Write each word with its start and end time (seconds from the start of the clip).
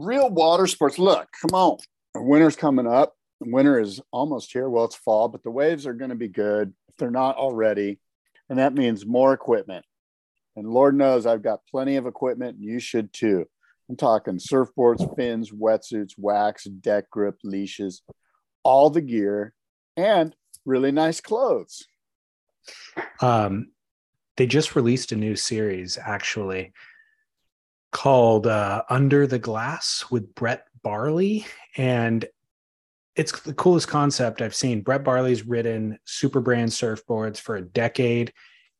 real 0.00 0.30
water 0.30 0.66
sports. 0.66 0.98
Look, 0.98 1.28
come 1.40 1.54
on. 1.54 1.78
Winter's 2.14 2.56
coming 2.56 2.86
up. 2.86 3.14
Winter 3.40 3.78
is 3.78 4.00
almost 4.10 4.52
here. 4.52 4.68
Well, 4.68 4.84
it's 4.84 4.96
fall, 4.96 5.28
but 5.28 5.42
the 5.42 5.50
waves 5.50 5.86
are 5.86 5.94
going 5.94 6.10
to 6.10 6.16
be 6.16 6.28
good 6.28 6.72
if 6.88 6.96
they're 6.96 7.10
not 7.10 7.36
already. 7.36 8.00
And 8.48 8.58
that 8.58 8.74
means 8.74 9.06
more 9.06 9.32
equipment. 9.32 9.84
And 10.56 10.68
Lord 10.68 10.96
knows 10.96 11.26
I've 11.26 11.42
got 11.42 11.66
plenty 11.70 11.96
of 11.96 12.06
equipment, 12.06 12.56
and 12.56 12.64
you 12.64 12.80
should 12.80 13.12
too. 13.12 13.46
I'm 13.88 13.96
talking 13.96 14.38
surfboards, 14.38 15.16
fins, 15.16 15.50
wetsuits, 15.50 16.12
wax, 16.16 16.64
deck 16.64 17.08
grip, 17.10 17.38
leashes, 17.44 18.02
all 18.62 18.90
the 18.90 19.00
gear, 19.00 19.54
and 19.96 20.34
really 20.64 20.92
nice 20.92 21.20
clothes. 21.20 21.86
Um, 23.20 23.70
they 24.36 24.46
just 24.46 24.76
released 24.76 25.12
a 25.12 25.16
new 25.16 25.36
series, 25.36 25.98
actually 25.98 26.72
called 27.92 28.46
uh, 28.46 28.82
Under 28.88 29.26
the 29.26 29.38
Glass 29.38 30.04
with 30.10 30.34
Brett 30.34 30.66
Barley. 30.82 31.46
And 31.76 32.24
it's 33.16 33.40
the 33.40 33.54
coolest 33.54 33.88
concept 33.88 34.40
I've 34.40 34.54
seen. 34.54 34.82
Brett 34.82 35.04
Barley's 35.04 35.46
ridden 35.46 35.98
Superbrand 36.06 36.70
surfboards 36.70 37.38
for 37.38 37.56
a 37.56 37.62
decade. 37.62 38.32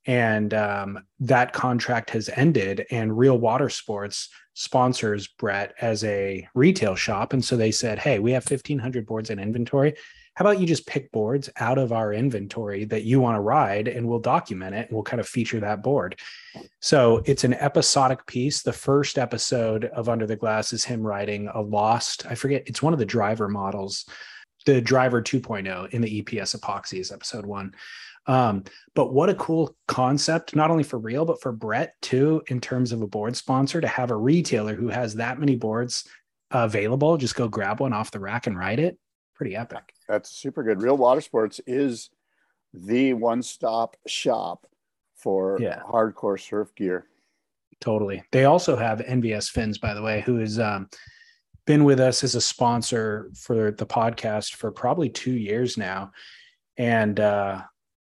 And 0.07 0.55
um, 0.55 1.05
that 1.21 1.53
contract 1.53 2.11
has 2.11 2.31
ended, 2.31 2.87
and 2.91 3.19
Real 3.19 3.39
Water 3.39 3.69
Sports 3.69 4.31
sponsors 4.55 5.29
Brett 5.29 5.75
as 5.81 6.03
a 6.05 6.49
retail 6.55 6.95
shop. 6.95 7.35
And 7.35 7.45
so 7.45 7.57
they 7.57 7.71
said, 7.71 7.99
Hey, 7.99 8.19
we 8.19 8.33
have 8.33 8.49
1,500 8.49 9.07
boards 9.07 9.29
in 9.29 9.39
inventory 9.39 9.95
how 10.35 10.45
about 10.45 10.61
you 10.61 10.67
just 10.67 10.87
pick 10.87 11.11
boards 11.13 11.51
out 11.57 11.77
of 11.77 11.93
our 11.93 12.13
inventory 12.13 12.85
that 12.85 13.05
you 13.05 13.21
want 13.21 13.37
to 13.37 13.41
ride 13.41 13.89
and 13.89 14.07
we'll 14.07 14.21
document 14.21 14.75
it 14.75 14.89
and 14.89 14.91
we'll 14.93 15.03
kind 15.03 15.21
of 15.21 15.29
feature 15.29 15.61
that 15.61 15.83
board. 15.83 16.19
So 16.81 17.23
it's 17.27 17.45
an 17.45 17.55
episodic 17.55 18.25
piece. 18.27 18.63
The 18.63 18.73
first 18.73 19.19
episode 19.19 19.87
of 19.87 20.09
Under 20.09 20.27
the 20.27 20.37
Glass 20.37 20.73
is 20.73 20.85
him 20.85 21.07
riding 21.07 21.49
a 21.49 21.61
lost, 21.61 22.27
I 22.27 22.35
forget, 22.35 22.63
it's 22.67 22.83
one 22.83 22.93
of 22.93 22.99
the 22.99 23.07
driver 23.07 23.49
models, 23.49 24.07
the 24.67 24.81
driver 24.81 25.21
2.0 25.21 25.91
in 25.91 26.03
the 26.03 26.23
EPS 26.23 26.59
epoxy 26.59 27.01
is 27.01 27.13
episode 27.13 27.45
one. 27.45 27.75
Um, 28.27 28.65
but 28.95 29.13
what 29.13 29.31
a 29.31 29.35
cool 29.35 29.75
concept, 29.89 30.55
not 30.55 30.71
only 30.71 30.85
for 30.85 30.99
real, 30.99 31.25
but 31.25 31.41
for 31.41 31.53
Brett 31.53 31.95
too, 32.03 32.43
in 32.49 32.61
terms 32.61 32.93
of 32.93 33.03
a 33.03 33.07
board 33.07 33.37
sponsor 33.37 33.81
to 33.81 33.89
have 33.89 34.11
a 34.11 34.17
retailer 34.17 34.75
who 34.75 34.89
has 34.89 35.17
that 35.17 35.39
many 35.39 35.57
boards 35.57 36.07
available, 36.51 37.17
just 37.17 37.35
go 37.35 37.49
grab 37.49 37.81
one 37.81 37.93
off 37.93 38.11
the 38.11 38.21
rack 38.21 38.47
and 38.47 38.57
ride 38.57 38.79
it. 38.79 38.99
Pretty 39.41 39.57
epic. 39.57 39.95
That's 40.07 40.29
super 40.29 40.63
good. 40.63 40.83
Real 40.83 40.99
Water 40.99 41.23
Sports 41.23 41.63
is 41.67 42.11
the 42.75 43.15
one 43.15 43.43
stop 43.43 43.97
shop 44.07 44.67
for 45.17 45.57
yeah. 45.59 45.81
hardcore 45.91 46.39
surf 46.39 46.75
gear. 46.75 47.07
Totally. 47.81 48.23
They 48.33 48.45
also 48.45 48.77
have 48.77 48.99
NVS 48.99 49.49
Fins, 49.49 49.79
by 49.79 49.95
the 49.95 50.03
way, 50.03 50.21
who 50.21 50.37
has 50.41 50.59
um, 50.59 50.91
been 51.65 51.85
with 51.85 52.01
us 52.01 52.23
as 52.23 52.35
a 52.35 52.41
sponsor 52.43 53.31
for 53.35 53.71
the 53.71 53.87
podcast 53.87 54.57
for 54.57 54.71
probably 54.71 55.09
two 55.09 55.33
years 55.33 55.79
now. 55.79 56.13
And 56.77 57.19
uh, 57.19 57.63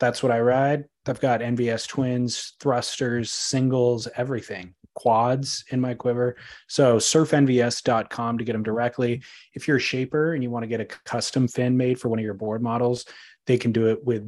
that's 0.00 0.24
what 0.24 0.32
I 0.32 0.40
ride. 0.40 0.86
I've 1.06 1.20
got 1.20 1.38
NVS 1.38 1.86
twins, 1.86 2.54
thrusters, 2.58 3.30
singles, 3.30 4.08
everything 4.16 4.74
quads 4.94 5.64
in 5.70 5.80
my 5.80 5.94
quiver. 5.94 6.36
So 6.68 6.96
surfnvs.com 6.96 8.38
to 8.38 8.44
get 8.44 8.52
them 8.52 8.62
directly. 8.62 9.22
If 9.54 9.66
you're 9.66 9.78
a 9.78 9.80
shaper 9.80 10.34
and 10.34 10.42
you 10.42 10.50
want 10.50 10.62
to 10.62 10.68
get 10.68 10.80
a 10.80 10.84
custom 10.84 11.48
fin 11.48 11.76
made 11.76 12.00
for 12.00 12.08
one 12.08 12.18
of 12.18 12.24
your 12.24 12.34
board 12.34 12.62
models, 12.62 13.04
they 13.46 13.58
can 13.58 13.72
do 13.72 13.88
it 13.88 14.04
with 14.04 14.24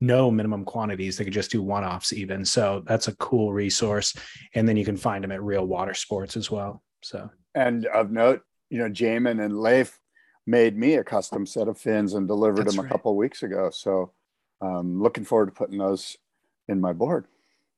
no 0.00 0.30
minimum 0.30 0.64
quantities. 0.64 1.16
They 1.16 1.24
could 1.24 1.32
just 1.32 1.50
do 1.50 1.62
one 1.62 1.84
offs 1.84 2.12
even. 2.12 2.44
So 2.44 2.82
that's 2.86 3.08
a 3.08 3.16
cool 3.16 3.52
resource. 3.52 4.14
And 4.54 4.68
then 4.68 4.76
you 4.76 4.84
can 4.84 4.96
find 4.96 5.24
them 5.24 5.32
at 5.32 5.42
Real 5.42 5.66
Water 5.66 5.94
Sports 5.94 6.36
as 6.36 6.50
well. 6.50 6.82
So, 7.02 7.30
and 7.54 7.86
of 7.86 8.10
note, 8.10 8.42
you 8.70 8.78
know, 8.78 8.88
Jamin 8.88 9.44
and 9.44 9.60
Leif 9.60 9.98
made 10.46 10.76
me 10.76 10.94
a 10.94 11.04
custom 11.04 11.46
set 11.46 11.68
of 11.68 11.78
fins 11.78 12.14
and 12.14 12.28
delivered 12.28 12.66
that's 12.66 12.76
them 12.76 12.84
a 12.84 12.88
couple 12.88 13.16
weeks 13.16 13.42
ago. 13.42 13.70
So, 13.72 14.12
um, 14.60 15.00
looking 15.00 15.24
forward 15.24 15.46
to 15.46 15.52
putting 15.52 15.78
those 15.78 16.16
in 16.68 16.80
my 16.80 16.92
board. 16.92 17.26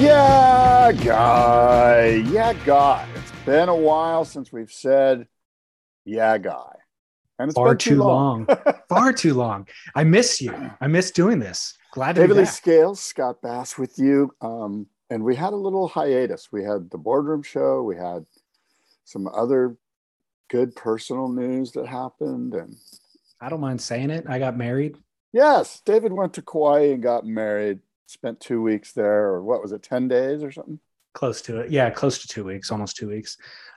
Yeah, 0.00 0.92
guy. 0.92 2.06
Yeah, 2.32 2.54
guy. 2.64 3.06
It's 3.16 3.32
been 3.44 3.68
a 3.68 3.76
while 3.76 4.24
since 4.24 4.50
we've 4.50 4.72
said, 4.72 5.28
yeah, 6.06 6.38
guy. 6.38 6.72
And 7.38 7.50
it's 7.50 7.54
far 7.54 7.74
too, 7.74 7.90
too 7.90 7.96
long. 7.96 8.46
long. 8.48 8.74
far 8.88 9.12
too 9.12 9.34
long. 9.34 9.68
I 9.94 10.04
miss 10.04 10.40
you. 10.40 10.54
I 10.80 10.86
miss 10.86 11.10
doing 11.10 11.38
this. 11.38 11.76
Glad 11.92 12.14
to 12.14 12.22
David 12.22 12.36
be 12.36 12.42
back. 12.44 12.52
Scales, 12.54 12.98
Scott 12.98 13.42
Bass 13.42 13.76
with 13.76 13.98
you. 13.98 14.34
Um, 14.40 14.86
and 15.10 15.22
we 15.22 15.36
had 15.36 15.52
a 15.52 15.56
little 15.56 15.86
hiatus. 15.86 16.48
We 16.50 16.64
had 16.64 16.90
the 16.90 16.96
boardroom 16.96 17.42
show. 17.42 17.82
We 17.82 17.96
had 17.96 18.24
some 19.04 19.28
other 19.28 19.76
good 20.48 20.74
personal 20.74 21.28
news 21.28 21.72
that 21.72 21.86
happened. 21.86 22.54
And 22.54 22.74
I 23.38 23.50
don't 23.50 23.60
mind 23.60 23.82
saying 23.82 24.08
it. 24.08 24.24
I 24.26 24.38
got 24.38 24.56
married. 24.56 24.96
Yes, 25.34 25.82
David 25.84 26.14
went 26.14 26.32
to 26.34 26.42
Kauai 26.42 26.92
and 26.92 27.02
got 27.02 27.26
married 27.26 27.80
spent 28.10 28.40
two 28.40 28.62
weeks 28.62 28.92
there, 28.92 29.26
or 29.26 29.42
what 29.42 29.62
was 29.62 29.72
it, 29.72 29.82
10 29.82 30.08
days 30.08 30.42
or 30.42 30.50
something? 30.50 30.80
Close 31.14 31.42
to 31.42 31.60
it. 31.60 31.70
Yeah, 31.70 31.90
close 31.90 32.18
to 32.18 32.28
two 32.28 32.44
weeks, 32.44 32.70
almost 32.70 32.96
two 32.96 33.08
weeks. 33.08 33.36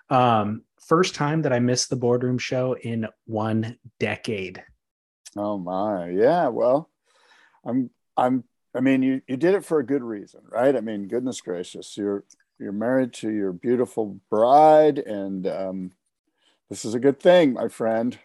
Um, 0.10 0.64
first 0.88 1.16
time 1.16 1.42
that 1.44 1.54
I 1.54 1.60
missed 1.60 1.90
the 1.90 1.96
boardroom 1.96 2.38
show 2.38 2.76
in 2.76 3.08
one 3.26 3.78
decade. 4.00 4.64
Oh 5.36 5.58
my. 5.58 6.10
Yeah. 6.10 6.50
Well, 6.50 6.90
I'm 7.66 7.90
I'm 8.18 8.44
I 8.76 8.82
mean 8.82 9.02
you 9.02 9.22
you 9.28 9.38
did 9.38 9.56
it 9.56 9.66
for 9.66 9.80
a 9.80 9.86
good 9.86 10.04
reason, 10.04 10.42
right? 10.50 10.76
I 10.76 10.82
mean, 10.82 11.08
goodness 11.08 11.42
gracious, 11.42 11.98
you're 11.98 12.24
you're 12.60 12.72
married 12.72 13.14
to 13.14 13.30
your 13.30 13.52
beautiful 13.52 14.20
bride 14.30 15.00
and 15.00 15.48
um 15.48 15.92
this 16.70 16.86
is 16.86 16.94
a 16.94 17.00
good 17.00 17.20
thing, 17.20 17.54
my 17.54 17.68
friend. 17.68 18.18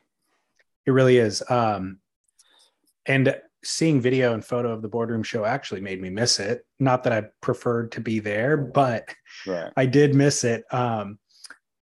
It 0.87 0.91
really 0.91 1.19
is. 1.19 1.43
Um 1.49 2.01
and 3.07 3.35
seeing 3.65 4.01
video 4.01 4.35
and 4.35 4.45
photo 4.45 4.73
of 4.73 4.83
the 4.83 4.89
boardroom 4.89 5.23
show 5.23 5.45
actually 5.45 5.81
made 5.81 6.01
me 6.01 6.11
miss 6.11 6.39
it. 6.41 6.65
Not 6.79 7.05
that 7.05 7.13
I 7.13 7.25
preferred 7.41 7.93
to 7.93 8.01
be 8.01 8.21
there, 8.21 8.57
but 8.57 9.15
right. 9.47 9.73
I 9.77 9.87
did 9.87 10.15
miss 10.15 10.45
it. 10.45 10.65
Um, 10.73 11.19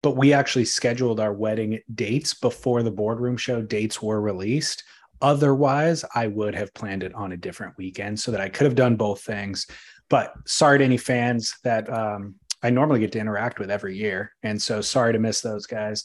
but 0.04 0.18
we 0.18 0.34
actually 0.34 0.66
scheduled 0.66 1.20
our 1.20 1.34
wedding 1.34 1.80
dates 1.94 2.34
before 2.34 2.82
the 2.82 2.92
boardroom 2.92 3.38
show 3.38 3.62
dates 3.62 4.02
were 4.02 4.20
released. 4.20 4.84
Otherwise, 5.22 6.04
I 6.16 6.28
would 6.28 6.56
have 6.56 6.74
planned 6.74 7.04
it 7.04 7.14
on 7.14 7.32
a 7.32 7.38
different 7.38 7.78
weekend 7.78 8.20
so 8.20 8.32
that 8.32 8.42
I 8.42 8.50
could 8.50 8.66
have 8.66 8.76
done 8.76 8.96
both 8.96 9.22
things. 9.22 9.68
But 10.10 10.34
sorry 10.48 10.80
to 10.80 10.84
any 10.84 10.98
fans 10.98 11.56
that 11.64 11.92
um, 11.94 12.36
I 12.64 12.72
normally 12.72 13.00
get 13.00 13.12
to 13.14 13.20
interact 13.20 13.60
with 13.60 13.70
every 13.70 13.96
year. 13.96 14.34
And 14.42 14.60
so 14.60 14.82
sorry 14.82 15.14
to 15.14 15.20
miss 15.20 15.42
those 15.42 15.68
guys. 15.68 16.04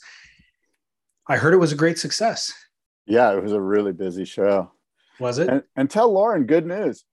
I 1.27 1.39
heard 1.39 1.55
it 1.55 1.59
was 1.59 1.73
a 1.73 1.77
great 1.77 1.99
success. 1.99 2.53
Yeah, 3.07 3.33
it 3.33 3.43
was 3.43 3.53
a 3.53 3.61
really 3.61 3.93
busy 3.93 4.25
show. 4.25 4.71
Was 5.21 5.39
it? 5.39 5.49
And, 5.49 5.63
and 5.75 5.91
tell 5.91 6.13
Lauren 6.13 6.47
good 6.47 6.67
news. 6.67 7.05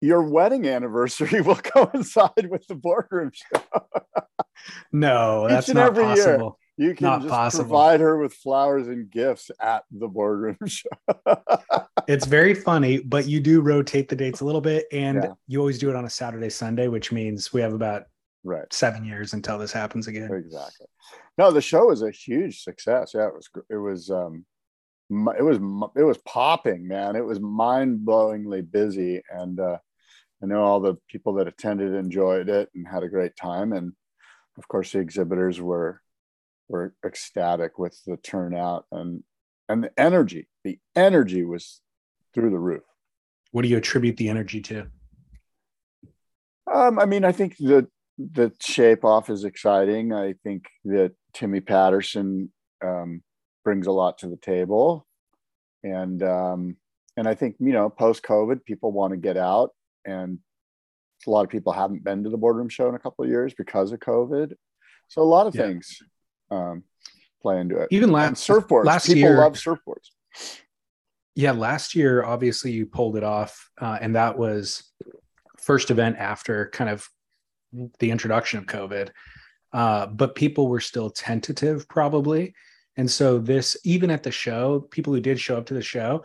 Your 0.00 0.22
wedding 0.22 0.66
anniversary 0.66 1.40
will 1.42 1.56
coincide 1.56 2.48
with 2.50 2.66
the 2.66 2.74
boardroom 2.74 3.30
show. 3.32 3.62
no, 4.92 5.48
that's 5.48 5.68
not 5.68 5.94
possible. 5.94 6.58
Year, 6.76 6.88
you 6.88 6.94
can 6.94 7.06
not 7.06 7.20
just 7.22 7.30
possible. 7.30 7.64
provide 7.64 8.00
her 8.00 8.18
with 8.18 8.34
flowers 8.34 8.88
and 8.88 9.08
gifts 9.08 9.50
at 9.60 9.84
the 9.90 10.08
boardroom 10.08 10.58
show. 10.66 10.88
it's 12.08 12.26
very 12.26 12.54
funny, 12.54 12.98
but 12.98 13.26
you 13.26 13.40
do 13.40 13.60
rotate 13.60 14.08
the 14.08 14.16
dates 14.16 14.40
a 14.40 14.44
little 14.44 14.60
bit, 14.60 14.86
and 14.92 15.22
yeah. 15.22 15.32
you 15.46 15.60
always 15.60 15.78
do 15.78 15.88
it 15.88 15.96
on 15.96 16.04
a 16.04 16.10
Saturday, 16.10 16.50
Sunday, 16.50 16.88
which 16.88 17.12
means 17.12 17.52
we 17.52 17.60
have 17.60 17.72
about 17.72 18.04
right. 18.42 18.70
seven 18.72 19.04
years 19.04 19.32
until 19.32 19.56
this 19.56 19.72
happens 19.72 20.08
again. 20.08 20.30
Exactly. 20.32 20.86
No, 21.38 21.50
the 21.50 21.62
show 21.62 21.86
was 21.86 22.02
a 22.02 22.10
huge 22.10 22.62
success. 22.62 23.12
Yeah, 23.14 23.28
it 23.28 23.34
was. 23.34 23.48
It 23.70 23.76
was. 23.76 24.10
um 24.10 24.44
It 25.10 25.42
was. 25.42 25.58
It 25.96 26.02
was 26.02 26.18
popping, 26.18 26.88
man. 26.88 27.14
It 27.14 27.24
was 27.24 27.38
mind-blowingly 27.38 28.62
busy, 28.70 29.22
and 29.30 29.60
uh, 29.60 29.78
I 30.42 30.46
know 30.46 30.62
all 30.62 30.80
the 30.80 30.96
people 31.08 31.34
that 31.34 31.46
attended 31.46 31.94
enjoyed 31.94 32.48
it 32.48 32.70
and 32.74 32.88
had 32.88 33.02
a 33.02 33.08
great 33.08 33.36
time. 33.36 33.72
And 33.72 33.92
of 34.56 34.66
course, 34.68 34.92
the 34.92 35.00
exhibitors 35.00 35.60
were 35.60 36.00
were 36.68 36.94
ecstatic 37.04 37.78
with 37.78 37.98
the 38.06 38.16
turnout 38.16 38.86
and 38.90 39.22
and 39.68 39.84
the 39.84 39.92
energy. 39.98 40.48
The 40.64 40.78
energy 40.96 41.44
was 41.44 41.80
through 42.32 42.50
the 42.50 42.58
roof. 42.58 42.82
What 43.52 43.62
do 43.62 43.68
you 43.68 43.76
attribute 43.76 44.16
the 44.16 44.30
energy 44.30 44.60
to? 44.62 44.86
Um, 46.72 46.98
I 46.98 47.04
mean, 47.04 47.24
I 47.24 47.32
think 47.32 47.56
the 47.58 47.88
the 48.18 48.52
shape 48.60 49.04
off 49.04 49.28
is 49.28 49.44
exciting. 49.44 50.12
I 50.12 50.34
think 50.44 50.66
that 50.84 51.12
Timmy 51.34 51.60
Patterson 51.60 52.50
um, 52.82 53.22
brings 53.64 53.86
a 53.86 53.92
lot 53.92 54.18
to 54.18 54.28
the 54.28 54.36
table, 54.36 55.06
and 55.82 56.22
um, 56.22 56.76
and 57.16 57.26
I 57.26 57.34
think 57.34 57.56
you 57.58 57.72
know, 57.72 57.88
post 57.90 58.22
COVID, 58.22 58.64
people 58.64 58.92
want 58.92 59.12
to 59.12 59.16
get 59.16 59.36
out, 59.36 59.70
and 60.04 60.38
a 61.26 61.30
lot 61.30 61.44
of 61.44 61.50
people 61.50 61.72
haven't 61.72 62.04
been 62.04 62.22
to 62.24 62.30
the 62.30 62.36
boardroom 62.36 62.68
show 62.68 62.88
in 62.88 62.94
a 62.94 62.98
couple 62.98 63.24
of 63.24 63.30
years 63.30 63.54
because 63.56 63.92
of 63.92 64.00
COVID. 64.00 64.52
So 65.08 65.22
a 65.22 65.24
lot 65.24 65.46
of 65.46 65.54
Yeah. 65.54 65.62
things 65.66 66.02
um, 66.50 66.84
play 67.42 67.60
into 67.60 67.78
it. 67.78 67.88
Even 67.90 68.10
And 68.10 68.12
last 68.12 68.46
surfboards, 68.48 68.84
last 68.84 69.06
people 69.06 69.20
year- 69.20 69.38
love 69.38 69.54
surfboards. 69.54 70.10
Yeah, 71.36 71.52
last 71.52 71.94
year, 71.96 72.22
obviously, 72.24 72.70
you 72.72 72.86
pulled 72.86 73.16
it 73.16 73.24
off, 73.24 73.70
uh, 73.80 73.98
and 74.00 74.14
that 74.14 74.38
was 74.38 74.92
first 75.58 75.90
event 75.90 76.16
after 76.18 76.68
kind 76.70 76.90
of 76.90 77.08
the 77.98 78.10
introduction 78.10 78.58
of 78.60 78.66
COVID. 78.66 79.10
Uh, 79.72 80.06
but 80.06 80.36
people 80.36 80.68
were 80.68 80.78
still 80.80 81.10
tentative, 81.10 81.88
probably, 81.88 82.54
and 82.96 83.10
so 83.10 83.38
this, 83.38 83.76
even 83.84 84.10
at 84.10 84.22
the 84.22 84.30
show, 84.30 84.80
people 84.80 85.12
who 85.12 85.20
did 85.20 85.40
show 85.40 85.56
up 85.56 85.66
to 85.66 85.74
the 85.74 85.82
show, 85.82 86.24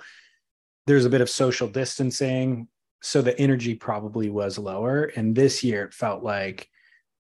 there's 0.87 1.05
a 1.05 1.09
bit 1.09 1.21
of 1.21 1.29
social 1.29 1.67
distancing, 1.67 2.67
so 3.01 3.21
the 3.21 3.37
energy 3.39 3.75
probably 3.75 4.29
was 4.29 4.57
lower. 4.57 5.03
And 5.15 5.35
this 5.35 5.63
year, 5.63 5.83
it 5.85 5.93
felt 5.93 6.23
like, 6.23 6.67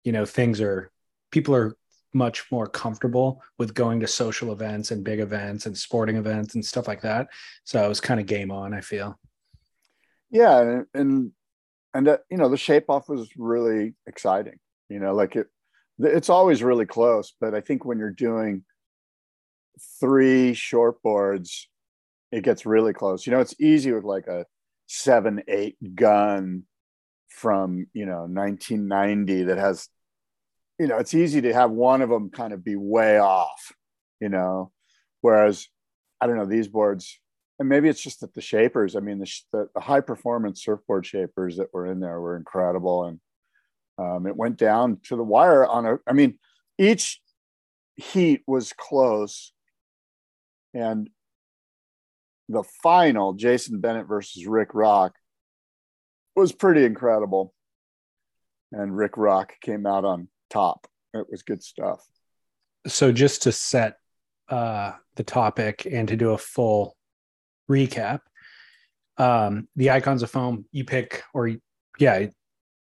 you 0.04 0.12
know, 0.12 0.26
things 0.26 0.60
are 0.62 0.92
people 1.32 1.54
are 1.56 1.76
much 2.14 2.50
more 2.52 2.68
comfortable 2.68 3.44
with 3.58 3.74
going 3.74 4.00
to 4.00 4.08
social 4.08 4.52
events 4.52 4.92
and 4.92 5.04
big 5.04 5.20
events 5.20 5.66
and 5.66 5.78
sporting 5.78 6.16
events 6.16 6.56
and 6.56 6.66
stuff 6.66 6.88
like 6.88 7.02
that. 7.02 7.28
So 7.64 7.84
it 7.84 7.90
was 7.90 8.02
kind 8.02 8.20
of 8.20 8.26
game 8.26 8.52
on, 8.52 8.74
I 8.74 8.82
feel. 8.82 9.20
yeah 10.32 10.60
and 10.62 10.86
and, 10.94 11.32
and 11.94 12.08
uh, 12.08 12.18
you 12.30 12.38
know 12.38 12.50
the 12.50 12.58
shape 12.58 12.90
off 12.90 13.10
was 13.10 13.30
really 13.38 13.94
exciting 14.08 14.60
you 14.90 15.00
know 15.00 15.14
like 15.14 15.36
it 15.36 15.48
it's 16.00 16.30
always 16.30 16.62
really 16.62 16.86
close 16.86 17.34
but 17.40 17.56
i 17.56 17.62
think 17.62 17.86
when 17.86 17.98
you're 17.98 18.12
doing 18.12 18.64
three 20.00 20.54
short 20.54 21.02
boards 21.02 21.70
it 22.30 22.44
gets 22.44 22.66
really 22.66 22.92
close. 22.92 23.26
You 23.26 23.32
know 23.32 23.40
it's 23.40 23.60
easy 23.60 23.92
with 23.92 24.04
like 24.04 24.28
a 24.28 24.46
seven 24.88 25.44
eight 25.48 25.78
gun 25.96 26.64
from 27.30 27.88
you 27.94 28.06
know 28.06 28.22
1990 28.22 29.44
that 29.44 29.58
has 29.58 29.90
you 30.80 30.88
know 30.88 30.98
it's 30.98 31.14
easy 31.14 31.42
to 31.42 31.54
have 31.54 31.72
one 31.72 32.02
of 32.02 32.10
them 32.10 32.30
kind 32.30 32.54
of 32.54 32.64
be 32.64 32.76
way 32.76 33.20
off 33.20 33.74
you 34.20 34.30
know? 34.30 34.72
Whereas 35.22 35.68
i 36.22 36.26
don't 36.26 36.38
know 36.38 36.46
these 36.46 36.68
boards 36.68 37.20
and 37.60 37.70
maybe 37.70 37.90
it's 37.90 38.02
just 38.02 38.22
that 38.22 38.34
the 38.34 38.42
shapers 38.42 38.96
i 38.96 39.00
mean 39.00 39.20
the, 39.20 39.32
the, 39.52 39.68
the 39.76 39.82
high 39.82 40.00
performance 40.00 40.64
surfboard 40.64 41.06
shapers 41.06 41.58
that 41.58 41.74
were 41.74 41.86
in 41.86 42.00
there 42.00 42.20
were 42.22 42.38
incredible 42.38 43.06
and 43.06 43.20
um, 44.00 44.28
it 44.28 44.36
went 44.36 44.58
down 44.58 45.00
to 45.04 45.16
the 45.16 45.24
wire 45.24 45.66
on 45.66 45.86
a 45.86 45.98
i 46.08 46.14
mean 46.14 46.40
each 46.78 47.22
heat 47.96 48.42
was 48.48 48.74
close 48.74 49.54
and 50.74 51.10
the 52.50 52.64
final 52.82 53.34
jason 53.34 53.80
bennett 53.80 54.08
versus 54.08 54.46
rick 54.46 54.74
rock 54.74 55.14
was 56.38 56.52
pretty 56.52 56.86
incredible. 56.86 57.54
And 58.72 58.96
rick 58.96 59.18
rock 59.18 59.54
came 59.60 59.86
out 59.86 60.06
on 60.06 60.30
top. 60.50 60.88
It 61.14 61.26
was 61.30 61.42
good 61.42 61.64
stuff. 61.64 62.06
So 62.86 63.12
just 63.12 63.44
to 63.44 63.52
set 63.52 63.98
uh, 64.48 64.94
the 65.16 65.24
topic 65.24 65.88
and 65.92 66.08
to 66.08 66.16
do 66.16 66.32
a 66.32 66.38
full 66.38 66.96
recap, 67.70 68.20
um, 69.18 69.68
the 69.76 69.90
icons 69.90 70.22
of 70.22 70.30
foam 70.30 70.66
you 70.72 70.86
pick, 70.86 71.24
or 71.34 71.52
yeah, 71.98 72.28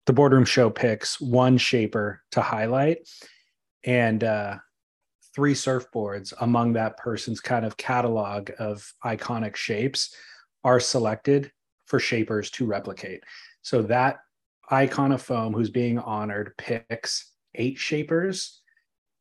the 0.05 0.13
boardroom 0.13 0.45
show 0.45 0.69
picks 0.69 1.19
one 1.19 1.57
shaper 1.57 2.21
to 2.33 2.41
highlight. 2.41 2.99
And 3.83 4.23
uh, 4.23 4.57
three 5.35 5.53
surfboards 5.53 6.33
among 6.41 6.73
that 6.73 6.97
person's 6.97 7.39
kind 7.39 7.65
of 7.65 7.77
catalog 7.77 8.51
of 8.59 8.91
iconic 9.03 9.55
shapes 9.55 10.15
are 10.63 10.79
selected 10.79 11.51
for 11.85 11.99
shapers 11.99 12.49
to 12.51 12.65
replicate. 12.65 13.23
So 13.61 13.81
that 13.83 14.19
icon 14.69 15.11
of 15.11 15.21
foam 15.21 15.53
who's 15.53 15.69
being 15.69 15.99
honored 15.99 16.53
picks 16.57 17.31
eight 17.55 17.77
shapers 17.77 18.61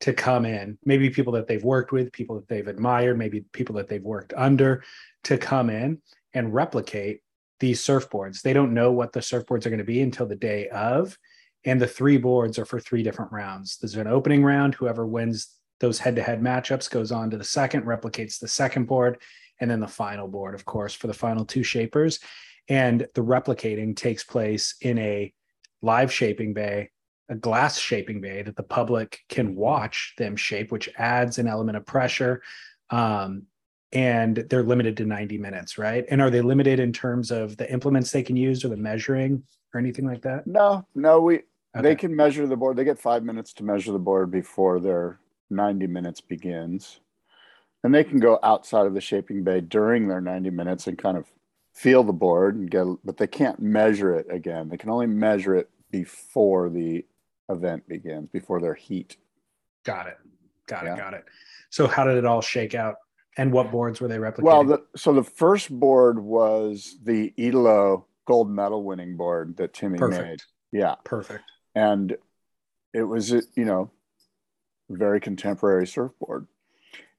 to 0.01 0.13
come 0.13 0.45
in, 0.45 0.79
maybe 0.85 1.11
people 1.11 1.33
that 1.33 1.47
they've 1.47 1.65
worked 1.65 1.93
with, 1.93 2.13
people 2.13 2.37
that 2.37 2.49
they've 2.49 2.69
admired, 2.69 3.19
maybe 3.19 3.45
people 3.53 3.75
that 3.77 3.89
they've 3.89 4.03
worked 4.03 4.33
under 4.37 4.85
to 5.25 5.37
come 5.37 5.71
in 5.71 6.01
and 6.35 6.55
replicate 6.55 7.21
these 7.59 7.81
surfboards. 7.81 8.43
They 8.43 8.53
don't 8.53 8.75
know 8.75 8.93
what 8.93 9.13
the 9.13 9.21
surfboards 9.21 9.67
are 9.67 9.71
going 9.71 9.79
to 9.79 9.85
be 9.85 10.01
until 10.01 10.27
the 10.27 10.37
day 10.37 10.69
of. 10.69 11.19
And 11.65 11.81
the 11.81 11.89
three 11.89 12.17
boards 12.17 12.59
are 12.59 12.65
for 12.65 12.79
three 12.79 13.03
different 13.03 13.33
rounds. 13.33 13.79
There's 13.79 13.97
an 13.97 14.07
opening 14.07 14.45
round. 14.45 14.75
Whoever 14.77 15.05
wins 15.07 15.58
those 15.81 15.99
head 15.99 16.17
to 16.17 16.23
head 16.23 16.41
matchups 16.41 16.91
goes 16.91 17.13
on 17.13 17.31
to 17.31 17.39
the 17.39 17.45
second, 17.45 17.85
replicates 17.85 18.39
the 18.39 18.49
second 18.49 18.87
board, 18.87 19.19
and 19.61 19.71
then 19.71 19.81
the 19.81 19.89
final 19.89 20.29
board, 20.29 20.55
of 20.55 20.65
course, 20.65 20.95
for 20.95 21.07
the 21.07 21.15
final 21.15 21.45
two 21.45 21.63
shapers. 21.63 22.21
And 22.69 23.07
the 23.15 23.25
replicating 23.25 23.97
takes 23.97 24.25
place 24.25 24.75
in 24.81 24.99
a 24.99 25.33
live 25.83 26.13
shaping 26.13 26.55
bay 26.55 26.91
a 27.29 27.35
glass 27.35 27.79
shaping 27.79 28.21
bay 28.21 28.43
that 28.43 28.57
the 28.57 28.63
public 28.63 29.21
can 29.29 29.55
watch 29.55 30.15
them 30.17 30.37
shape, 30.37 30.73
which 30.73 30.89
adds 30.97 31.39
an 31.39 31.47
element 31.47 31.77
of 31.77 31.85
pressure. 31.85 32.43
Um, 32.91 33.45
and 33.93 34.37
they're 34.37 34.63
limited 34.63 34.97
to 34.99 35.05
90 35.05 35.39
minutes, 35.39 35.79
right? 35.79 36.05
And 36.11 36.21
are 36.21 36.31
they 36.31 36.43
limited 36.43 36.79
in 36.79 36.93
terms 36.93 37.31
of 37.31 37.57
the 37.57 37.71
implements 37.71 38.11
they 38.11 38.23
can 38.23 38.37
use 38.37 38.65
or 38.65 38.69
the 38.69 38.77
measuring 38.77 39.43
or 39.73 39.81
anything 39.81 40.07
like 40.07 40.23
that? 40.23 40.47
no 40.47 40.87
no 40.95 41.21
we 41.21 41.41
they 41.75 41.95
can 41.95 42.15
measure 42.15 42.47
the 42.47 42.57
board 42.57 42.77
they 42.77 42.85
get 42.85 42.99
five 42.99 43.23
minutes 43.23 43.53
to 43.53 43.63
measure 43.63 43.93
the 43.93 43.99
board 43.99 44.31
before 44.31 44.81
their 44.81 45.21
90 45.51 45.87
minutes 45.87 46.21
begins 46.21 47.01
and 47.85 47.95
they 47.95 48.05
can 48.05 48.19
go 48.19 48.39
outside 48.43 48.87
of 48.87 48.95
the 48.95 49.01
shaping 49.01 49.43
bay 49.45 49.61
during 49.61 50.09
their 50.09 50.21
90 50.21 50.51
minutes 50.51 50.87
and 50.87 50.99
kind 50.99 51.17
of 51.17 51.27
feel 51.75 52.03
the 52.03 52.13
board 52.13 52.57
and 52.57 52.71
get 52.71 52.85
but 53.05 53.17
they 53.17 53.27
can't 53.27 53.61
measure 53.61 54.15
it 54.15 54.27
again 54.31 54.69
they 54.69 54.77
can 54.77 54.91
only 54.91 55.07
measure 55.07 55.55
it 55.55 55.71
before 55.91 56.69
the 56.69 57.05
event 57.49 57.87
begins 57.89 58.29
before 58.33 58.61
their 58.61 58.75
heat 58.75 59.17
Got 59.85 60.09
it. 60.09 60.19
Got 60.67 60.85
Yeah. 60.85 60.95
it. 60.95 60.99
Got 60.99 61.15
it. 61.15 61.25
So 61.71 61.87
how 61.87 62.05
did 62.05 62.19
it 62.19 62.27
all 62.27 62.43
shake 62.43 62.75
out? 62.75 62.97
And 63.39 63.53
what 63.53 63.71
boards 63.71 64.01
were 64.03 64.09
they 64.09 64.19
replicating? 64.19 64.43
well 64.43 64.65
the, 64.65 64.83
so 64.97 65.15
the 65.15 65.23
first 65.23 65.71
board 65.71 66.19
was 66.19 66.99
the 67.05 67.33
Italo 67.39 68.07
gold 68.27 68.51
medal 68.51 68.83
winning 68.83 69.17
board 69.17 69.57
that 69.57 69.73
timmy 69.73 69.99
Perfect. 69.99 70.23
made 70.29 70.41
yeah 70.73 70.97
Perfect. 71.05 71.45
and 71.75 72.17
it 72.93 73.05
was 73.05 73.31
you 73.31 73.65
know 73.65 73.91
very 74.89 75.21
contemporary 75.21 75.87
surfboard. 75.87 76.47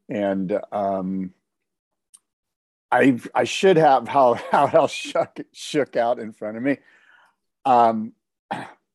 And 0.10 0.60
um 0.72 1.34
i 2.92 3.20
i 3.36 3.44
should 3.44 3.78
have 3.78 4.08
how 4.08 4.34
how 4.52 4.68
it 4.68 4.74
all 4.76 4.88
shook 4.88 5.40
shook 5.52 5.96
out 5.96 6.20
in 6.20 6.32
front 6.34 6.58
of 6.58 6.64
me. 6.64 6.78
Um 7.66 8.14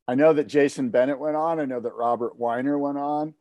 i 0.08 0.14
know 0.14 0.32
that 0.32 0.48
jason 0.48 0.90
bennett 0.90 1.18
went 1.18 1.36
on. 1.36 1.60
I 1.60 1.64
know 1.64 1.80
that 1.80 1.94
robert 1.94 2.38
weiner 2.38 2.78
went 2.78 2.98
on. 2.98 3.34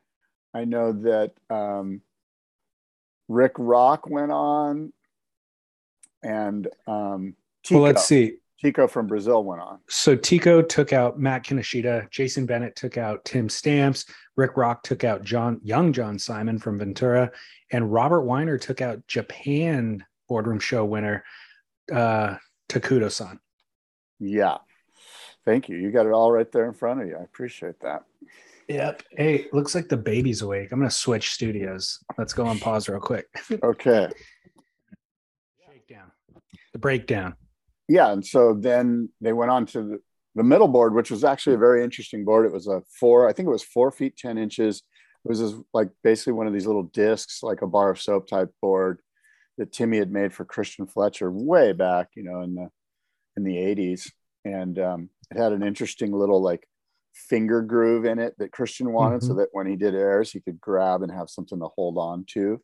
I 0.54 0.66
know 0.66 0.92
that 0.92 1.34
um 1.50 2.02
rick 3.28 3.54
rock 3.58 4.08
went 4.08 4.32
on. 4.32 4.94
And 6.22 6.68
um 6.88 7.36
Tico, 7.64 7.80
Well, 7.82 7.92
let's 7.92 8.06
see. 8.06 8.36
Tico 8.62 8.88
from 8.88 9.08
brazil 9.08 9.44
went 9.44 9.62
on. 9.62 9.80
So 9.90 10.16
Tico 10.16 10.62
took 10.62 10.94
out 10.94 11.20
Matt 11.20 11.44
Kinoshita, 11.44 12.10
Jason 12.12 12.46
Bennett 12.46 12.76
took 12.76 12.98
out 12.98 13.26
Tim 13.26 13.50
Stamps, 13.50 14.06
Rick 14.36 14.58
Rock 14.58 14.84
took 14.84 15.04
out 15.04 15.24
John 15.24 15.60
Young 15.64 15.94
John 15.94 16.18
Simon 16.18 16.58
from 16.58 16.80
Ventura, 16.80 17.32
and 17.72 17.92
Robert 17.92 18.22
Weiner 18.22 18.58
took 18.58 18.82
out 18.82 19.06
Japan 19.08 20.04
boardroom 20.28 20.60
show 20.60 20.86
winner 20.86 21.24
uh 21.94 22.36
Takudo-san. 22.70 23.40
Yeah. 24.20 24.58
Thank 25.46 25.68
you. 25.70 25.78
You 25.78 25.92
got 25.92 26.06
it 26.06 26.14
all 26.14 26.32
right 26.32 26.50
there 26.52 26.66
in 26.66 26.74
front 26.74 27.02
of 27.02 27.08
you. 27.08 27.18
I 27.18 27.24
appreciate 27.24 27.80
that. 27.82 28.04
Yep. 28.70 29.04
Hey, 29.12 29.48
looks 29.52 29.76
like 29.76 29.90
the 29.90 29.98
baby's 29.98 30.42
awake. 30.42 30.72
I'm 30.72 30.80
gonna 30.80 30.90
switch 30.90 31.32
studios. 31.32 32.00
Let's 32.18 32.34
go 32.34 32.46
on 32.46 32.60
pause 32.60 32.88
real 32.88 33.00
quick. 33.00 33.28
Okay. 33.64 34.10
Shakedown. 35.68 36.12
The 36.72 36.80
breakdown. 36.80 37.36
Yeah. 37.90 38.12
And 38.12 38.26
so 38.26 38.54
then 38.54 39.10
they 39.20 39.34
went 39.34 39.52
on 39.52 39.66
to 39.68 39.84
the, 39.84 40.02
the 40.36 40.44
middle 40.44 40.68
board, 40.68 40.94
which 40.94 41.12
was 41.12 41.24
actually 41.24 41.56
a 41.56 41.60
very 41.60 41.84
interesting 41.84 42.26
board. 42.26 42.46
It 42.46 42.54
was 42.54 42.68
a 42.68 42.82
four, 43.00 43.28
I 43.28 43.34
think 43.34 43.48
it 43.48 43.52
was 43.52 43.64
four 43.64 43.92
feet 43.92 44.18
ten 44.18 44.38
inches. 44.38 44.84
It 45.26 45.30
was 45.30 45.40
this, 45.40 45.54
like 45.74 45.90
basically 46.04 46.34
one 46.34 46.48
of 46.48 46.54
these 46.54 46.66
little 46.66 46.84
discs, 46.84 47.44
like 47.44 47.62
a 47.62 47.68
bar 47.68 47.92
of 47.92 48.02
soap 48.02 48.28
type 48.28 48.50
board 48.62 49.00
that 49.58 49.72
Timmy 49.72 49.98
had 49.98 50.12
made 50.12 50.34
for 50.34 50.46
Christian 50.46 50.88
Fletcher 50.88 51.32
way 51.32 51.72
back, 51.72 52.10
you 52.16 52.24
know, 52.24 52.42
in 52.42 52.56
the 52.56 52.70
in 53.38 53.44
the 53.44 53.56
80s. 53.56 54.10
And 54.46 54.78
um, 54.80 55.10
it 55.32 55.38
had 55.38 55.54
an 55.54 55.64
interesting 55.64 56.12
little 56.12 56.42
like 56.42 56.68
finger 57.14 57.62
groove 57.62 58.06
in 58.06 58.20
it 58.20 58.34
that 58.40 58.52
Christian 58.52 58.92
wanted 58.92 59.20
mm-hmm. 59.20 59.28
so 59.28 59.34
that 59.36 59.50
when 59.52 59.68
he 59.68 59.76
did 59.76 59.96
airs, 59.96 60.32
he 60.32 60.42
could 60.42 60.60
grab 60.60 61.04
and 61.04 61.12
have 61.12 61.30
something 61.30 61.60
to 61.60 61.70
hold 61.76 61.98
on 61.98 62.26
to. 62.32 62.62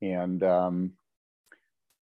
And 0.00 0.42
um, 0.42 0.92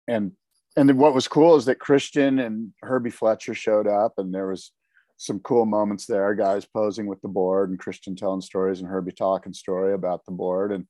and 0.07 0.31
and 0.77 0.97
what 0.97 1.13
was 1.13 1.27
cool 1.27 1.55
is 1.55 1.65
that 1.65 1.79
Christian 1.79 2.39
and 2.39 2.71
Herbie 2.81 3.09
Fletcher 3.09 3.53
showed 3.53 3.87
up 3.87 4.13
and 4.17 4.33
there 4.33 4.47
was 4.47 4.71
some 5.19 5.39
cool 5.41 5.65
moments 5.65 6.05
there, 6.05 6.33
guys 6.33 6.65
posing 6.65 7.05
with 7.05 7.19
the 7.21 7.27
board 7.27 7.69
and 7.69 7.77
Christian 7.77 8.15
telling 8.15 8.39
stories 8.39 8.79
and 8.79 8.87
Herbie 8.87 9.11
talking 9.11 9.53
story 9.53 9.93
about 9.93 10.25
the 10.25 10.31
board. 10.31 10.71
And 10.71 10.85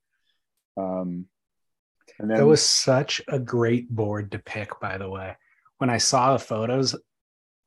um, 0.78 1.26
and 2.20 2.30
then 2.30 2.40
it 2.40 2.44
was 2.44 2.64
such 2.64 3.22
a 3.28 3.40
great 3.40 3.90
board 3.90 4.32
to 4.32 4.40
pick, 4.40 4.80
by 4.80 5.00
the 5.00 5.10
way. 5.10 5.36
When 5.80 5.90
I 5.90 5.98
saw 5.98 6.34
the 6.34 6.40
photos 6.40 6.96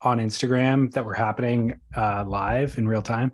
on 0.01 0.19
Instagram 0.19 0.91
that 0.93 1.03
were 1.03 1.13
happening 1.13 1.81
uh, 1.95 2.23
live 2.25 2.77
in 2.77 2.87
real 2.87 3.01
time, 3.01 3.33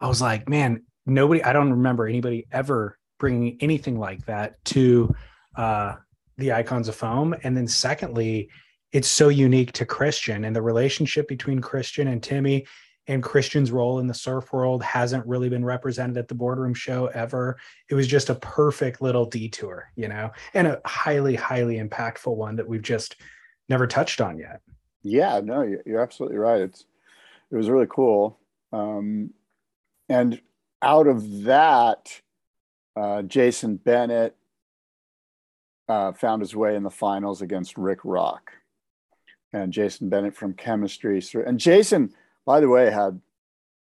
I 0.00 0.08
was 0.08 0.22
like, 0.22 0.48
man, 0.48 0.82
nobody, 1.04 1.44
I 1.44 1.52
don't 1.52 1.70
remember 1.70 2.06
anybody 2.06 2.46
ever 2.50 2.98
bringing 3.18 3.58
anything 3.60 3.98
like 3.98 4.24
that 4.26 4.64
to 4.66 5.14
uh, 5.56 5.96
the 6.38 6.52
icons 6.52 6.88
of 6.88 6.96
foam. 6.96 7.34
And 7.42 7.54
then, 7.54 7.68
secondly, 7.68 8.48
it's 8.92 9.08
so 9.08 9.28
unique 9.28 9.72
to 9.72 9.86
Christian 9.86 10.44
and 10.44 10.54
the 10.54 10.62
relationship 10.62 11.28
between 11.28 11.60
Christian 11.60 12.08
and 12.08 12.22
Timmy 12.22 12.66
and 13.08 13.22
Christian's 13.22 13.72
role 13.72 13.98
in 13.98 14.06
the 14.06 14.14
surf 14.14 14.52
world 14.52 14.82
hasn't 14.82 15.26
really 15.26 15.48
been 15.48 15.64
represented 15.64 16.16
at 16.16 16.28
the 16.28 16.34
boardroom 16.34 16.74
show 16.74 17.06
ever. 17.06 17.58
It 17.88 17.94
was 17.94 18.06
just 18.06 18.30
a 18.30 18.36
perfect 18.36 19.02
little 19.02 19.26
detour, 19.26 19.90
you 19.96 20.08
know, 20.08 20.30
and 20.54 20.68
a 20.68 20.80
highly, 20.84 21.34
highly 21.34 21.78
impactful 21.78 22.34
one 22.34 22.56
that 22.56 22.68
we've 22.68 22.82
just 22.82 23.16
never 23.68 23.86
touched 23.86 24.20
on 24.20 24.38
yet. 24.38 24.60
Yeah, 25.02 25.40
no, 25.42 25.62
you're 25.84 26.00
absolutely 26.00 26.38
right. 26.38 26.60
It's 26.60 26.84
it 27.50 27.56
was 27.56 27.68
really 27.68 27.88
cool, 27.90 28.38
um, 28.72 29.30
and 30.08 30.40
out 30.80 31.06
of 31.06 31.42
that, 31.42 32.20
uh, 32.96 33.22
Jason 33.22 33.76
Bennett 33.76 34.34
uh, 35.88 36.12
found 36.12 36.40
his 36.40 36.56
way 36.56 36.76
in 36.76 36.82
the 36.82 36.90
finals 36.90 37.42
against 37.42 37.76
Rick 37.76 37.98
Rock, 38.04 38.52
and 39.52 39.72
Jason 39.72 40.08
Bennett 40.08 40.36
from 40.36 40.54
Chemistry. 40.54 41.22
And 41.46 41.58
Jason 41.58 42.14
by 42.44 42.60
the 42.60 42.68
way, 42.68 42.90
had 42.90 43.20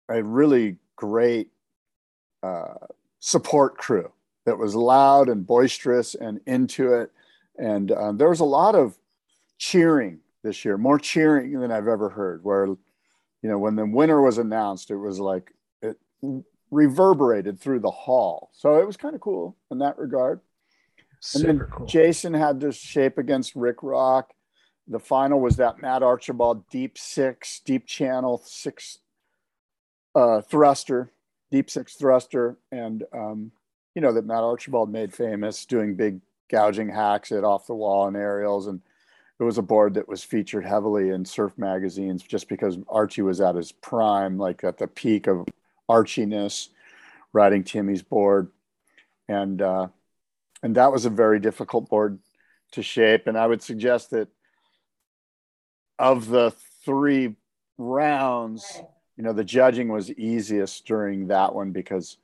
a 0.09 0.23
really 0.23 0.77
great 0.97 1.51
uh, 2.43 2.75
support 3.19 3.77
crew 3.77 4.11
that 4.45 4.59
was 4.59 4.75
loud 4.75 5.29
and 5.29 5.47
boisterous 5.47 6.15
and 6.15 6.41
into 6.47 6.95
it. 6.95 7.11
And 7.59 7.91
uh, 7.91 8.13
there 8.13 8.29
was 8.29 8.41
a 8.41 8.45
lot 8.45 8.75
of 8.75 8.97
cheering 9.59 10.21
this 10.43 10.65
year, 10.65 10.79
more 10.79 10.99
cheering 10.99 11.59
than 11.59 11.73
I've 11.73 11.89
ever 11.89 12.09
heard. 12.09 12.45
Where, 12.45 12.67
you 12.67 12.79
know, 13.43 13.59
when 13.59 13.77
the 13.77 13.87
winner 13.87 14.21
was 14.21 14.39
announced, 14.39 14.91
it 14.91 14.97
was 14.97 15.19
like 15.19 15.53
it 15.83 15.99
reverberated 16.71 17.59
through 17.59 17.81
the 17.81 17.91
hall. 17.91 18.51
So 18.53 18.79
it 18.79 18.87
was 18.87 18.97
kind 18.97 19.15
of 19.15 19.21
cool 19.21 19.57
in 19.71 19.79
that 19.79 19.99
regard. 19.99 20.41
Super 21.21 21.51
and 21.51 21.61
then 21.61 21.69
cool. 21.69 21.87
Jason 21.87 22.35
had 22.35 22.61
this 22.61 22.77
shape 22.77 23.19
against 23.19 23.57
Rick 23.57 23.83
Rock 23.83 24.33
the 24.89 25.01
final 25.01 25.41
was 25.41 25.57
that 25.57 25.83
Matt 25.83 26.03
Archibald 26.03 26.69
deep 26.71 26.97
six, 26.97 27.61
deep 27.65 27.87
channel 27.87 28.41
six 28.45 28.99
uh, 30.15 30.41
thruster, 30.41 31.13
deep 31.51 31.71
six 31.71 31.95
thruster, 31.95 32.57
and 32.71 33.05
um, 33.13 33.51
you 33.95 34.03
know 34.03 34.13
that 34.13 34.27
Matt 34.27 34.45
Archibald 34.45 34.91
made 34.91 35.13
famous 35.13 35.65
doing 35.67 35.97
big 35.97 36.21
gouging 36.49 36.89
hacks 36.89 37.33
at 37.33 37.45
off 37.45 37.67
the 37.67 37.75
wall 37.75 38.07
and 38.07 38.17
aerials, 38.17 38.69
and 38.69 38.81
it 39.41 39.43
was 39.43 39.59
a 39.59 39.63
board 39.63 39.95
that 39.95 40.09
was 40.09 40.23
featured 40.23 40.65
heavily 40.65 41.11
in 41.11 41.25
surf 41.25 41.53
magazines 41.59 42.23
just 42.23 42.49
because 42.49 42.79
Archie 42.89 43.23
was 43.23 43.41
at 43.41 43.57
his 43.57 43.73
prime, 43.73 44.39
like 44.39 44.63
at 44.65 44.79
the 44.79 44.87
peak 44.87 45.27
of 45.27 45.47
archiness, 45.91 46.69
riding 47.33 47.65
Timmy's 47.65 48.03
board, 48.03 48.51
and 49.29 49.61
uh, 49.61 49.89
and 50.63 50.77
that 50.77 50.93
was 50.93 51.05
a 51.07 51.11
very 51.11 51.41
difficult 51.41 51.89
board 51.89 52.21
to 52.73 52.83
shape, 52.83 53.27
and 53.27 53.37
I 53.37 53.47
would 53.47 53.63
suggest 53.63 54.11
that 54.11 54.29
of 55.99 56.29
the 56.29 56.53
three 56.85 57.37
rounds, 57.79 58.81
you 59.17 59.25
know, 59.25 59.33
the 59.33 59.45
judging 59.45 59.89
was 59.89 60.11
easiest 60.11 60.87
during 60.87 61.29
that 61.29 61.55
one 61.55 61.73
because, 61.73 62.19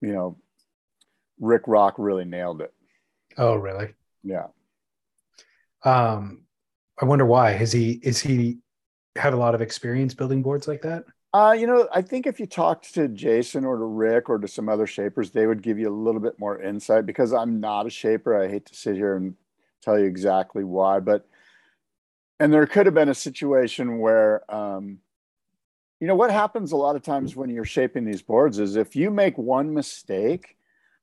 you 0.00 0.12
know, 0.12 0.36
Rick 1.40 1.62
Rock 1.66 1.94
really 1.98 2.24
nailed 2.24 2.60
it. 2.60 2.72
Oh, 3.36 3.56
really? 3.56 3.94
Yeah. 4.22 4.46
Um, 5.84 6.42
I 7.00 7.04
wonder 7.04 7.26
why. 7.26 7.50
Has 7.50 7.72
he 7.72 8.00
is 8.02 8.20
he 8.20 8.58
had 9.16 9.32
a 9.32 9.36
lot 9.36 9.54
of 9.54 9.60
experience 9.60 10.14
building 10.14 10.42
boards 10.42 10.68
like 10.68 10.82
that? 10.82 11.04
Uh, 11.32 11.52
you 11.58 11.66
know, 11.66 11.88
I 11.92 12.00
think 12.00 12.28
if 12.28 12.38
you 12.38 12.46
talked 12.46 12.94
to 12.94 13.08
Jason 13.08 13.64
or 13.64 13.76
to 13.76 13.84
Rick 13.84 14.30
or 14.30 14.38
to 14.38 14.46
some 14.46 14.68
other 14.68 14.86
shapers, 14.86 15.32
they 15.32 15.48
would 15.48 15.62
give 15.62 15.80
you 15.80 15.88
a 15.88 16.02
little 16.02 16.20
bit 16.20 16.38
more 16.38 16.62
insight 16.62 17.06
because 17.06 17.32
I'm 17.32 17.58
not 17.58 17.86
a 17.86 17.90
shaper. 17.90 18.40
I 18.40 18.48
hate 18.48 18.66
to 18.66 18.74
sit 18.74 18.94
here 18.94 19.16
and 19.16 19.34
tell 19.82 19.98
you 19.98 20.04
exactly 20.04 20.62
why, 20.62 21.00
but 21.00 21.26
and 22.44 22.52
there 22.52 22.66
could 22.66 22.84
have 22.84 22.94
been 22.94 23.08
a 23.08 23.14
situation 23.14 24.00
where 24.00 24.44
um, 24.54 24.98
you 25.98 26.06
know 26.06 26.14
what 26.14 26.30
happens 26.30 26.72
a 26.72 26.76
lot 26.76 26.94
of 26.94 27.00
times 27.00 27.34
when 27.34 27.48
you're 27.48 27.64
shaping 27.64 28.04
these 28.04 28.20
boards 28.20 28.58
is 28.58 28.76
if 28.76 28.94
you 28.94 29.10
make 29.10 29.38
one 29.38 29.72
mistake 29.72 30.54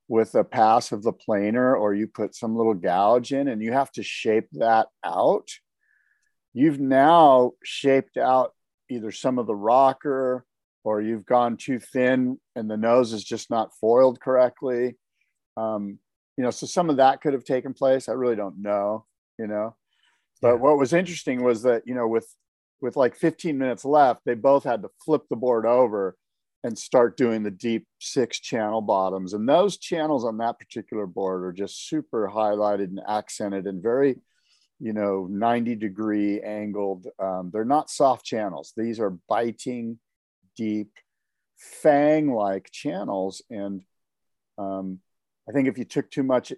with 0.06 0.36
a 0.36 0.44
pass 0.44 0.92
of 0.92 1.02
the 1.02 1.12
planer 1.12 1.74
or 1.74 1.94
you 1.94 2.06
put 2.06 2.36
some 2.36 2.54
little 2.54 2.74
gouge 2.74 3.32
in 3.32 3.48
and 3.48 3.60
you 3.60 3.72
have 3.72 3.90
to 3.90 4.04
shape 4.04 4.46
that 4.52 4.86
out 5.02 5.50
you've 6.54 6.78
now 6.78 7.50
shaped 7.64 8.16
out 8.16 8.54
either 8.88 9.10
some 9.10 9.36
of 9.36 9.48
the 9.48 9.56
rocker 9.56 10.46
or 10.84 11.00
you've 11.00 11.26
gone 11.26 11.56
too 11.56 11.80
thin 11.80 12.38
and 12.54 12.70
the 12.70 12.76
nose 12.76 13.12
is 13.12 13.24
just 13.24 13.50
not 13.50 13.74
foiled 13.80 14.20
correctly. 14.20 14.96
Um, 15.56 15.98
you 16.36 16.44
know 16.44 16.52
so 16.52 16.68
some 16.68 16.88
of 16.88 16.98
that 16.98 17.20
could 17.20 17.32
have 17.32 17.42
taken 17.42 17.74
place. 17.74 18.08
I 18.08 18.12
really 18.12 18.36
don't 18.36 18.62
know 18.62 19.06
you 19.40 19.48
know 19.48 19.74
but 20.42 20.54
yeah. 20.54 20.54
what 20.54 20.76
was 20.76 20.92
interesting 20.92 21.42
was 21.42 21.62
that, 21.62 21.84
you 21.86 21.94
know, 21.94 22.06
with 22.06 22.26
with 22.82 22.96
like 22.96 23.14
15 23.14 23.56
minutes 23.56 23.84
left, 23.84 24.22
they 24.26 24.34
both 24.34 24.64
had 24.64 24.82
to 24.82 24.90
flip 25.04 25.22
the 25.30 25.36
board 25.36 25.64
over 25.64 26.16
and 26.64 26.76
start 26.76 27.16
doing 27.16 27.42
the 27.42 27.50
deep 27.50 27.86
six 28.00 28.38
channel 28.38 28.80
bottoms. 28.80 29.34
And 29.34 29.48
those 29.48 29.78
channels 29.78 30.24
on 30.24 30.38
that 30.38 30.58
particular 30.58 31.06
board 31.06 31.44
are 31.44 31.52
just 31.52 31.88
super 31.88 32.30
highlighted 32.32 32.84
and 32.84 33.00
accented 33.08 33.66
and 33.66 33.82
very, 33.82 34.16
you 34.80 34.92
know, 34.92 35.28
90 35.30 35.76
degree 35.76 36.40
angled. 36.40 37.06
Um, 37.18 37.50
they're 37.52 37.64
not 37.64 37.88
soft 37.88 38.24
channels. 38.24 38.72
These 38.76 39.00
are 39.00 39.16
biting, 39.28 39.98
deep, 40.56 40.90
fang 41.56 42.32
like 42.32 42.70
channels. 42.72 43.42
And 43.50 43.82
um, 44.58 44.98
I 45.48 45.52
think 45.52 45.68
if 45.68 45.78
you 45.78 45.84
took 45.84 46.10
too 46.10 46.24
much, 46.24 46.52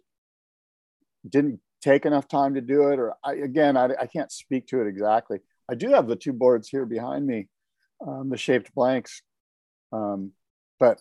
didn't 1.28 1.60
take 1.84 2.06
enough 2.06 2.26
time 2.26 2.54
to 2.54 2.62
do 2.62 2.88
it 2.88 2.98
or 2.98 3.14
I, 3.22 3.34
again 3.34 3.76
I, 3.76 3.90
I, 4.00 4.06
can't 4.06 4.32
speak 4.32 4.66
to 4.68 4.80
it 4.80 4.88
exactly. 4.88 5.40
I 5.70 5.74
do 5.74 5.90
have 5.90 6.08
the 6.08 6.16
two 6.16 6.32
boards 6.32 6.68
here 6.68 6.86
behind 6.86 7.26
me 7.26 7.48
um, 8.06 8.30
the 8.30 8.38
shaped 8.38 8.74
blanks 8.74 9.22
um, 9.92 10.32
but 10.80 10.98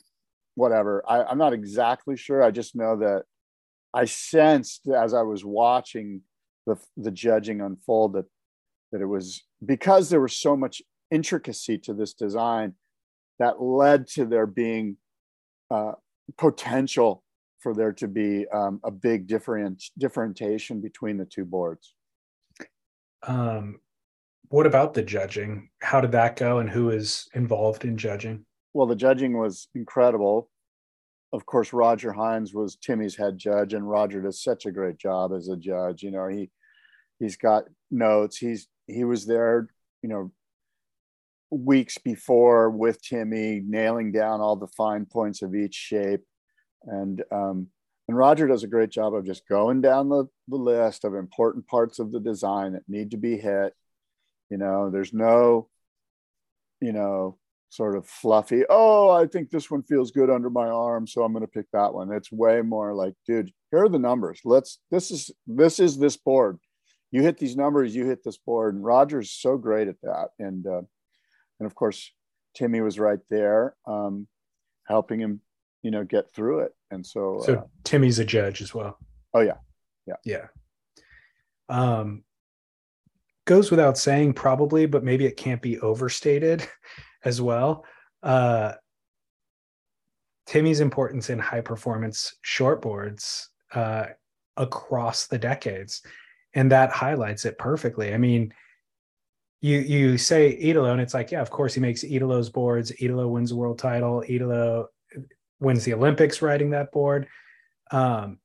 whatever. 0.55 1.03
I, 1.07 1.23
i'm 1.23 1.37
not 1.37 1.53
exactly 1.53 2.17
sure. 2.17 2.43
I 2.43 2.51
just 2.51 2.75
know 2.75 2.97
that 2.97 3.23
i 3.93 4.05
sensed 4.05 4.87
as 4.87 5.13
i 5.13 5.21
was 5.21 5.45
watching 5.45 6.21
the, 6.65 6.75
the 6.97 7.11
judging 7.11 7.61
unfold 7.61 8.13
that 8.13 8.25
that 8.91 9.01
it 9.01 9.07
was 9.07 9.41
because 9.65 10.09
there 10.09 10.21
was 10.21 10.35
so 10.35 10.55
much 10.55 10.81
intricacy 11.09 11.77
to 11.77 11.93
this 11.93 12.13
design 12.13 12.73
that 13.39 13.61
led 13.61 14.07
to 14.07 14.25
there 14.25 14.45
being 14.45 14.97
uh, 15.71 15.93
potential 16.37 17.22
for 17.63 17.73
there 17.73 17.93
to 17.93 18.07
be 18.07 18.45
um, 18.53 18.81
a 18.83 18.91
big 18.91 19.25
different 19.25 19.81
differentiation 19.97 20.81
between 20.81 21.17
the 21.17 21.25
two 21.25 21.45
boards. 21.45 21.95
Um, 23.25 23.79
what 24.49 24.67
about 24.67 24.93
the 24.93 25.01
judging? 25.01 25.69
How 25.81 26.01
did 26.01 26.11
that 26.11 26.35
go, 26.35 26.59
and 26.59 26.69
who 26.69 26.89
is 26.89 27.27
involved 27.33 27.85
in 27.85 27.97
judging? 27.97 28.45
Well, 28.73 28.85
the 28.85 28.95
judging 28.95 29.37
was 29.37 29.69
incredible. 29.73 30.49
Of 31.31 31.45
course, 31.45 31.73
Roger 31.73 32.11
Hinds 32.11 32.53
was 32.53 32.75
Timmy's 32.75 33.15
head 33.15 33.37
judge, 33.37 33.73
and 33.73 33.89
Roger 33.89 34.21
does 34.21 34.43
such 34.43 34.65
a 34.65 34.71
great 34.71 34.97
job 34.97 35.31
as 35.33 35.47
a 35.47 35.57
judge. 35.57 36.03
You 36.03 36.11
know, 36.11 36.27
he 36.27 36.51
he's 37.19 37.37
got 37.37 37.63
notes. 37.89 38.37
He's 38.37 38.67
he 38.87 39.05
was 39.05 39.25
there. 39.25 39.69
You 40.01 40.09
know, 40.09 40.31
weeks 41.49 41.97
before 41.97 42.69
with 42.69 43.01
Timmy, 43.01 43.61
nailing 43.65 44.11
down 44.11 44.41
all 44.41 44.57
the 44.57 44.67
fine 44.67 45.05
points 45.05 45.41
of 45.41 45.55
each 45.55 45.75
shape 45.75 46.21
and 46.85 47.23
um, 47.31 47.67
and 48.07 48.17
Roger 48.17 48.47
does 48.47 48.63
a 48.63 48.67
great 48.67 48.89
job 48.89 49.13
of 49.13 49.25
just 49.25 49.47
going 49.47 49.81
down 49.81 50.09
the, 50.09 50.25
the 50.47 50.57
list 50.57 51.05
of 51.05 51.15
important 51.15 51.67
parts 51.67 51.99
of 51.99 52.11
the 52.11 52.19
design 52.19 52.73
that 52.73 52.83
need 52.87 53.11
to 53.11 53.17
be 53.17 53.37
hit. 53.37 53.73
You 54.49 54.57
know, 54.57 54.89
there's 54.89 55.13
no, 55.13 55.69
you 56.81 56.91
know, 56.91 57.37
sort 57.69 57.95
of 57.95 58.05
fluffy. 58.05 58.63
Oh, 58.69 59.09
I 59.09 59.25
think 59.25 59.49
this 59.49 59.71
one 59.71 59.83
feels 59.83 60.11
good 60.11 60.29
under 60.29 60.49
my 60.49 60.67
arm, 60.67 61.07
so 61.07 61.23
I'm 61.23 61.33
to 61.39 61.47
pick 61.47 61.65
that 61.71 61.93
one. 61.93 62.11
It's 62.11 62.31
way 62.31 62.61
more 62.61 62.93
like, 62.93 63.13
dude, 63.25 63.51
here 63.71 63.85
are 63.85 63.89
the 63.89 63.99
numbers. 63.99 64.41
Let's. 64.43 64.79
This 64.91 65.09
is 65.09 65.31
this 65.47 65.79
is 65.79 65.97
this 65.97 66.17
board. 66.17 66.59
You 67.11 67.21
hit 67.21 67.37
these 67.37 67.55
numbers, 67.55 67.95
you 67.95 68.05
hit 68.05 68.23
this 68.23 68.37
board. 68.37 68.75
And 68.75 68.83
Roger's 68.83 69.31
so 69.31 69.57
great 69.57 69.87
at 69.87 70.01
that, 70.03 70.29
and 70.39 70.67
uh, 70.67 70.81
and 71.59 71.65
of 71.65 71.73
course, 71.73 72.11
Timmy 72.53 72.81
was 72.81 72.99
right 72.99 73.19
there, 73.29 73.75
um, 73.87 74.27
helping 74.87 75.19
him, 75.19 75.41
you 75.83 75.91
know, 75.91 76.03
get 76.03 76.31
through 76.31 76.61
it. 76.61 76.71
And 76.89 77.05
so, 77.05 77.43
So 77.45 77.53
uh, 77.55 77.61
Timmy's 77.83 78.17
a 78.17 78.25
judge 78.25 78.61
as 78.61 78.73
well. 78.73 78.97
oh 79.35 79.41
yeah, 79.41 79.57
Yeah. 80.07 80.15
Yeah 80.25 80.47
um, 81.69 82.23
goes 83.45 83.71
without 83.71 83.97
saying, 83.97 84.33
probably, 84.33 84.85
but 84.85 85.03
maybe 85.03 85.25
it 85.25 85.37
can't 85.37 85.61
be 85.61 85.79
overstated 85.79 86.67
as 87.23 87.41
well. 87.41 87.85
Uh, 88.21 88.73
Timmy's 90.45 90.81
importance 90.81 91.29
in 91.29 91.39
high 91.39 91.61
performance 91.61 92.35
shortboards 92.45 93.47
uh, 93.73 94.07
across 94.57 95.27
the 95.27 95.37
decades, 95.37 96.01
and 96.53 96.71
that 96.71 96.91
highlights 96.91 97.45
it 97.45 97.57
perfectly. 97.57 98.13
I 98.13 98.17
mean, 98.17 98.53
you 99.61 99.79
you 99.79 100.17
say 100.17 100.49
Italo, 100.49 100.91
and 100.91 101.01
it's 101.01 101.13
like, 101.13 101.31
yeah, 101.31 101.41
of 101.41 101.49
course 101.49 101.73
he 101.73 101.79
makes 101.79 102.03
Italo's 102.03 102.49
boards. 102.49 102.91
Italo 102.99 103.29
wins 103.29 103.49
the 103.49 103.55
world 103.55 103.79
title. 103.79 104.21
Italo 104.27 104.89
wins 105.63 105.83
the 105.83 105.93
Olympics 105.93 106.41
riding 106.41 106.71
that 106.71 106.91
board. 106.91 107.27
Um, 107.91 108.39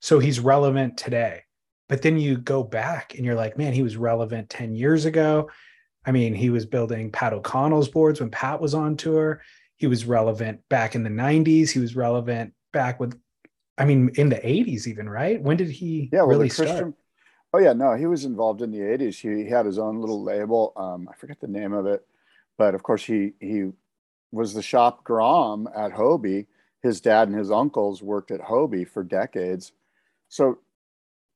so 0.00 0.18
he's 0.18 0.40
relevant 0.40 0.96
today. 0.98 1.42
But 1.88 2.02
then 2.02 2.18
you 2.18 2.36
go 2.36 2.62
back 2.62 3.14
and 3.14 3.24
you're 3.24 3.34
like, 3.34 3.56
man, 3.56 3.72
he 3.72 3.82
was 3.82 3.96
relevant 3.96 4.50
10 4.50 4.74
years 4.74 5.04
ago. 5.04 5.50
I 6.04 6.12
mean, 6.12 6.34
he 6.34 6.50
was 6.50 6.66
building 6.66 7.10
Pat 7.10 7.32
O'Connell's 7.32 7.88
boards 7.88 8.20
when 8.20 8.30
Pat 8.30 8.60
was 8.60 8.74
on 8.74 8.96
tour. 8.96 9.42
He 9.76 9.86
was 9.86 10.04
relevant 10.04 10.60
back 10.68 10.94
in 10.94 11.02
the 11.02 11.10
90s. 11.10 11.70
He 11.70 11.78
was 11.78 11.96
relevant 11.96 12.54
back 12.72 12.98
with, 12.98 13.18
I 13.78 13.84
mean, 13.84 14.10
in 14.14 14.28
the 14.28 14.36
80s, 14.36 14.86
even, 14.86 15.08
right? 15.08 15.40
When 15.40 15.56
did 15.56 15.70
he 15.70 16.08
yeah. 16.12 16.20
Well, 16.20 16.28
really 16.28 16.48
the 16.48 16.54
start? 16.54 16.68
Christian. 16.68 16.94
Oh 17.56 17.58
yeah, 17.58 17.72
no, 17.72 17.94
he 17.94 18.04
was 18.04 18.26
involved 18.26 18.60
in 18.60 18.70
the 18.70 18.80
'80s. 18.80 19.14
He, 19.18 19.44
he 19.44 19.48
had 19.48 19.64
his 19.64 19.78
own 19.78 19.98
little 19.98 20.22
label. 20.22 20.74
Um, 20.76 21.08
I 21.10 21.16
forget 21.16 21.40
the 21.40 21.46
name 21.46 21.72
of 21.72 21.86
it, 21.86 22.06
but 22.58 22.74
of 22.74 22.82
course 22.82 23.02
he 23.02 23.32
he 23.40 23.70
was 24.30 24.52
the 24.52 24.60
shop 24.60 25.04
Grom 25.04 25.66
at 25.74 25.92
Hobie. 25.92 26.48
His 26.86 27.00
dad 27.00 27.28
and 27.28 27.36
his 27.36 27.50
uncles 27.50 28.02
worked 28.02 28.30
at 28.30 28.40
Hobie 28.40 28.88
for 28.88 29.02
decades. 29.02 29.72
So 30.28 30.58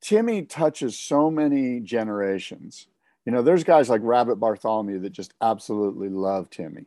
Timmy 0.01 0.43
touches 0.43 0.99
so 0.99 1.31
many 1.31 1.81
generations. 1.81 2.87
You 3.27 3.33
know, 3.33 3.43
there's 3.43 3.65
guys 3.65 3.89
like 3.89 4.01
Rabbit 4.03 4.37
Bartholomew 4.37 5.01
that 5.01 5.11
just 5.11 5.35
absolutely 5.43 6.09
love 6.09 6.51
Timmy, 6.51 6.87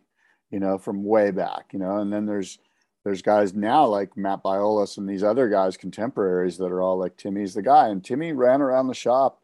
you 0.49 0.59
know, 0.59 0.77
from 0.77 1.03
way 1.03 1.31
back, 1.31 1.71
you 1.73 1.79
know, 1.79 1.97
and 1.97 2.11
then 2.11 2.25
there's 2.25 2.59
there's 3.03 3.21
guys 3.21 3.53
now 3.53 3.85
like 3.85 4.15
Matt 4.15 4.43
Biolos 4.43 4.97
and 4.97 5.09
these 5.09 5.23
other 5.23 5.49
guys, 5.49 5.75
contemporaries 5.75 6.57
that 6.57 6.71
are 6.71 6.81
all 6.81 6.97
like 6.97 7.17
Timmy's 7.17 7.53
the 7.53 7.61
guy. 7.61 7.89
And 7.89 8.03
Timmy 8.03 8.31
ran 8.31 8.61
around 8.61 8.87
the 8.87 8.93
shop 8.93 9.41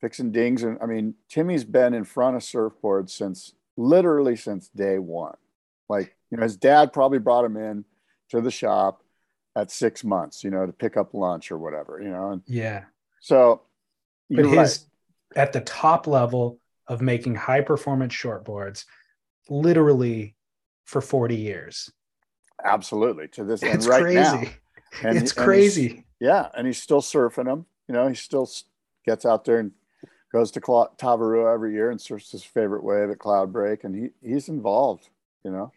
fixing 0.00 0.30
dings. 0.30 0.62
And 0.62 0.78
I 0.80 0.86
mean, 0.86 1.14
Timmy's 1.28 1.64
been 1.64 1.92
in 1.92 2.04
front 2.04 2.36
of 2.36 2.42
surfboards 2.42 3.10
since 3.10 3.54
literally 3.76 4.36
since 4.36 4.68
day 4.68 4.98
one. 5.00 5.36
Like, 5.88 6.14
you 6.30 6.36
know, 6.36 6.44
his 6.44 6.56
dad 6.56 6.92
probably 6.92 7.18
brought 7.18 7.44
him 7.44 7.56
in 7.56 7.84
to 8.30 8.40
the 8.40 8.50
shop 8.50 9.02
at 9.56 9.70
six 9.70 10.04
months, 10.04 10.42
you 10.44 10.50
know, 10.50 10.64
to 10.66 10.72
pick 10.72 10.96
up 10.96 11.12
lunch 11.14 11.50
or 11.50 11.58
whatever, 11.58 12.00
you 12.02 12.08
know. 12.10 12.30
And 12.30 12.42
Yeah. 12.46 12.84
so 13.20 13.62
But 14.30 14.46
his 14.46 14.86
at 15.36 15.52
the 15.52 15.60
top 15.60 16.06
level 16.06 16.60
of 16.88 17.00
making 17.00 17.34
high 17.36 17.60
performance 17.60 18.12
shortboards, 18.14 18.84
literally 19.48 20.36
for 20.84 21.00
40 21.00 21.36
years. 21.36 21.90
absolutely 22.62 23.26
to 23.28 23.42
this 23.42 23.62
and 23.62 23.74
It's 23.74 23.86
right 23.86 24.02
crazy. 24.02 24.18
now. 24.20 24.42
And- 25.02 25.16
it's 25.18 25.32
and 25.36 25.44
crazy. 25.46 26.04
Yeah, 26.20 26.50
and 26.54 26.66
he's 26.66 26.82
still 26.82 27.00
surfing 27.00 27.46
them. 27.46 27.64
You 27.88 27.94
know, 27.94 28.06
he 28.08 28.14
still 28.14 28.48
gets 29.06 29.24
out 29.24 29.44
there 29.46 29.58
and 29.60 29.72
goes 30.30 30.50
to 30.52 30.60
Cla- 30.60 30.90
Tavarua 30.98 31.54
every 31.54 31.72
year 31.72 31.90
and 31.90 31.98
surfs 32.00 32.32
his 32.32 32.44
favorite 32.44 32.84
wave 32.84 33.08
at 33.08 33.18
Cloudbreak, 33.18 33.84
and 33.84 33.94
he 33.94 34.10
he's 34.20 34.48
involved. 34.50 35.08
You 35.42 35.52
know, 35.52 35.72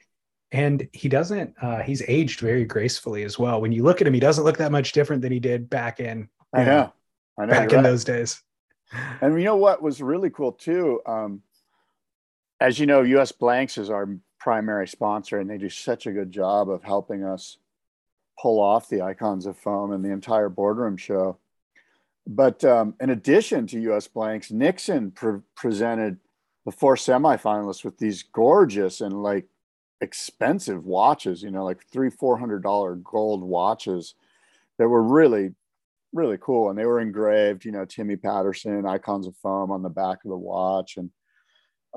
and 0.54 0.88
he 0.94 1.10
doesn't 1.10 1.54
uh 1.62 1.82
he's 1.82 2.02
aged 2.08 2.40
very 2.40 2.64
gracefully 2.64 3.24
as 3.24 3.38
well 3.38 3.60
when 3.60 3.74
you 3.74 3.84
look 3.84 4.00
at 4.00 4.08
him 4.08 4.14
he 4.14 4.20
doesn't 4.22 4.46
look 4.46 4.58
that 4.58 4.72
much 4.72 4.94
different 4.94 5.22
than 5.22 5.32
he 5.32 5.40
did 5.40 5.70
back 5.70 6.00
in 6.00 6.30
I 6.54 6.64
know, 6.64 6.94
I 7.38 7.46
know. 7.46 7.52
back 7.52 7.72
in 7.72 7.78
right. 7.78 7.84
those 7.84 8.06
days 8.06 8.42
And 9.22 9.38
you 9.38 9.46
know 9.46 9.56
what 9.56 9.82
was 9.82 10.02
really 10.02 10.30
cool 10.30 10.52
too? 10.52 11.02
Um, 11.06 11.42
as 12.60 12.80
you 12.80 12.86
know, 12.86 13.02
US 13.02 13.32
Blanks 13.32 13.78
is 13.78 13.90
our 13.90 14.10
primary 14.40 14.88
sponsor, 14.88 15.40
and 15.40 15.50
they 15.50 15.58
do 15.58 15.70
such 15.70 16.06
a 16.06 16.12
good 16.12 16.32
job 16.32 16.70
of 16.70 16.84
helping 16.84 17.24
us 17.24 17.58
pull 18.40 18.60
off 18.60 18.90
the 18.90 19.02
Icons 19.02 19.46
of 19.46 19.58
Foam 19.58 19.92
and 19.92 20.04
the 20.04 20.12
entire 20.12 20.50
boardroom 20.50 20.98
show. 20.98 21.38
But 22.26 22.64
um, 22.64 22.96
in 23.02 23.10
addition 23.10 23.68
to 23.68 23.82
US 23.94 24.08
Blanks, 24.08 24.52
Nixon 24.52 25.12
pre- 25.12 25.42
presented 25.56 26.20
the 26.66 26.72
four 26.72 26.96
semifinalists 26.96 27.84
with 27.84 27.98
these 27.98 28.24
gorgeous 28.24 29.02
and 29.02 29.22
like 29.22 29.46
expensive 30.04 30.86
watches, 30.86 31.42
you 31.42 31.50
know, 31.50 31.64
like 31.64 31.84
three, 31.92 32.10
four 32.10 32.38
hundred 32.38 32.62
dollar 32.62 32.96
gold 32.96 33.42
watches 33.42 34.14
that 34.78 34.88
were 34.88 35.02
really 35.02 35.56
really 36.12 36.38
cool. 36.40 36.70
And 36.70 36.78
they 36.78 36.86
were 36.86 37.00
engraved 37.00 37.66
you 37.66 37.72
know 37.72 37.86
timmy 37.86 38.16
patterson 38.16 38.86
icons 38.86 39.26
of 39.26 39.36
foam 39.38 39.72
on 39.72 39.82
the 39.82 39.90
back 39.90 40.20
of 40.24 40.30
the 40.30 40.38
watch. 40.38 40.98
And 40.98 41.10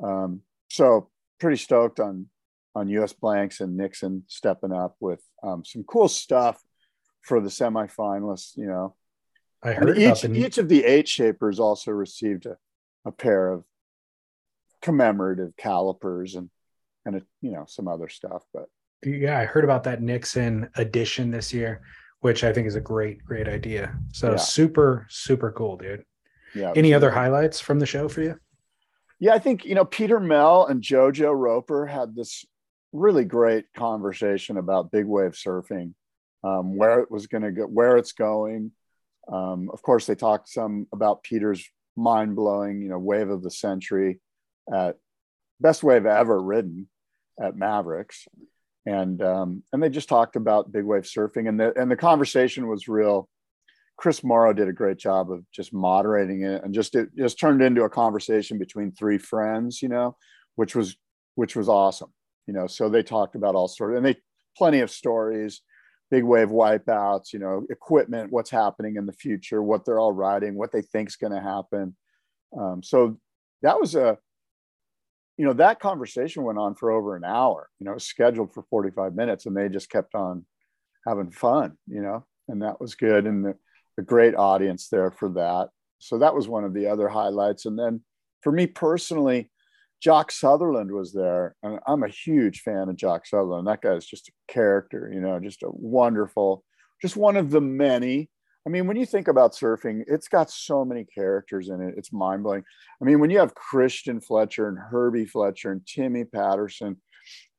um, 0.03 0.41
so 0.71 1.11
pretty 1.39 1.59
stoked 1.59 2.01
on 2.01 2.29
on 2.75 2.89
us 2.89 3.13
blanks 3.13 3.61
and 3.61 3.77
nixon 3.77 4.25
stepping 4.29 4.73
up 4.73 4.97
with 5.01 5.21
um, 5.43 5.65
some 5.65 5.85
cool 5.85 6.09
stuff 6.09 6.63
for 7.23 7.41
the 7.41 7.49
semifinalists 7.49 8.57
you 8.57 8.67
know. 8.67 8.95
I 9.63 9.73
heard 9.73 9.99
about 9.99 10.25
each, 10.25 10.31
each 10.31 10.59
of 10.59 10.69
the 10.69 10.85
eight 10.85 11.09
shapers 11.09 11.59
also 11.59 11.91
received 11.91 12.47
a, 12.47 12.57
a 13.05 13.11
pair 13.11 13.51
of 13.51 13.65
commemorative 14.83 15.57
calipers 15.57 16.37
and 16.37 16.51
and 17.07 17.17
a, 17.17 17.23
you 17.41 17.53
know 17.53 17.65
some 17.67 17.89
other 17.89 18.09
stuff 18.09 18.43
but 18.53 18.67
yeah 19.05 19.39
i 19.39 19.45
heard 19.45 19.65
about 19.65 19.85
that 19.85 20.03
nixon 20.03 20.69
edition 20.77 21.31
this 21.31 21.55
year 21.55 21.81
which 22.21 22.45
i 22.45 22.53
think 22.53 22.67
is 22.67 22.75
a 22.75 22.81
great 22.81 23.25
great 23.25 23.49
idea. 23.49 23.97
So 24.13 24.33
Yeah. 24.33 24.37
super 24.37 25.07
super 25.09 25.53
cool 25.53 25.77
dude. 25.77 26.05
Yeah 26.55 26.73
any 26.77 26.93
other 26.93 27.11
highlights 27.11 27.61
from 27.61 27.79
the 27.79 27.87
show 27.87 28.09
for 28.09 28.23
you? 28.23 28.39
Yeah, 29.19 29.33
I 29.35 29.39
think 29.39 29.65
you 29.65 29.75
know 29.75 29.85
Peter 29.85 30.21
Mel 30.21 30.67
and 30.67 30.83
Jojo 30.83 31.33
Roper 31.35 31.87
had 31.87 32.15
this 32.15 32.45
really 32.93 33.25
great 33.25 33.65
conversation 33.75 34.57
about 34.57 34.91
big 34.91 35.07
wave 35.07 35.33
surfing, 35.33 35.95
um, 36.45 36.77
where 36.77 37.01
it 37.01 37.11
was 37.11 37.27
going 37.27 37.43
to 37.43 37.53
go, 37.53 37.65
where 37.65 37.97
it's 37.97 38.13
going. 38.13 38.73
Um, 39.33 39.71
of 39.73 39.83
course, 39.83 40.07
they 40.07 40.15
talked 40.15 40.49
some 40.49 40.87
about 40.93 41.23
Peter's 41.23 41.65
mind 41.97 42.37
blowing, 42.37 42.83
you 42.83 42.89
know, 42.89 42.99
wave 42.99 43.31
of 43.31 43.43
the 43.43 43.51
century 43.51 44.21
at 44.73 44.97
best 45.61 45.83
wave 45.83 46.05
ever 46.07 46.41
ridden 46.41 46.89
at 47.41 47.57
Mavericks, 47.57 48.27
and 48.87 49.23
um, 49.23 49.63
and 49.73 49.83
they 49.83 49.89
just 49.89 50.09
talked 50.09 50.37
about 50.37 50.73
big 50.73 50.85
wave 50.85 51.05
surfing, 51.05 51.49
and 51.49 51.59
the 51.59 51.79
and 51.79 51.91
the 51.91 51.97
conversation 51.97 52.69
was 52.69 52.89
real. 52.89 53.29
Chris 53.97 54.23
Mauro 54.23 54.53
did 54.53 54.69
a 54.69 54.75
great 54.75 54.99
job 54.99 55.31
of 55.33 55.51
just 55.51 55.73
moderating 55.73 56.43
it 56.43 56.63
and 56.63 56.75
just 56.75 56.95
it 56.95 57.09
just 57.17 57.41
turned 57.41 57.63
into 57.63 57.85
a 57.85 57.89
conversation 57.91 58.59
between 58.59 58.93
three 58.93 59.17
friends, 59.17 59.81
you 59.81 59.89
know, 59.89 60.17
which 60.57 60.75
was 60.75 60.97
which 61.35 61.57
was 61.57 61.69
awesome. 61.69 62.13
You 62.47 62.55
know, 62.55 62.67
so 62.67 62.89
they 62.89 63.03
talked 63.03 63.37
about 63.37 63.55
all 63.55 63.69
sorts 63.69 63.97
and 63.97 64.05
they 64.05 64.17
plenty 64.57 64.81
of 64.81 64.91
stories, 64.91 65.63
big 66.11 66.25
wave 66.25 66.49
wipeouts, 66.49 67.33
you 67.33 67.39
know, 67.39 67.67
equipment, 67.71 68.31
what's 68.31 68.51
happening 68.51 68.97
in 68.97 69.07
the 69.07 69.13
future, 69.13 69.63
what 69.63 69.85
they're 69.85 69.99
all 69.99 70.13
riding, 70.13 70.55
what 70.57 70.73
they 70.73 70.83
think's 70.83 71.17
going 71.17 71.33
to 71.33 71.41
happen. 71.41 71.97
Um, 72.59 72.83
so 72.83 73.19
that 73.63 73.81
was 73.81 73.95
a 73.95 74.19
you 75.37 75.45
know, 75.45 75.53
that 75.55 75.81
conversation 75.81 76.43
went 76.43 76.59
on 76.59 76.75
for 76.75 76.91
over 76.91 77.17
an 77.17 77.25
hour. 77.25 77.69
You 77.79 77.85
know, 77.85 77.93
it 77.93 77.95
was 77.95 78.05
scheduled 78.05 78.55
for 78.55 78.65
45 78.71 79.15
minutes 79.15 79.47
and 79.47 79.57
they 79.57 79.69
just 79.69 79.91
kept 79.91 80.15
on 80.15 80.47
having 81.07 81.31
fun, 81.31 81.77
you 81.87 82.01
know, 82.03 82.25
and 82.49 82.63
that 82.63 82.81
was 82.81 82.95
good. 82.95 83.27
And 83.27 83.45
the, 83.45 83.55
a 83.99 84.03
great 84.03 84.35
audience 84.35 84.89
there 84.89 85.11
for 85.11 85.31
that. 85.31 85.69
So 85.99 86.19
that 86.19 86.35
was 86.35 86.49
one 86.49 86.65
of 86.65 86.75
the 86.75 86.87
other 86.89 87.09
highlights. 87.09 87.67
And 87.67 87.79
then 87.79 88.03
for 88.43 88.53
me 88.53 88.67
personally, 88.67 89.51
Jock 90.03 90.31
Sutherland 90.31 90.91
was 90.93 91.13
there. 91.13 91.57
And 91.63 91.81
I'm 91.87 92.03
a 92.03 92.09
huge 92.09 92.61
fan 92.61 92.89
of 92.89 92.97
Jock 92.97 93.27
Sutherland. 93.27 93.67
That 93.67 93.81
guy 93.81 93.93
is 93.93 94.07
just 94.07 94.29
a 94.29 94.53
character, 94.53 95.11
you 95.13 95.21
know, 95.21 95.41
just 95.41 95.63
a 95.63 95.71
wonderful, 95.71 96.65
just 97.01 97.17
one 97.17 97.37
of 97.37 97.51
the 97.51 97.61
many. 97.61 98.31
I 98.67 98.69
mean, 98.69 98.87
when 98.89 98.97
you 98.97 99.07
think 99.07 99.29
about 99.29 99.53
surfing, 99.53 100.03
it's 100.09 100.27
got 100.27 100.51
so 100.51 100.85
many 100.85 101.05
characters 101.05 101.69
in 101.69 101.81
it. 101.81 101.95
It's 101.97 102.13
mind 102.13 102.43
blowing. 102.43 102.65
I 103.01 103.05
mean, 103.05 103.21
when 103.21 103.31
you 103.31 103.39
have 103.39 103.55
Christian 103.55 104.21
Fletcher 104.21 104.69
and 104.69 104.77
Herbie 104.77 105.27
Fletcher 105.27 105.71
and 105.71 105.87
Timmy 105.87 106.25
Patterson 106.25 107.01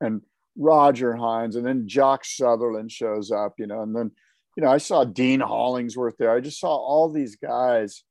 and 0.01 0.21
Roger 0.57 1.15
Hinds, 1.15 1.55
and 1.55 1.65
then 1.65 1.87
Jock 1.87 2.25
Sutherland 2.25 2.91
shows 2.91 3.31
up, 3.31 3.53
you 3.57 3.67
know, 3.67 3.83
and 3.83 3.95
then 3.95 4.11
you 4.57 4.63
know, 4.63 4.71
I 4.71 4.79
saw 4.79 5.03
Dean 5.03 5.39
Hollingsworth 5.39 6.17
there. 6.17 6.31
I 6.31 6.39
just 6.39 6.59
saw 6.59 6.75
all 6.75 7.09
these 7.09 7.35
guys 7.35 8.03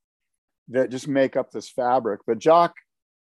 that 0.68 0.90
just 0.90 1.08
make 1.08 1.36
up 1.36 1.50
this 1.50 1.68
fabric. 1.68 2.20
But 2.24 2.38
Jock, 2.38 2.74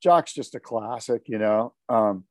Jock's 0.03 0.33
just 0.33 0.55
a 0.55 0.59
classic, 0.59 1.23
you 1.27 1.37
know. 1.37 1.73
Um, 1.87 2.25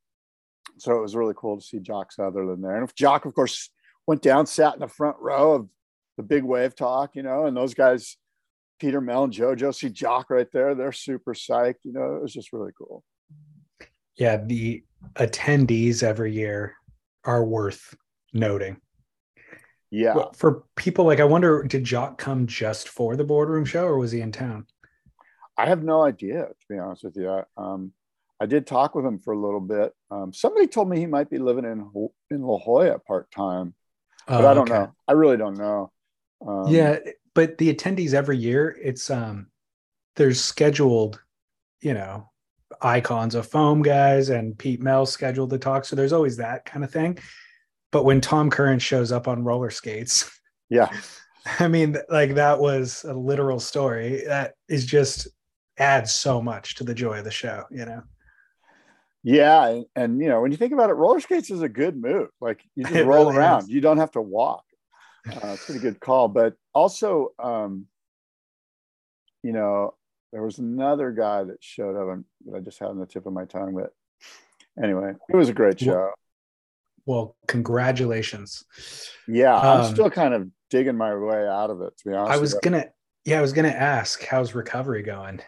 so 0.76 0.94
it 0.98 1.00
was 1.00 1.16
really 1.16 1.32
cool 1.34 1.58
to 1.58 1.64
see 1.64 1.80
Jock 1.80 2.12
Sutherland 2.12 2.62
there. 2.62 2.76
And 2.76 2.86
if 2.86 2.94
Jock, 2.94 3.24
of 3.24 3.34
course, 3.34 3.70
went 4.06 4.20
down, 4.20 4.44
sat 4.44 4.74
in 4.74 4.80
the 4.80 4.88
front 4.88 5.16
row 5.18 5.54
of 5.54 5.68
the 6.16 6.22
big 6.22 6.44
wave 6.44 6.74
talk, 6.74 7.14
you 7.14 7.22
know, 7.22 7.46
and 7.46 7.56
those 7.56 7.74
guys, 7.74 8.16
Peter 8.78 9.00
Mel 9.00 9.24
and 9.24 9.32
JoJo, 9.32 9.74
see 9.74 9.88
Jock 9.90 10.30
right 10.30 10.50
there. 10.52 10.74
They're 10.74 10.92
super 10.92 11.34
psyched. 11.34 11.84
You 11.84 11.92
know, 11.92 12.16
it 12.16 12.22
was 12.22 12.32
just 12.32 12.52
really 12.52 12.72
cool. 12.76 13.02
Yeah, 14.16 14.38
the 14.42 14.82
attendees 15.14 16.02
every 16.02 16.32
year 16.32 16.74
are 17.24 17.44
worth 17.44 17.94
noting. 18.32 18.80
Yeah. 19.90 20.14
Well, 20.14 20.32
for 20.32 20.64
people 20.74 21.04
like, 21.04 21.20
I 21.20 21.24
wonder, 21.24 21.62
did 21.62 21.84
Jock 21.84 22.18
come 22.18 22.46
just 22.46 22.88
for 22.88 23.16
the 23.16 23.24
boardroom 23.24 23.64
show 23.64 23.84
or 23.84 23.98
was 23.98 24.12
he 24.12 24.20
in 24.20 24.32
town? 24.32 24.66
I 25.56 25.66
have 25.66 25.82
no 25.82 26.02
idea, 26.02 26.46
to 26.46 26.66
be 26.68 26.78
honest 26.78 27.04
with 27.04 27.16
you. 27.16 27.42
Um, 27.56 27.92
I 28.40 28.46
did 28.46 28.66
talk 28.66 28.94
with 28.94 29.06
him 29.06 29.18
for 29.18 29.32
a 29.32 29.38
little 29.38 29.60
bit. 29.60 29.92
Um, 30.10 30.32
somebody 30.34 30.66
told 30.66 30.90
me 30.90 30.98
he 30.98 31.06
might 31.06 31.30
be 31.30 31.38
living 31.38 31.64
in 31.64 31.90
in 32.30 32.42
La 32.42 32.58
Jolla 32.58 32.98
part 32.98 33.30
time, 33.30 33.74
but 34.26 34.44
Oh, 34.44 34.48
I 34.48 34.54
don't 34.54 34.70
okay. 34.70 34.80
know. 34.80 34.92
I 35.08 35.12
really 35.12 35.38
don't 35.38 35.56
know. 35.56 35.92
Um, 36.46 36.66
yeah, 36.68 36.98
but 37.34 37.58
the 37.58 37.72
attendees 37.72 38.14
every 38.14 38.38
year, 38.38 38.76
it's 38.82 39.10
um 39.10 39.48
there's 40.16 40.42
scheduled, 40.42 41.20
you 41.80 41.94
know, 41.94 42.30
icons 42.80 43.34
of 43.34 43.46
foam 43.46 43.82
guys 43.82 44.30
and 44.30 44.58
Pete 44.58 44.82
Mel 44.82 45.06
scheduled 45.06 45.50
to 45.50 45.58
talk. 45.58 45.84
So 45.84 45.94
there's 45.94 46.12
always 46.12 46.38
that 46.38 46.64
kind 46.64 46.84
of 46.84 46.90
thing. 46.90 47.18
But 47.92 48.04
when 48.04 48.20
Tom 48.20 48.50
Curran 48.50 48.78
shows 48.78 49.12
up 49.12 49.28
on 49.28 49.44
roller 49.44 49.70
skates, 49.70 50.30
yeah, 50.68 50.90
I 51.60 51.68
mean, 51.68 51.96
like 52.08 52.34
that 52.34 52.58
was 52.58 53.04
a 53.04 53.14
literal 53.14 53.60
story 53.60 54.24
that 54.26 54.54
is 54.68 54.84
just 54.84 55.28
adds 55.78 56.12
so 56.12 56.42
much 56.42 56.74
to 56.76 56.84
the 56.84 56.94
joy 56.94 57.18
of 57.18 57.24
the 57.24 57.30
show, 57.30 57.64
you 57.70 57.84
know. 57.84 58.02
yeah, 59.22 59.66
and, 59.66 59.86
and 59.94 60.20
you 60.20 60.28
know 60.28 60.40
when 60.40 60.50
you 60.50 60.56
think 60.56 60.72
about 60.72 60.90
it, 60.90 60.94
roller 60.94 61.20
skates 61.20 61.50
is 61.50 61.62
a 61.62 61.68
good 61.68 61.96
move. 61.96 62.28
Like 62.40 62.60
you 62.74 62.84
just 62.88 62.94
roll 63.04 63.26
really 63.26 63.36
around. 63.36 63.62
is. 63.62 63.68
You 63.68 63.80
don't 63.80 63.98
have 63.98 64.12
to 64.12 64.20
walk. 64.20 64.64
Uh, 65.28 65.48
it's 65.48 65.62
a 65.62 65.66
pretty 65.66 65.80
good 65.80 66.00
call. 66.00 66.28
But 66.28 66.54
also, 66.74 67.32
um, 67.38 67.86
you 69.42 69.52
know, 69.52 69.94
there 70.32 70.42
was 70.42 70.58
another 70.58 71.12
guy 71.12 71.44
that 71.44 71.62
showed 71.62 71.96
up 71.96 72.12
and 72.12 72.24
that 72.46 72.56
I 72.56 72.60
just 72.60 72.78
had 72.78 72.88
on 72.88 72.98
the 72.98 73.06
tip 73.06 73.26
of 73.26 73.32
my 73.32 73.44
tongue. 73.44 73.74
But 73.74 73.92
anyway, 74.82 75.12
it 75.28 75.36
was 75.36 75.48
a 75.48 75.54
great 75.54 75.80
show. 75.80 76.10
Well, 77.06 77.36
congratulations. 77.46 78.64
Yeah, 79.28 79.56
I'm 79.56 79.82
um, 79.82 79.92
still 79.92 80.10
kind 80.10 80.34
of 80.34 80.48
digging 80.70 80.96
my 80.96 81.14
way 81.14 81.46
out 81.46 81.70
of 81.70 81.80
it. 81.80 81.96
To 81.98 82.08
be 82.08 82.14
honest, 82.14 82.32
I 82.32 82.38
was 82.38 82.54
gonna 82.54 82.86
yeah, 83.24 83.38
I 83.38 83.42
was 83.42 83.52
gonna 83.52 83.68
ask 83.68 84.24
how's 84.24 84.54
recovery 84.54 85.02
going? 85.02 85.40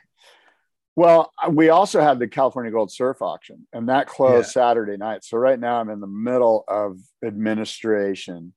Well, 0.95 1.33
uh, 1.41 1.51
we 1.51 1.69
also 1.69 2.01
had 2.01 2.19
the 2.19 2.29
California 2.29 2.73
Gold 2.73 2.93
Surf 2.93 3.23
auction, 3.23 3.67
and 3.73 3.89
that 3.89 4.07
closed 4.07 4.49
Yeah. 4.49 4.63
Saturday 4.63 4.97
night. 4.97 5.25
So 5.25 5.37
right 5.37 5.59
now 5.59 5.81
I'm 5.81 5.91
in 5.91 6.01
the 6.01 6.07
middle 6.07 6.65
of 6.69 6.99
administration 7.25 8.53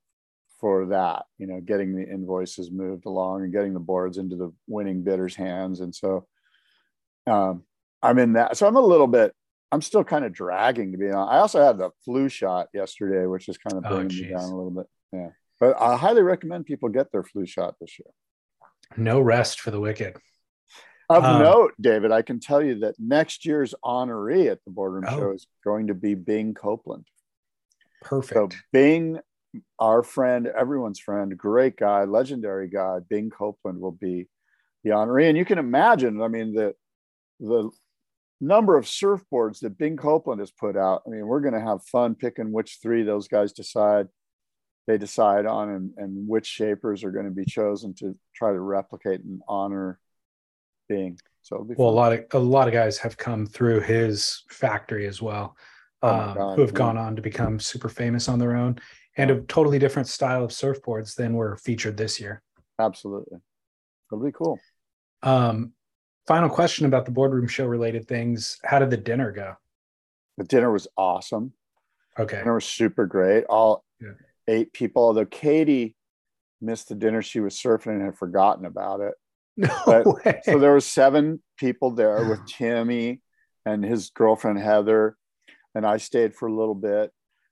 for 0.61 0.85
that. 0.87 1.25
You 1.37 1.47
know, 1.47 1.59
getting 1.59 1.95
the 1.95 2.07
invoices 2.07 2.71
moved 2.71 3.05
along 3.05 3.43
and 3.43 3.51
getting 3.51 3.73
the 3.73 3.79
boards 3.79 4.17
into 4.17 4.35
the 4.37 4.53
winning 4.67 5.03
bidders' 5.03 5.35
hands, 5.35 5.81
and 5.81 5.93
so 5.93 6.25
um, 7.27 7.63
I'm 8.01 8.17
in 8.19 8.33
that. 8.33 8.55
So 8.57 8.67
I'm 8.67 8.77
a 8.77 8.81
little 8.81 9.07
bit. 9.07 9.33
I'm 9.73 9.81
still 9.81 10.03
kind 10.03 10.23
of 10.25 10.33
dragging 10.33 10.91
to 10.91 10.97
be 10.97 11.09
honest. 11.11 11.31
I 11.33 11.37
also 11.39 11.63
had 11.65 11.77
the 11.77 11.89
flu 12.05 12.29
shot 12.29 12.67
yesterday, 12.73 13.25
which 13.25 13.47
is 13.49 13.57
kind 13.57 13.77
of 13.77 13.83
Oh, 13.85 13.95
bringing 13.97 14.21
me 14.21 14.29
down 14.29 14.43
a 14.43 14.55
little 14.55 14.71
bit. 14.71 14.85
Yeah, 15.11 15.29
but 15.59 15.81
I 15.81 15.97
highly 15.97 16.21
recommend 16.21 16.65
people 16.65 16.89
get 16.89 17.11
their 17.11 17.23
flu 17.23 17.45
shot 17.45 17.75
this 17.81 17.97
year. 17.99 18.07
No 18.97 19.19
rest 19.21 19.59
for 19.61 19.71
the 19.71 19.79
wicked. 19.79 20.15
Of 21.09 21.23
Um, 21.25 21.39
note, 21.41 21.73
David, 21.79 22.11
I 22.13 22.21
can 22.21 22.39
tell 22.39 22.61
you 22.61 22.79
that 22.79 22.95
next 22.97 23.45
year's 23.45 23.73
honoree 23.83 24.49
at 24.49 24.59
the 24.65 24.71
boardroom 24.71 25.05
Oh. 25.07 25.17
show 25.17 25.31
is 25.31 25.47
going 25.63 25.87
to 25.87 25.93
be 25.93 26.15
Bing 26.15 26.53
Copeland. 26.53 27.05
So 28.03 28.07
Perfect. 28.21 28.57
Bing, 28.71 29.19
our 29.79 30.03
friend, 30.03 30.47
everyone's 30.47 30.99
friend, 30.99 31.37
great 31.37 31.77
guy, 31.77 32.03
legendary 32.03 32.69
guy, 32.69 32.99
Bing 33.09 33.29
Copeland 33.29 33.79
will 33.79 33.91
be 33.91 34.27
the 34.83 34.91
honoree. 34.91 35.29
And 35.29 35.37
you 35.37 35.45
can 35.45 35.57
imagine, 35.57 36.21
I 36.21 36.27
mean, 36.27 36.53
the 36.53 36.73
the 37.39 37.69
number 38.39 38.77
of 38.77 38.85
surfboards 38.85 39.59
that 39.59 39.77
Bing 39.77 39.97
Copeland 39.97 40.39
has 40.39 40.51
put 40.51 40.77
out. 40.77 41.03
I 41.05 41.09
mean, 41.09 41.27
we're 41.27 41.41
going 41.41 41.53
to 41.53 41.61
have 41.61 41.83
fun 41.83 42.15
picking 42.15 42.51
which 42.51 42.79
three 42.81 43.03
those 43.03 43.27
guys 43.27 43.53
decide 43.53 44.07
they 44.87 44.97
decide 44.97 45.45
on 45.45 45.69
and, 45.69 45.91
and 45.97 46.27
which 46.27 46.47
shapers 46.47 47.03
are 47.03 47.11
going 47.11 47.25
to 47.25 47.31
be 47.31 47.45
chosen 47.45 47.93
to 47.93 48.17
try 48.35 48.51
to 48.51 48.59
replicate 48.59 49.21
and 49.21 49.41
honor 49.47 49.99
Bing. 50.89 51.17
So 51.41 51.55
it'll 51.55 51.67
be 51.67 51.75
Well, 51.77 51.89
a 51.89 51.91
lot 51.91 52.13
of 52.13 52.25
a 52.33 52.39
lot 52.39 52.67
of 52.67 52.73
guys 52.73 52.97
have 52.99 53.17
come 53.17 53.45
through 53.45 53.81
his 53.81 54.43
factory 54.49 55.07
as 55.07 55.21
well, 55.21 55.55
Oh 56.01 56.09
um, 56.09 56.55
who 56.55 56.61
have 56.61 56.73
gone 56.73 56.97
on 56.97 57.15
to 57.15 57.21
become 57.21 57.59
super 57.59 57.89
famous 57.89 58.27
on 58.27 58.39
their 58.39 58.55
own 58.55 58.79
and 59.17 59.31
a 59.31 59.41
totally 59.41 59.79
different 59.79 60.07
style 60.07 60.43
of 60.43 60.51
surfboards 60.51 61.15
than 61.15 61.33
were 61.33 61.57
featured 61.57 61.97
this 61.97 62.19
year. 62.19 62.41
Absolutely. 62.79 63.39
It'll 64.11 64.23
be 64.23 64.31
cool. 64.31 64.59
Um, 65.23 65.73
final 66.27 66.49
question 66.49 66.85
about 66.85 67.05
the 67.05 67.11
boardroom 67.11 67.47
show 67.47 67.65
related 67.65 68.07
things. 68.07 68.57
How 68.63 68.79
did 68.79 68.89
the 68.89 68.97
dinner 68.97 69.31
go? 69.31 69.55
The 70.37 70.45
dinner 70.45 70.71
was 70.71 70.87
awesome. 70.97 71.53
Okay. 72.17 72.37
Dinner 72.37 72.55
was 72.55 72.65
super 72.65 73.05
great. 73.05 73.43
All 73.45 73.83
Yeah. 73.99 74.13
eight 74.47 74.73
people, 74.73 75.03
although 75.03 75.25
Katie 75.25 75.95
missed 76.61 76.89
the 76.89 76.95
dinner, 76.95 77.21
she 77.21 77.39
was 77.39 77.55
surfing 77.55 77.95
and 77.95 78.01
had 78.03 78.17
forgotten 78.17 78.65
about 78.65 79.01
it. 79.01 79.13
No 79.57 79.67
But- 79.85 80.05
way. 80.25 80.41
So 80.43 80.57
there 80.59 80.71
were 80.71 80.79
seven 80.79 81.41
people 81.57 81.91
there 81.91 82.25
with 82.29 82.45
Timmy 82.47 83.21
and 83.65 83.83
his 83.83 84.09
girlfriend 84.09 84.57
Heather, 84.59 85.17
and 85.75 85.85
I 85.85 85.97
stayed 85.97 86.33
for 86.33 86.47
a 86.47 86.53
little 86.53 86.73
bit, 86.75 87.11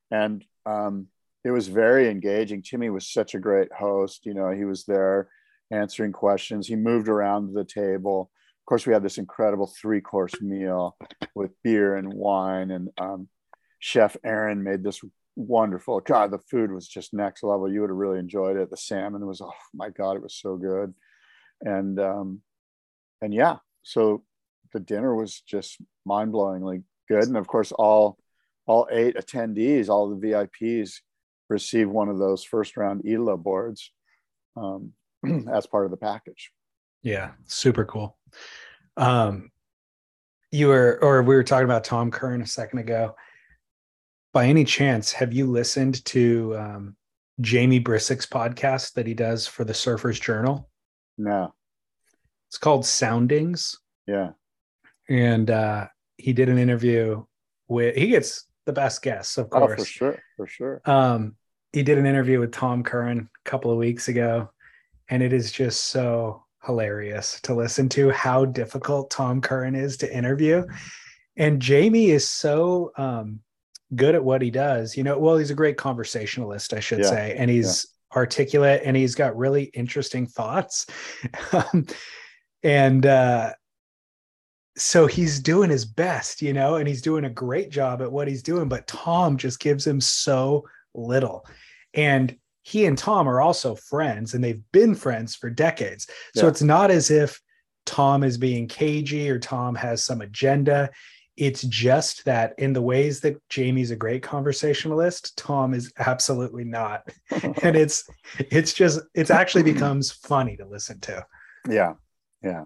and 0.10 0.44
um, 0.66 1.08
it 1.44 1.52
was 1.52 1.68
very 1.68 2.10
engaging. 2.10 2.62
Timmy 2.62 2.90
was 2.90 3.08
such 3.08 3.34
a 3.34 3.40
great 3.40 3.72
host. 3.72 4.26
You 4.26 4.34
know, 4.34 4.52
he 4.52 4.66
was 4.66 4.86
there 4.86 5.30
answering 5.72 6.12
questions. 6.12 6.68
He 6.68 6.76
moved 6.76 7.08
around 7.08 7.54
the 7.54 7.64
table. 7.64 8.32
Of 8.62 8.66
course, 8.66 8.86
we 8.86 8.94
had 8.94 9.04
this 9.04 9.18
incredible 9.18 9.68
three-course 9.68 10.42
meal 10.42 10.98
with 11.36 11.52
beer 11.64 11.96
and 11.96 12.14
wine, 12.14 12.72
and 12.72 12.90
um, 13.00 13.28
Chef 13.80 14.16
Aaron 14.24 14.64
made 14.64 14.84
this 14.84 15.02
wonderful. 15.36 16.02
God, 16.02 16.32
the 16.32 16.40
food 16.40 16.72
was 16.72 16.88
just 16.88 17.14
next 17.14 17.44
level. 17.44 17.72
You 17.72 17.82
would 17.82 17.90
have 17.90 17.98
really 17.98 18.20
enjoyed 18.20 18.58
it. 18.58 18.70
The 18.70 18.78
salmon 18.78 19.26
was, 19.26 19.42
oh 19.42 19.52
my 19.74 19.90
God, 19.90 20.18
it 20.18 20.22
was 20.22 20.36
so 20.36 20.58
good, 20.58 20.94
and 21.62 22.00
um, 22.00 22.42
and 23.22 23.34
yeah, 23.34 23.58
so 23.84 24.24
the 24.74 24.80
dinner 24.80 25.16
was 25.16 25.42
just 25.42 25.78
mind-blowingly 26.06 26.84
good, 27.08 27.24
and 27.24 27.38
of 27.38 27.48
course, 27.48 27.72
all 27.72 28.18
all 28.68 28.88
eight 28.92 29.16
attendees, 29.16 29.90
all 29.90 30.10
the 30.10 30.28
VIPs, 30.28 31.00
received 31.50 31.90
one 31.90 32.10
of 32.10 32.20
those 32.20 32.44
first-round 32.44 33.04
ELO 33.08 33.38
boards 33.38 33.92
um, 34.56 34.94
as 35.52 35.66
part 35.66 35.86
of 35.86 35.92
the 35.92 35.98
package. 35.98 36.52
Yeah, 37.04 37.32
super 37.46 37.86
cool. 37.86 38.18
Um, 38.98 39.52
you 40.52 40.68
were, 40.68 41.00
or 41.02 41.22
we 41.22 41.36
were 41.36 41.44
talking 41.44 41.66
about 41.66 41.84
Tom 41.84 42.12
Curran 42.12 42.42
a 42.42 42.48
second 42.48 42.80
ago. 42.80 43.16
By 44.34 44.46
any 44.46 44.64
chance, 44.64 45.12
have 45.14 45.34
you 45.34 45.48
listened 45.48 46.04
to 46.06 46.56
um, 46.58 46.96
Jamie 47.42 47.80
Brisick's 47.80 48.26
podcast 48.26 48.94
that 48.94 49.08
he 49.08 49.14
does 49.14 49.48
for 49.48 49.64
the 49.64 49.74
Surfers 49.74 50.22
Journal? 50.22 50.70
No, 51.18 51.54
It's 52.48 52.58
called 52.58 52.86
Soundings, 52.86 53.78
yeah, 54.08 54.32
and 55.10 55.50
uh, 55.50 55.88
he 56.18 56.32
did 56.34 56.48
an 56.48 56.58
interview 56.58 57.26
with. 57.68 57.96
He 57.96 58.08
gets 58.08 58.46
the 58.70 58.74
best 58.74 59.02
guests, 59.02 59.40
of 59.40 59.48
oh, 59.52 59.60
course. 59.60 59.80
for 59.80 59.86
sure, 59.86 60.20
for 60.38 60.48
sure. 60.48 60.82
Um, 60.86 61.36
he 61.74 61.82
did 61.82 61.98
an 61.98 62.06
interview 62.06 62.40
with 62.40 62.52
Tom 62.52 62.84
Curran 62.84 63.30
a 63.46 63.50
couple 63.50 63.72
of 63.72 63.78
weeks 63.80 64.10
ago, 64.10 64.52
and 65.10 65.24
it 65.24 65.34
is 65.34 65.52
just 65.52 65.86
so 65.86 66.44
hilarious 66.64 67.40
to 67.42 67.56
listen 67.56 67.90
to 67.90 68.12
how 68.12 68.46
difficult 68.46 69.10
Tom 69.10 69.42
Curran 69.42 69.74
is 69.74 69.98
to 69.98 70.16
interview. 70.16 70.64
And 71.36 71.60
Jamie 71.60 72.12
is 72.12 72.30
so 72.30 72.92
um, 72.96 73.40
good 73.96 74.14
at 74.14 74.24
what 74.24 74.44
he 74.44 74.52
does. 74.52 74.96
You 74.96 75.04
know, 75.04 75.18
well, 75.18 75.38
he's 75.38 75.52
a 75.52 75.56
great 75.56 75.78
conversationalist, 75.78 76.74
I 76.74 76.80
should 76.80 77.00
Yeah, 77.00 77.10
say, 77.10 77.36
and 77.38 77.50
he's 77.50 77.88
articulate 78.16 78.82
and 78.84 78.96
he's 78.96 79.16
got 79.16 79.38
really 79.38 79.64
interesting 79.66 80.28
thoughts. 80.28 80.86
Um, 81.52 81.88
and 82.62 83.06
uh, 83.06 83.54
so 84.80 85.06
he's 85.08 85.40
doing 85.40 85.70
his 85.70 85.86
best, 85.86 86.42
you 86.42 86.54
know, 86.54 86.76
and 86.76 86.88
he's 86.88 87.02
doing 87.02 87.26
a 87.26 87.30
great 87.30 87.70
job 87.70 88.02
at 88.02 88.12
what 88.12 88.28
he's 88.28 88.44
doing. 88.44 88.70
But 88.70 88.88
Tom 88.88 89.38
just 89.38 89.60
gives 89.60 89.86
him 89.86 90.00
so 90.02 90.68
little. 90.94 91.46
And 91.94 92.36
he 92.64 92.86
and 92.86 92.98
Tom 92.98 93.28
are 93.28 93.42
also 93.42 93.76
friends 93.76 94.34
and 94.34 94.44
they've 94.44 94.62
been 94.72 94.96
friends 94.96 95.36
for 95.36 95.50
decades. 95.50 96.08
So 96.36 96.44
Yeah. 96.44 96.50
it's 96.50 96.62
not 96.62 96.92
as 96.92 97.10
if 97.12 97.42
Tom 97.86 98.24
is 98.24 98.38
being 98.38 98.68
cagey 98.68 99.30
or 99.30 99.40
Tom 99.40 99.76
has 99.76 100.04
some 100.04 100.22
agenda. 100.22 100.90
It's 101.36 101.64
just 101.64 102.26
that 102.26 102.54
in 102.58 102.74
the 102.74 102.82
ways 102.82 103.22
that 103.22 103.38
Jamie's 103.50 103.92
a 103.92 103.96
great 103.96 104.22
conversationalist, 104.22 105.38
Tom 105.38 105.74
is 105.74 105.92
absolutely 105.98 106.66
not. 106.66 107.10
and 107.64 107.76
it's 107.76 108.04
it's 108.38 108.74
just 108.74 109.00
it's 109.16 109.32
actually 109.32 109.64
becomes 109.64 110.12
funny 110.12 110.58
to 110.58 110.66
listen 110.66 111.00
to. 111.02 111.26
yeah, 111.68 111.94
yeah. 112.44 112.66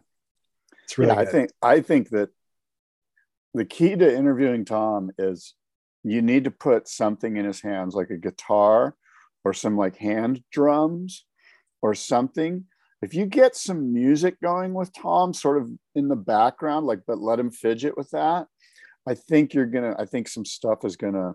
It's 0.94 1.00
really 1.00 1.12
yeah, 1.12 1.20
I 1.20 1.26
think 1.26 1.50
I 1.60 1.80
think 1.80 2.10
that 2.10 2.30
the 3.56 3.66
key 3.66 3.96
to 3.96 4.16
interviewing 4.16 4.64
Tom 4.64 5.10
is 5.18 5.56
you 6.04 6.22
need 6.22 6.44
to 6.44 6.52
put 6.52 6.88
something 6.88 7.36
in 7.36 7.46
his 7.46 7.62
hands, 7.62 7.96
like 7.96 8.12
a 8.12 8.18
guitar 8.18 8.96
or 9.44 9.54
some 9.54 9.76
like 9.76 9.98
hand 9.98 10.44
drums 10.52 11.26
or 11.82 11.96
something. 11.96 12.66
If 13.02 13.16
you 13.16 13.26
get 13.26 13.56
some 13.56 13.92
music 13.92 14.40
going 14.40 14.76
with 14.76 14.94
Tom, 14.94 15.34
sort 15.34 15.58
of 15.58 15.72
in 15.96 16.10
the 16.10 16.16
background, 16.16 16.86
like, 16.86 17.00
but 17.08 17.18
let 17.18 17.40
him 17.40 17.50
fidget 17.50 17.98
with 17.98 18.12
that, 18.12 18.46
I 19.08 19.16
think 19.16 19.56
you're 19.56 19.66
gonna, 19.66 19.96
I 19.98 20.06
think 20.06 20.28
some 20.28 20.46
stuff 20.46 20.86
is 20.86 20.96
gonna 20.96 21.34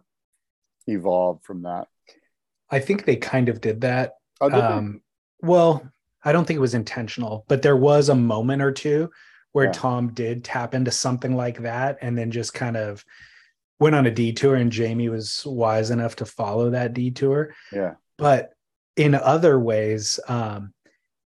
evolve 0.87 1.43
from 1.43 1.63
that. 1.63 1.89
I 2.71 2.79
think 2.79 3.05
they 3.05 3.17
kind 3.17 3.49
of 3.49 3.61
did 3.61 3.81
that. 3.81 4.13
Oh, 4.41 4.51
did? 4.51 4.61
Um, 4.61 5.03
well, 5.43 5.83
I 6.23 6.31
don't 6.31 6.45
think 6.45 6.59
it 6.59 6.61
was 6.61 6.75
intentional, 6.75 7.45
but 7.49 7.63
there 7.63 7.77
was 7.77 8.09
a 8.09 8.15
moment 8.15 8.63
or 8.63 8.71
two 8.71 9.11
where 9.53 9.67
Yeah. 9.67 9.73
Tom 9.73 10.13
did 10.13 10.45
tap 10.45 10.75
into 10.75 10.91
something 10.91 11.37
like 11.37 11.63
that 11.63 11.99
and 12.01 12.17
then 12.17 12.31
just 12.31 12.55
kind 12.55 12.77
of 12.77 13.05
went 13.81 13.95
on 13.95 14.07
a 14.07 14.11
detour 14.11 14.57
and 14.57 14.73
Jamie 14.73 15.09
was 15.09 15.45
wise 15.47 15.91
enough 15.91 16.17
to 16.17 16.25
follow 16.25 16.71
that 16.71 16.95
detour. 16.95 17.55
yeah. 17.73 17.95
But 18.17 18.53
in 18.97 19.15
other 19.15 19.59
ways, 19.61 20.19
um, 20.27 20.73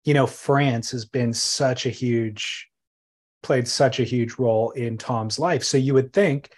you 0.03 0.13
know, 0.13 0.27
France 0.27 0.91
has 0.91 1.05
been 1.05 1.31
such 1.33 1.85
a 1.85 1.89
huge, 1.89 2.67
played 3.43 3.67
such 3.67 3.99
a 3.99 4.03
huge 4.03 4.33
role 4.37 4.71
in 4.71 4.97
Tom's 4.97 5.39
life. 5.39 5.63
So 5.63 5.77
you 5.77 5.93
would 5.93 6.11
think, 6.11 6.49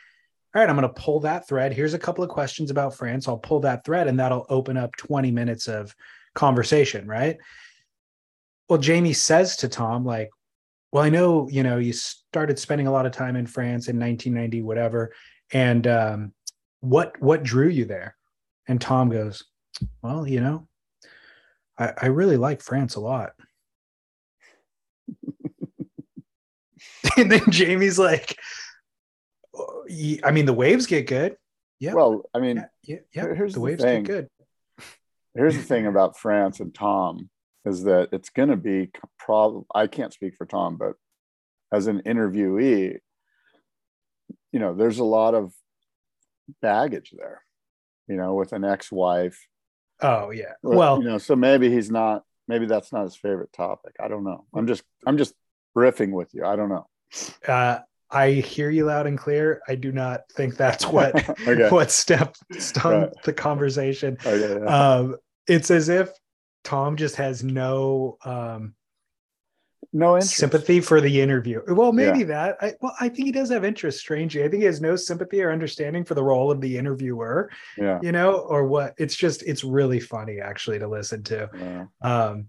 all 0.56 0.62
right, 0.62 0.70
I'm 0.70 0.76
going 0.76 0.88
to 0.92 1.02
pull 1.02 1.20
that 1.22 1.48
thread. 1.48 1.74
Here's 1.74 1.94
a 1.94 2.00
couple 2.00 2.24
of 2.24 2.30
questions 2.32 2.72
about 2.72 2.96
France. 2.96 3.28
I'll 3.28 3.38
pull 3.38 3.60
that 3.62 3.86
thread 3.86 4.08
and 4.08 4.20
that'll 4.20 4.46
open 4.50 4.76
up 4.78 4.96
20 4.98 5.30
minutes 5.32 5.68
of 5.68 5.96
conversation, 6.34 7.08
right? 7.08 7.38
Well, 8.70 8.80
Jamie 8.80 9.14
says 9.14 9.58
to 9.58 9.68
Tom, 9.68 10.06
like, 10.06 10.30
well, 10.94 11.04
I 11.04 11.10
know, 11.10 11.50
you 11.50 11.64
know, 11.64 11.80
you 11.80 11.92
started 11.92 12.60
spending 12.60 12.86
a 12.86 12.92
lot 12.92 13.08
of 13.08 13.12
time 13.12 13.36
in 13.36 13.48
France 13.48 13.88
in 13.88 14.00
1990, 14.00 14.62
whatever. 14.62 15.12
And 15.52 15.88
um, 15.88 16.34
what 16.82 17.20
what 17.20 17.42
drew 17.42 17.68
you 17.68 17.86
there? 17.86 18.16
And 18.68 18.80
Tom 18.80 19.10
goes, 19.10 19.44
well, 20.04 20.28
you 20.28 20.40
know, 20.40 20.68
I, 21.80 21.94
I 22.04 22.06
really 22.06 22.38
like 22.38 22.62
France 22.62 22.94
a 22.94 23.00
lot. 23.00 23.32
and 27.18 27.32
then 27.32 27.50
Jamie's 27.50 27.98
like, 27.98 28.38
"Oh, 29.56 29.86
I 30.24 30.30
mean, 30.30 30.46
the 30.46 30.54
waves 30.54 30.86
get 30.86 31.08
good. 31.08 31.38
Yeah. 31.80 31.96
Well, 31.96 32.30
I 32.36 32.40
mean, 32.40 32.58
yeah, 32.84 32.98
yeah, 33.14 33.26
yeah. 33.26 33.34
here's 33.34 33.56
the 33.56 33.62
waves 33.62 33.82
thing. 33.82 34.04
get 34.04 34.14
good. 34.14 34.30
here's 35.34 35.56
the 35.56 35.64
thing 35.64 35.88
about 35.88 36.20
France 36.20 36.60
and 36.60 36.72
Tom 36.72 37.32
is 37.66 37.84
that 37.84 38.10
it's 38.12 38.30
going 38.30 38.50
to 38.50 38.58
be 38.58 38.92
problem. 39.18 39.66
I 39.74 39.88
can't 39.88 40.14
speak 40.14 40.36
for 40.36 40.46
Tom, 40.46 40.78
but 40.78 40.94
as 41.72 41.88
an 41.88 42.02
interviewee, 42.06 42.98
you 44.52 44.60
know, 44.60 44.74
there's 44.74 45.00
a 45.00 45.04
lot 45.04 45.34
of 45.34 45.54
baggage 46.62 47.14
there. 47.18 47.42
You 48.08 48.18
know, 48.18 48.34
with 48.34 48.52
an 48.52 48.66
ex-wife. 48.66 49.48
Oh 50.02 50.32
yeah. 50.32 50.54
Well, 50.62 50.78
Well, 50.78 51.00
you 51.00 51.06
know, 51.08 51.18
so 51.18 51.36
maybe 51.36 51.70
he's 51.70 51.90
not. 51.90 52.24
Maybe 52.50 52.66
that's 52.66 52.92
not 52.92 53.04
his 53.04 53.16
favorite 53.16 53.54
topic. 53.54 53.96
I 54.04 54.10
don't 54.10 54.26
know. 54.26 54.46
I'm 54.54 54.68
just. 54.68 54.84
I'm 55.08 55.18
just 55.18 55.34
riffing 55.76 56.12
with 56.12 56.34
you. 56.34 56.46
I 56.46 56.58
don't 56.58 56.68
know. 56.70 56.86
uh, 57.48 57.80
I 58.12 58.32
hear 58.32 58.70
you 58.70 58.86
loud 58.86 59.08
and 59.08 59.18
clear. 59.18 59.62
I 59.68 59.76
do 59.76 59.92
not 59.94 60.22
think 60.34 60.58
that's 60.58 60.86
what 60.86 61.16
Okay. 61.48 61.70
what 61.70 61.90
stepped 61.90 62.40
on 62.84 62.92
Right. 62.92 63.10
the 63.24 63.32
conversation. 63.34 64.18
Okay, 64.26 64.62
yeah. 64.62 64.66
Um, 64.96 65.16
it's 65.48 65.72
as 65.72 65.88
if 65.88 66.10
Tom 66.64 66.96
just 66.96 67.16
has 67.18 67.44
no 67.44 68.18
um, 68.24 68.76
no 69.94 70.16
interest. 70.16 70.36
sympathy 70.36 70.82
for 70.82 71.00
the 71.02 71.22
interview. 71.22 71.62
Well, 71.68 71.94
maybe 71.94 72.24
that. 72.24 72.58
I, 72.62 72.74
well, 72.82 72.96
I 73.00 73.10
think 73.10 73.28
he 73.28 73.32
does 73.32 73.50
have 73.52 73.64
interest. 73.64 74.00
Strangely, 74.00 74.44
I 74.44 74.50
think 74.50 74.62
he 74.62 74.66
has 74.66 74.82
no 74.82 74.96
sympathy 74.96 75.42
or 75.42 75.52
understanding 75.52 76.04
for 76.04 76.16
the 76.16 76.24
role 76.24 76.52
of 76.52 76.62
the 76.62 76.78
interviewer. 76.78 77.52
Yeah. 77.78 78.00
You 78.02 78.12
know, 78.12 78.34
or 78.34 78.66
what? 78.66 78.96
It's 78.98 79.16
just 79.16 79.44
it's 79.44 79.64
really 79.64 80.00
funny 80.00 80.40
actually 80.40 80.80
to 80.80 80.88
listen 80.88 81.24
to. 81.24 81.50
yeah. 81.56 81.86
Um, 82.02 82.48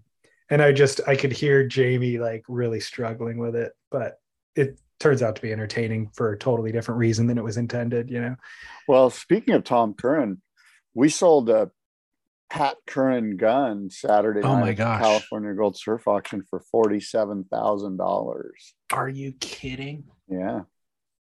and 0.49 0.61
I 0.61 0.71
just 0.71 1.01
I 1.07 1.15
could 1.15 1.31
hear 1.31 1.67
Jamie 1.67 2.17
like 2.17 2.43
really 2.47 2.79
struggling 2.79 3.37
with 3.37 3.55
it, 3.55 3.73
but 3.91 4.19
it 4.55 4.79
turns 4.99 5.21
out 5.21 5.35
to 5.35 5.41
be 5.41 5.51
entertaining 5.51 6.09
for 6.13 6.31
a 6.31 6.37
totally 6.37 6.71
different 6.71 6.99
reason 6.99 7.27
than 7.27 7.37
it 7.37 7.43
was 7.43 7.57
intended. 7.57 8.09
You 8.09 8.21
know. 8.21 8.35
Well, 8.87 9.09
speaking 9.09 9.53
of 9.53 9.63
Tom 9.63 9.93
Curran, 9.93 10.41
we 10.93 11.09
sold 11.09 11.49
a 11.49 11.71
Pat 12.49 12.77
Curran 12.87 13.37
gun 13.37 13.89
Saturday 13.89 14.41
Oh 14.43 14.53
night 14.55 14.61
my 14.61 14.69
at 14.69 14.77
gosh. 14.77 15.01
California 15.01 15.53
Gold 15.53 15.77
Surf 15.77 16.07
Auction 16.07 16.43
for 16.49 16.59
forty-seven 16.59 17.45
thousand 17.51 17.97
dollars. 17.97 18.73
Are 18.93 19.09
you 19.09 19.33
kidding? 19.33 20.05
Yeah, 20.27 20.61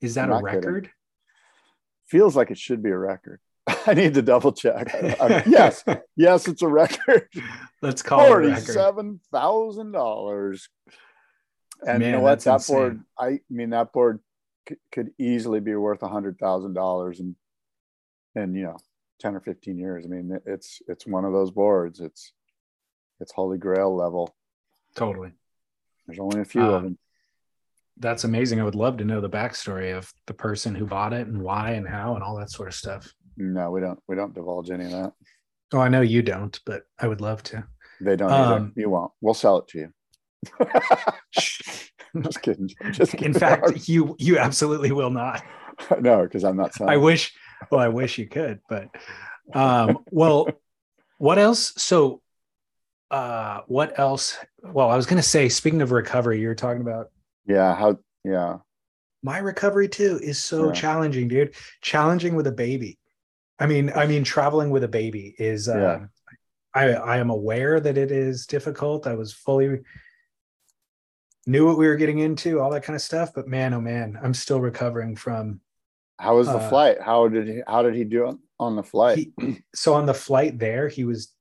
Is 0.01 0.15
that 0.15 0.25
I'm 0.25 0.31
a 0.31 0.35
not 0.43 0.45
kidding. 0.47 0.61
record? 0.61 0.91
feels 2.07 2.35
like 2.35 2.51
it 2.51 2.59
should 2.59 2.83
be 2.83 2.91
a 2.91 2.99
record. 2.99 3.39
I 3.87 3.95
need 3.95 4.15
to 4.15 4.23
double 4.23 4.53
check. 4.53 4.93
I- 4.95 5.45
yes, 5.47 5.85
yes, 6.17 6.49
it's 6.49 6.63
a 6.63 6.69
record. 6.69 7.29
Let's 7.83 8.03
call 8.03 8.21
it 8.25 8.31
a 8.33 8.37
record. 8.37 8.55
Forty-seven 8.65 9.21
thousand 9.33 9.93
dollars. 9.93 10.69
And 11.87 12.03
you 12.03 12.13
know 12.13 12.21
what? 12.21 12.41
That 12.41 12.55
insane. 12.55 12.77
board, 12.77 13.01
I 13.19 13.41
mean, 13.49 13.71
that 13.71 13.93
board 13.93 14.21
c- 14.69 14.77
could 14.93 15.11
easily 15.19 15.61
be 15.61 15.75
worth 15.75 16.03
a 16.03 16.09
hundred 16.09 16.39
thousand 16.39 16.75
dollars, 16.75 17.21
and 17.21 17.37
and 18.35 18.55
you 18.55 18.65
know, 18.65 18.77
ten 19.21 19.37
or 19.37 19.41
fifteen 19.41 19.79
years. 19.79 20.05
I 20.05 20.09
mean, 20.09 20.39
it's 20.47 20.81
it's 20.89 21.07
one 21.07 21.25
of 21.25 21.33
those 21.33 21.51
boards. 21.51 22.01
It's 22.01 22.33
it's 23.21 23.33
holy 23.33 23.59
grail 23.59 23.95
level. 23.95 24.35
Totally. 24.97 25.33
There's 26.07 26.19
only 26.19 26.41
a 26.41 26.45
few 26.45 26.63
of 26.63 26.75
Um, 26.75 26.83
them. 26.85 26.99
That's 27.99 28.25
amazing. 28.25 28.61
I 28.61 28.65
would 28.65 28.75
love 28.75 28.97
to 28.97 29.05
know 29.05 29.21
the 29.21 29.29
backstory 29.29 29.97
of 29.97 30.11
the 30.27 30.33
person 30.35 30.75
who 30.75 30.87
bought 30.87 31.13
it 31.13 31.27
and 31.27 31.43
why 31.43 31.73
and 31.73 31.87
how 31.87 32.15
and 32.15 32.25
all 32.25 32.37
that 32.39 32.51
sort 32.51 32.69
of 32.69 32.75
stuff. 32.75 33.13
No, 33.37 33.71
we 33.71 33.81
don't 33.81 34.01
we 34.09 34.17
don't 34.17 34.35
divulge 34.35 34.71
any 34.71 34.87
of 34.87 34.91
that. 34.93 35.13
Oh, 35.73 35.79
I 35.81 35.89
know 35.89 36.01
you 36.01 36.23
don't, 36.23 36.59
but 36.67 36.83
I 36.99 37.07
would 37.07 37.21
love 37.21 37.43
to. 37.45 37.65
They 38.01 38.17
don't 38.17 38.31
either. 38.33 38.55
Um, 38.55 38.73
You 38.75 38.89
won't. 38.91 39.13
We'll 39.21 39.35
sell 39.35 39.59
it 39.59 39.69
to 39.69 39.79
you. 39.79 39.93
just 42.23 42.43
kidding. 42.43 42.71
Just 42.91 43.13
kidding. 43.13 43.27
In 43.27 43.35
fact, 43.35 43.71
you 43.89 44.17
you 44.19 44.39
absolutely 44.39 44.93
will 44.93 45.11
not. 45.11 45.43
no, 46.01 46.23
because 46.25 46.45
I'm 46.45 46.57
not 46.57 46.75
selling. 46.75 46.93
I 46.93 46.97
wish. 46.97 47.33
Well, 47.71 47.81
I 47.81 47.89
wish 47.89 48.19
you 48.19 48.27
could, 48.27 48.61
but 48.69 48.89
um, 49.55 49.99
well, 50.11 50.49
what 51.19 51.39
else? 51.39 51.73
So, 51.77 52.23
uh, 53.11 53.61
what 53.67 53.99
else? 53.99 54.39
Well, 54.63 54.89
I 54.91 54.97
was 54.97 55.07
going 55.07 55.21
to 55.23 55.29
say, 55.29 55.49
speaking 55.49 55.83
of 55.83 55.93
recovery, 55.93 56.41
you 56.41 56.49
were 56.49 56.55
talking 56.55 56.81
about 56.83 57.11
yeah. 57.47 57.75
How? 57.75 57.99
Yeah. 58.25 58.59
my 59.23 59.39
recovery 59.39 59.89
too 59.89 60.19
is 60.23 60.43
so 60.43 60.67
Yeah. 60.67 60.73
challenging, 60.73 61.29
dude. 61.29 61.55
Challenging 61.83 62.35
with 62.35 62.47
a 62.47 62.53
baby. 62.53 62.99
I 63.59 63.67
mean, 63.67 63.93
I 63.95 64.07
mean, 64.07 64.25
traveling 64.25 64.71
with 64.71 64.85
a 64.85 64.89
baby 64.89 65.35
is. 65.39 65.69
Um, 65.69 65.81
Yeah. 65.81 66.07
I 66.73 66.93
I 66.93 67.17
am 67.19 67.31
aware 67.31 67.81
that 67.81 67.99
it 67.99 68.13
is 68.13 68.47
difficult. 68.47 69.07
I 69.07 69.15
was 69.17 69.33
fully 69.33 69.81
knew 71.47 71.67
what 71.67 71.77
we 71.79 71.89
were 71.89 71.97
getting 71.97 72.21
into, 72.21 72.61
all 72.61 72.71
that 72.71 72.85
kind 72.85 72.95
of 72.95 73.03
stuff. 73.03 73.33
But 73.35 73.49
man, 73.49 73.75
oh 73.75 73.81
man, 73.81 74.19
I'm 74.23 74.35
still 74.35 74.61
recovering 74.61 75.17
from 75.17 75.61
How 76.21 76.37
was 76.37 76.47
the 76.49 76.55
Uh, 76.59 76.69
flight? 76.69 77.01
How 77.01 77.29
did 77.29 77.49
he? 77.49 77.63
How 77.67 77.83
did 77.83 77.95
he 77.95 78.05
do 78.05 78.27
on, 78.27 78.39
on 78.59 78.77
the 78.77 78.83
flight? 78.83 79.31
he, 79.41 79.63
so 79.75 79.95
on 79.95 80.07
the 80.07 80.15
flight 80.15 80.59
there, 80.59 80.89
he 80.89 81.05
was 81.05 81.33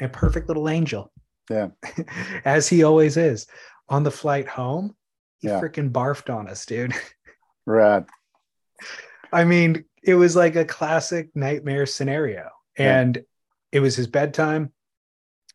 a 0.00 0.08
perfect 0.08 0.48
little 0.48 0.68
angel. 0.68 1.12
Yeah. 1.48 1.68
As 2.44 2.68
he 2.68 2.82
always 2.82 3.16
is. 3.16 3.46
On 3.88 4.02
the 4.02 4.10
flight 4.10 4.48
home, 4.48 4.96
he 5.38 5.48
Yeah. 5.48 5.60
freaking 5.60 5.90
barfed 5.92 6.34
on 6.34 6.48
us, 6.48 6.66
dude. 6.66 6.92
Rad. 7.66 8.06
I 9.32 9.44
mean, 9.44 9.84
it 10.02 10.14
was 10.14 10.34
like 10.34 10.56
a 10.56 10.64
classic 10.64 11.30
nightmare 11.34 11.86
scenario. 11.86 12.50
Yeah. 12.78 12.98
And 13.00 13.24
it 13.72 13.80
was 13.80 13.94
his 13.96 14.06
bedtime. 14.08 14.72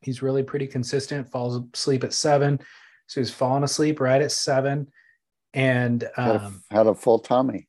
He's 0.01 0.21
really 0.21 0.43
pretty 0.43 0.67
consistent, 0.67 1.29
falls 1.29 1.61
asleep 1.73 2.03
at 2.05 2.13
seven. 2.13 2.59
So 3.07 3.19
he's 3.21 3.31
falling 3.31 3.63
asleep 3.63 3.99
right 3.99 4.21
at 4.21 4.31
seven. 4.31 4.87
And 5.53 6.07
Had, 6.15 6.35
a, 6.35 6.45
um, 6.45 6.63
had 6.71 6.87
a 6.87 6.95
full 6.95 7.19
tummy. 7.19 7.67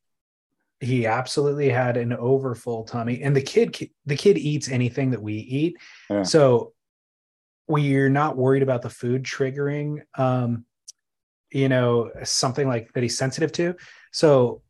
He 0.83 1.07
absolutely 1.07 1.69
had 1.69 1.97
an 1.97 2.13
over 2.13 2.55
full 2.55 2.85
tummy 2.85 3.23
and 3.23 3.37
the 3.37 3.41
kid 3.43 3.77
the 4.07 4.17
kid 4.17 4.37
eats 4.37 4.69
anything 4.69 5.11
that 5.13 5.23
we 5.23 5.35
eat. 5.35 5.77
Yeah. 6.11 6.23
so 6.25 6.73
we're 7.69 8.09
not 8.09 8.37
worried 8.37 8.63
about 8.63 8.83
the 8.83 8.91
food 8.91 9.23
triggering 9.23 10.01
um 10.19 10.65
you 11.53 11.69
know 11.69 12.11
something 12.25 12.67
like 12.67 12.93
that 12.93 13.03
he's 13.03 13.17
sensitive 13.17 13.53
to. 13.53 13.75
So 14.13 14.63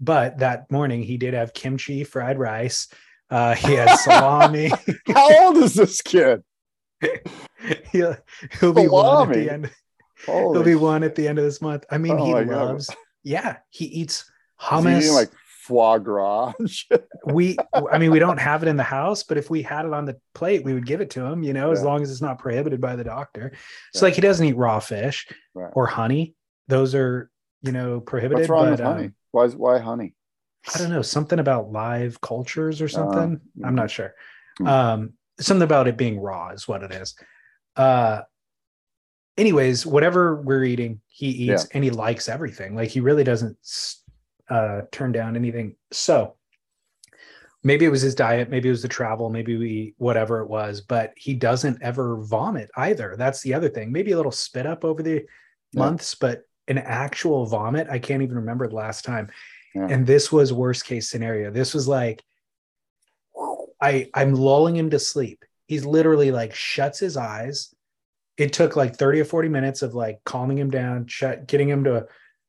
but 0.00 0.38
that 0.38 0.70
morning 0.70 1.02
he 1.02 1.16
did 1.16 1.34
have 1.34 1.54
kimchi 1.54 2.04
fried 2.04 2.38
rice. 2.38 2.88
Uh 3.30 3.54
he 3.54 3.72
had 3.74 3.94
salami. 4.00 4.70
How 5.08 5.46
old 5.46 5.56
is 5.58 5.74
this 5.74 6.02
kid? 6.02 6.42
he'll, 7.92 8.16
he'll 8.60 8.72
be 8.72 8.88
one 8.88 9.30
at 9.30 9.34
the 9.34 9.50
end. 9.50 9.70
Holy 10.26 10.54
he'll 10.58 10.64
be 10.64 10.74
one 10.74 11.04
at 11.04 11.14
the 11.14 11.26
end 11.28 11.38
of 11.38 11.44
this 11.44 11.62
month. 11.62 11.84
I 11.90 11.98
mean 11.98 12.12
Oh 12.18 12.24
he 12.26 12.32
my 12.32 12.44
God. 12.44 12.52
loves 12.68 12.90
yeah 13.24 13.56
he 13.70 13.84
eats 13.86 14.30
hummus 14.60 15.02
eating 15.02 15.12
like 15.14 15.30
foie 15.68 15.98
gras 15.98 16.52
we 17.26 17.56
i 17.92 17.98
mean 17.98 18.10
we 18.10 18.18
don't 18.18 18.38
have 18.38 18.62
it 18.62 18.68
in 18.68 18.76
the 18.78 18.82
house 18.82 19.22
but 19.22 19.36
if 19.36 19.50
we 19.50 19.60
had 19.62 19.84
it 19.84 19.92
on 19.92 20.06
the 20.06 20.16
plate 20.34 20.64
we 20.64 20.72
would 20.72 20.86
give 20.86 21.00
it 21.02 21.10
to 21.10 21.22
him 21.24 21.42
you 21.42 21.52
know 21.52 21.70
as 21.70 21.82
long 21.82 22.00
as 22.02 22.10
it's 22.10 22.22
not 22.22 22.38
prohibited 22.38 22.80
by 22.80 22.96
the 22.96 23.04
doctor 23.04 23.52
so 23.92 24.00
Yeah. 24.00 24.08
like 24.08 24.14
he 24.14 24.20
doesn't 24.22 24.46
eat 24.46 24.56
raw 24.56 24.80
fish 24.80 25.28
Right. 25.54 25.70
or 25.74 25.86
honey 25.86 26.34
those 26.68 26.94
are 26.94 27.30
you 27.62 27.72
know 27.72 28.00
prohibited 28.00 28.38
What's 28.38 28.48
wrong 28.48 28.64
but, 28.64 28.70
with 28.72 28.80
um, 28.80 28.94
honey? 28.96 29.10
Why? 29.32 29.44
is- 29.44 29.56
Why 29.56 29.78
honey? 29.78 30.14
I 30.74 30.78
don't 30.78 30.90
know, 30.90 31.02
something 31.02 31.38
about 31.38 31.70
live 31.70 32.20
cultures 32.20 32.80
or 32.80 32.86
Uh, 32.86 32.88
something. 32.88 33.40
I'm 33.64 33.74
not 33.74 33.90
sure. 33.90 34.14
Mhm. 34.60 34.66
Um, 34.68 35.12
something 35.40 35.62
about 35.64 35.86
it 35.88 35.96
being 35.96 36.18
raw 36.20 36.50
is 36.50 36.66
what 36.66 36.82
it 36.82 36.92
is. 36.92 37.14
Uh, 37.76 38.22
anyways, 39.36 39.86
whatever 39.86 40.40
we're 40.40 40.64
eating, 40.64 41.00
he 41.06 41.28
eats 41.28 41.66
and 41.72 41.84
he 41.84 41.90
likes 41.90 42.28
everything. 42.28 42.74
Like 42.74 42.88
he 42.90 43.00
really 43.00 43.24
doesn't 43.24 43.56
uh, 44.50 44.82
turn 44.92 45.12
down 45.12 45.36
anything. 45.36 45.76
So 45.92 46.34
maybe 47.62 47.84
it 47.84 47.90
was 47.90 48.02
his 48.02 48.14
diet, 48.14 48.50
maybe 48.50 48.68
it 48.68 48.72
was 48.72 48.82
the 48.82 48.88
travel, 48.88 49.30
maybe 49.30 49.56
we 49.56 49.94
whatever 49.98 50.40
it 50.40 50.48
was, 50.48 50.80
but 50.80 51.12
he 51.16 51.34
doesn't 51.34 51.82
ever 51.82 52.16
vomit 52.22 52.70
either. 52.76 53.14
That's 53.18 53.42
the 53.42 53.54
other 53.54 53.68
thing. 53.68 53.92
Maybe 53.92 54.12
a 54.12 54.16
little 54.16 54.32
spit 54.32 54.66
up 54.66 54.84
over 54.84 55.02
the 55.02 55.24
Yeah. 55.72 55.80
months, 55.80 56.14
but 56.14 56.42
an 56.66 56.78
actual 56.78 57.46
vomit, 57.46 57.88
I 57.90 57.98
can't 57.98 58.22
even 58.22 58.36
remember 58.36 58.68
the 58.68 58.74
last 58.74 59.04
time. 59.04 59.30
Yeah. 59.74 59.88
And 59.90 60.06
this 60.06 60.30
was 60.32 60.52
worst 60.52 60.84
case 60.84 61.10
scenario. 61.10 61.50
This 61.50 61.74
was 61.74 61.86
like 61.88 62.22
I 63.80 64.08
I'm 64.14 64.34
lulling 64.34 64.76
him 64.76 64.90
to 64.90 64.98
sleep. 64.98 65.44
He's 65.66 65.84
literally 65.84 66.30
like 66.30 66.54
shuts 66.54 66.98
his 66.98 67.16
eyes. 67.16 67.74
It 68.36 68.52
took 68.52 68.76
like 68.76 68.96
30 68.96 69.20
or 69.20 69.24
40 69.24 69.48
minutes 69.48 69.82
of 69.82 69.94
like 69.94 70.20
calming 70.24 70.58
him 70.58 70.70
down, 70.70 71.06
shut, 71.06 71.46
getting 71.46 71.68
him 71.68 71.84
to 71.84 72.06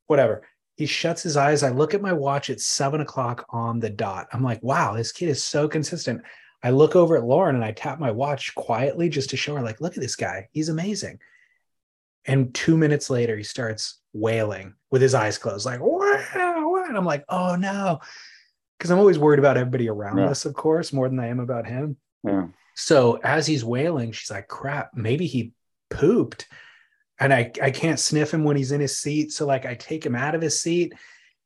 whatever. 0.08 0.44
He 0.80 0.86
shuts 0.86 1.22
his 1.22 1.36
eyes. 1.36 1.62
I 1.62 1.72
look 1.72 1.94
at 1.94 2.02
my 2.02 2.13
watch. 2.13 2.50
It's 2.50 2.65
seven 2.65 3.02
o'clock 3.02 3.46
on 3.50 3.82
the 3.82 3.89
dot. 3.89 4.30
I'm 4.32 4.42
like, 4.42 4.63
wow, 4.63 4.94
this 4.94 5.12
kid 5.12 5.28
is 5.28 5.44
so 5.44 5.68
consistent. 5.68 6.22
I 6.63 6.70
look 6.70 6.96
over 6.96 7.18
at 7.18 7.26
Lauren 7.26 7.56
and 7.56 7.65
I 7.65 7.74
tap 7.74 8.00
my 8.00 8.12
watch 8.12 8.56
quietly 8.56 9.10
just 9.10 9.30
to 9.32 9.36
show 9.38 9.56
her, 9.56 9.62
like, 9.62 9.82
look 9.82 9.98
at 9.98 10.02
this 10.02 10.15
guy. 10.15 10.48
He's 10.54 10.70
amazing. 10.70 11.20
And 12.24 12.54
two 12.54 12.78
minutes 12.78 13.10
later, 13.10 13.36
he 13.36 13.44
starts 13.44 14.00
wailing 14.13 14.74
with 14.89 15.02
his 15.02 15.13
eyes 15.13 15.38
closed, 15.38 15.65
like, 15.65 15.82
wow, 15.82 16.24
wow. 16.32 16.86
And 16.88 16.96
I'm 16.96 17.04
like, 17.04 17.26
oh 17.28 17.58
no. 17.58 18.00
Because 18.78 18.89
I'm 18.89 19.00
always 19.00 19.20
worried 19.20 19.39
about 19.39 19.58
everybody 19.58 19.89
around 19.89 20.20
Yeah. 20.20 20.30
us, 20.30 20.46
of 20.46 20.54
course, 20.54 20.94
more 20.94 21.10
than 21.10 21.20
I 21.20 21.28
am 21.28 21.42
about 21.42 21.68
him. 21.68 21.98
Yeah. 22.24 22.48
So 22.76 23.20
as 23.22 23.46
he's 23.46 23.65
wailing, 23.65 24.13
she's 24.13 24.32
like, 24.32 24.48
crap, 24.48 24.92
maybe 24.96 25.28
he 25.28 25.52
pooped. 25.89 26.48
And 27.19 27.34
I, 27.34 27.51
I 27.62 27.71
can't 27.71 27.99
sniff 27.99 28.34
him 28.34 28.43
when 28.43 28.55
he's 28.58 28.71
in 28.71 28.82
his 28.82 28.97
seat. 28.97 29.32
So 29.32 29.45
like 29.45 29.65
I 29.65 29.75
take 29.75 30.05
him 30.05 30.15
out 30.15 30.36
of 30.36 30.41
his 30.41 30.60
seat 30.62 30.93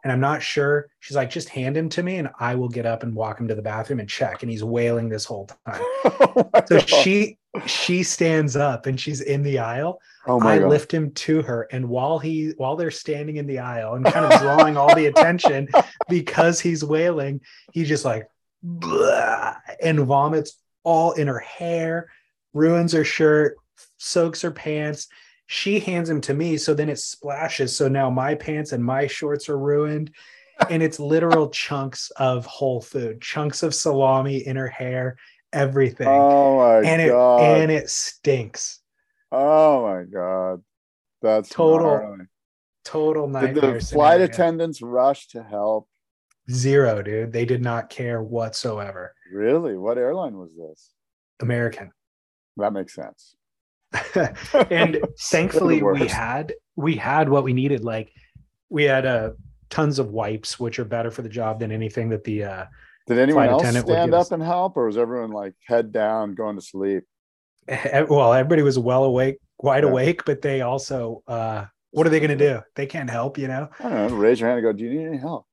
and 0.03 0.12
I'm 0.12 0.19
not 0.19 0.43
sure. 0.43 0.89
She's 0.99 1.15
like, 1.15 1.29
just 1.29 1.49
hand 1.49 1.75
him 1.77 1.89
to 1.89 2.03
me 2.03 2.17
and 2.17 2.29
I 2.39 2.55
will 2.55 2.69
get 2.69 2.86
up 2.86 3.03
and 3.03 3.15
walk 3.15 3.39
him 3.39 3.47
to 3.47 3.55
the 3.55 3.62
bathroom 3.62 3.99
and 3.99 4.09
check. 4.09 4.43
And 4.43 4.51
he's 4.51 4.63
wailing 4.63 5.09
this 5.09 5.25
whole 5.25 5.47
time. 5.65 5.81
oh 6.05 6.49
So 6.67 6.77
God. 6.79 6.89
she 6.89 7.38
she 7.67 8.01
stands 8.03 8.55
up 8.55 8.88
and 8.88 8.99
she's 8.99 9.21
in 9.21 9.43
the 9.43 9.59
aisle. 9.59 9.99
oh 10.27 10.39
my 10.39 10.53
I 10.55 10.59
God. 10.59 10.69
lift 10.69 10.91
him 10.93 11.12
to 11.12 11.41
her. 11.43 11.67
And 11.71 11.88
while 11.88 12.19
he 12.19 12.53
while 12.57 12.75
they're 12.75 12.91
standing 12.91 13.38
in 13.38 13.47
the 13.47 13.59
aisle 13.59 13.93
and 13.95 14.05
kind 14.05 14.31
of 14.31 14.39
drawing 14.41 14.75
all 14.77 14.93
the 14.95 15.05
attention 15.05 15.69
because 16.09 16.59
he's 16.59 16.83
wailing, 16.83 17.41
he 17.71 17.83
just 17.83 18.05
like 18.05 18.27
"Blah," 18.62 19.55
and 19.81 19.99
vomits 20.01 20.57
all 20.83 21.13
in 21.13 21.27
her 21.27 21.39
hair, 21.39 22.09
ruins 22.53 22.91
her 22.93 23.03
shirt, 23.05 23.55
soaks 23.97 24.41
her 24.41 24.51
pants. 24.51 25.07
She 25.45 25.79
hands 25.79 26.10
him 26.10 26.21
to 26.21 26.34
me. 26.34 26.58
So 26.58 26.73
then 26.73 26.89
it 26.89 26.99
splashes. 26.99 27.75
So 27.75 27.88
now 27.88 28.10
my 28.10 28.36
pants 28.36 28.71
and 28.71 28.84
my 28.84 29.08
shorts 29.08 29.49
are 29.49 29.58
ruined. 29.58 30.12
And 30.69 30.82
it's 30.84 30.99
literal 30.99 31.49
chunks 31.51 32.12
of 32.12 32.45
whole 32.45 32.82
food, 32.82 33.21
chunks 33.21 33.63
of 33.63 33.73
salami 33.75 34.38
in 34.45 34.56
her 34.56 34.67
hair, 34.67 35.17
everything. 35.51 36.08
Oh 36.08 36.58
my 36.58 36.88
and 36.88 37.01
it 37.01 37.10
God. 37.10 37.41
and 37.41 37.71
it 37.71 37.89
stinks. 37.89 38.79
oh 39.32 39.84
my 39.84 40.03
God. 40.03 40.62
That's 41.21 41.49
Total 41.49 41.88
gnarly. 41.99 42.25
Total 42.84 43.27
Did 43.27 43.56
the 43.56 43.62
flight 43.62 43.82
scenario. 43.82 44.23
attendants 44.25 44.82
rush 44.82 45.27
to 45.29 45.41
help? 45.41 45.88
Zero, 46.51 47.01
dude. 47.01 47.32
They 47.32 47.45
did 47.45 47.62
not 47.62 47.89
care 47.89 48.21
whatsoever. 48.21 49.15
Really? 49.32 49.77
What 49.77 49.97
airline 49.97 50.38
was 50.38 50.49
this? 50.58 50.91
American. 51.41 51.91
That 52.58 52.73
makes 52.73 52.93
sense. 52.93 53.36
and 54.71 54.99
thankfully 55.19 55.82
we 55.84 56.08
had 56.08 56.53
we 56.75 56.95
had 56.95 57.29
what 57.29 57.43
we 57.43 57.53
needed. 57.53 57.84
Like 57.84 58.12
we 58.69 58.84
had 58.84 59.06
uh 59.06 59.32
tons 59.69 59.99
of 59.99 60.12
wipes, 60.12 60.60
which 60.60 60.79
are 60.79 60.86
better 60.86 61.12
for 61.12 61.21
the 61.21 61.29
job 61.29 61.60
than 61.60 61.71
anything 61.71 62.10
that 62.10 62.23
the 62.23 62.43
uh 62.43 62.65
Did 63.08 63.19
anyone 63.19 63.47
else 63.49 63.62
stand 63.82 64.13
up 64.13 64.32
and 64.32 64.41
help, 64.43 64.77
or 64.77 64.86
was 64.88 64.97
everyone 64.97 65.32
like 65.32 65.53
head 65.67 65.91
down, 65.91 66.34
going 66.36 66.56
to 66.56 66.62
sleep? 66.62 67.03
eh, 67.67 68.01
well, 68.10 68.34
everybody 68.34 68.62
was 68.62 68.77
well 68.77 69.03
awake, 69.03 69.38
wide 69.60 69.84
Yeah. 69.84 69.89
awake, 69.89 70.25
but 70.25 70.41
they 70.41 70.62
also 70.62 71.23
uh 71.27 71.65
what 71.91 72.08
are 72.08 72.10
they 72.10 72.19
gonna 72.19 72.36
do? 72.36 72.62
They 72.75 72.88
can't 72.88 73.10
help, 73.10 73.38
you 73.38 73.47
know? 73.47 73.69
I 73.79 73.84
don't 73.84 73.93
know. 74.12 74.17
Raise 74.17 74.39
your 74.39 74.49
hand 74.49 74.58
and 74.60 74.65
go. 74.65 74.73
Do 74.77 74.84
you 74.84 74.89
need 74.99 75.06
any 75.08 75.17
help? 75.17 75.45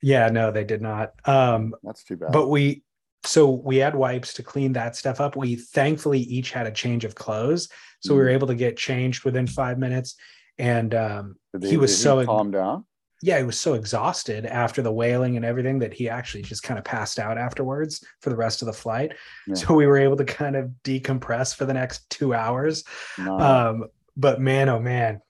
Yeah, 0.00 0.28
no, 0.28 0.52
they 0.52 0.62
did 0.64 0.80
not. 0.80 1.12
Um 1.24 1.74
That's 1.82 2.04
too 2.04 2.16
bad. 2.16 2.32
but 2.32 2.48
we 2.48 2.84
so 3.28 3.50
we 3.50 3.76
had 3.76 3.94
wipes 3.94 4.32
to 4.34 4.42
clean 4.42 4.72
that 4.72 4.96
stuff 4.96 5.20
up 5.20 5.36
we 5.36 5.54
thankfully 5.56 6.20
each 6.20 6.50
had 6.50 6.66
a 6.66 6.70
change 6.72 7.04
of 7.04 7.14
clothes 7.14 7.68
so 8.00 8.14
we 8.14 8.20
were 8.20 8.28
Mhm. 8.28 8.32
able 8.34 8.46
to 8.46 8.54
get 8.54 8.76
changed 8.76 9.24
within 9.24 9.46
five 9.46 9.78
minutes 9.78 10.16
and 10.58 10.94
um 10.94 11.36
Did 11.52 11.64
he 11.70 11.76
was 11.76 11.92
so- 11.96 12.24
calm 12.24 12.50
down. 12.50 12.84
yeah 13.22 13.36
he 13.38 13.44
was 13.44 13.60
so 13.60 13.74
exhausted 13.74 14.46
after 14.46 14.80
the 14.82 14.92
wailing 14.92 15.36
and 15.36 15.44
everything 15.44 15.78
that 15.80 15.92
he 15.92 16.08
actually 16.08 16.42
just 16.42 16.62
kind 16.62 16.78
of 16.78 16.84
passed 16.84 17.18
out 17.18 17.36
afterwards 17.36 18.02
for 18.22 18.30
the 18.30 18.36
rest 18.36 18.62
of 18.62 18.66
the 18.66 18.72
flight 18.72 19.12
Yeah. 19.46 19.54
so 19.54 19.74
we 19.74 19.86
were 19.86 19.98
able 19.98 20.16
to 20.16 20.24
kind 20.24 20.56
of 20.56 20.70
decompress 20.84 21.54
for 21.54 21.66
the 21.66 21.74
next 21.74 22.08
two 22.10 22.32
hours 22.34 22.82
No. 23.18 23.38
um 23.38 23.84
but 24.16 24.40
man 24.40 24.68
oh 24.70 24.80
man 24.80 25.20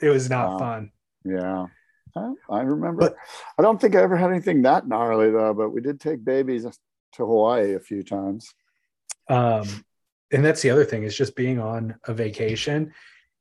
it 0.00 0.08
was 0.08 0.30
not 0.30 0.52
Wow. 0.52 0.58
fun 0.58 0.90
yeah. 1.24 1.66
I, 2.16 2.32
I 2.50 2.60
remember. 2.62 2.98
But- 3.02 3.16
I 3.58 3.62
don't 3.62 3.80
think 3.80 3.94
I 3.94 4.00
ever 4.02 4.16
had 4.16 4.30
anything 4.30 4.62
that 4.62 4.88
gnarly 4.88 5.30
though. 5.30 5.54
But 5.54 5.70
we 5.70 5.80
did 5.80 6.00
take 6.00 6.24
babies 6.24 6.64
to 7.12 7.26
Hawaii 7.26 7.74
a 7.74 7.80
few 7.80 8.02
times. 8.02 8.52
um 9.28 9.66
and 10.32 10.44
that's 10.44 10.62
the 10.62 10.70
other 10.70 10.84
thing 10.84 11.02
is 11.02 11.16
just 11.16 11.34
being 11.36 11.58
on 11.58 11.96
a 12.06 12.14
vacation 12.14 12.92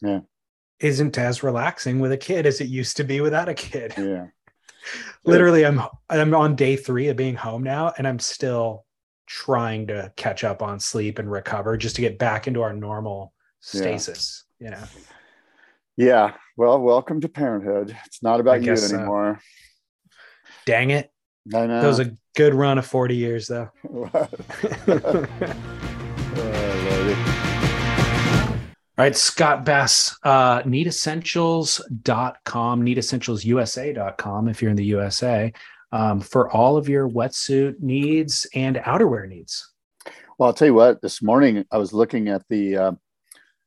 Yeah. 0.02 0.22
isn't 0.80 1.18
as 1.18 1.44
relaxing 1.44 2.00
with 2.00 2.12
a 2.12 2.18
kid 2.18 2.46
as 2.46 2.62
it 2.62 2.68
used 2.68 2.98
to 2.98 3.04
be 3.04 3.22
without 3.22 3.50
a 3.50 3.54
kid 3.54 3.94
Yeah. 3.98 4.28
literally 5.26 5.66
i'm 5.66 5.82
i'm 6.10 6.34
on 6.34 6.56
day 6.56 6.76
three 6.76 7.08
of 7.10 7.18
being 7.18 7.36
home 7.36 7.64
now 7.64 7.94
and 7.98 8.08
i'm 8.08 8.20
still 8.20 8.86
trying 9.28 9.88
to 9.88 10.12
catch 10.16 10.44
up 10.44 10.62
on 10.64 10.80
sleep 10.80 11.20
and 11.20 11.30
recover 11.30 11.78
just 11.78 11.96
to 11.96 12.02
get 12.02 12.18
back 12.18 12.48
into 12.48 12.62
our 12.62 12.74
normal 12.74 13.34
Yeah. 13.74 13.82
stasis 13.82 14.46
you 14.60 14.70
know 14.72 14.84
Yeah. 15.98 16.34
Well, 16.58 16.80
welcome 16.82 17.20
to 17.22 17.30
parenthood. 17.30 17.96
It's 18.06 18.22
not 18.24 18.40
about 18.42 18.60
you 18.62 18.66
guess 18.68 18.90
so. 18.90 18.96
anymore. 18.98 19.40
dang 20.66 20.90
it 20.92 21.12
I 21.54 21.66
know. 21.68 21.82
that 21.82 21.88
was 21.88 22.00
a 22.00 22.16
good 22.40 22.54
run 22.54 22.78
of 22.78 22.86
40 22.86 23.18
years 23.18 23.48
though 23.48 23.70
Oh, 26.42 27.26
All 28.98 29.06
right, 29.06 29.16
Scott 29.16 29.66
Bass, 29.66 30.18
uh, 30.24 30.62
neatessentials.com, 30.62 32.86
neatessentialsusa.com 32.86 34.48
if 34.48 34.62
you're 34.62 34.72
in 34.72 34.78
the 34.78 34.86
USA, 34.86 35.52
um, 35.92 36.22
for 36.22 36.50
all 36.52 36.78
of 36.78 36.88
your 36.88 37.10
wetsuit 37.10 37.82
needs 37.82 38.48
and 38.56 38.78
outerwear 38.78 39.28
needs. 39.28 39.74
Well, 40.38 40.48
I'll 40.48 40.54
tell 40.54 40.68
you 40.68 40.76
what. 40.76 41.02
This 41.02 41.22
morning 41.22 41.66
I 41.72 41.78
was 41.78 41.92
looking 41.94 42.30
at 42.30 42.44
the 42.50 42.78
uh, 42.78 42.94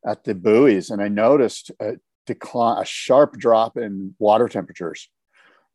at 0.06 0.24
the 0.24 0.34
buoys, 0.34 0.88
and 0.90 1.02
I 1.02 1.08
noticed 1.08 1.70
a 1.80 1.96
decline, 2.26 2.80
a 2.80 2.86
sharp 2.86 3.36
drop 3.36 3.76
in 3.76 4.14
water 4.18 4.48
temperatures. 4.48 5.10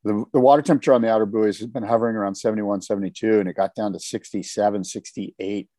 The, 0.07 0.39
water 0.39 0.61
temperature 0.61 0.93
on 0.93 1.01
the 1.01 1.11
outer 1.11 1.25
buoys 1.25 1.59
has 1.59 1.67
been 1.67 1.83
hovering 1.83 2.15
around 2.15 2.35
71, 2.35 2.81
72, 2.81 3.39
and 3.39 3.49
it 3.49 3.55
got 3.55 3.75
down 3.75 3.93
to 3.93 3.99
67, 3.99 4.83
68. 4.83 5.69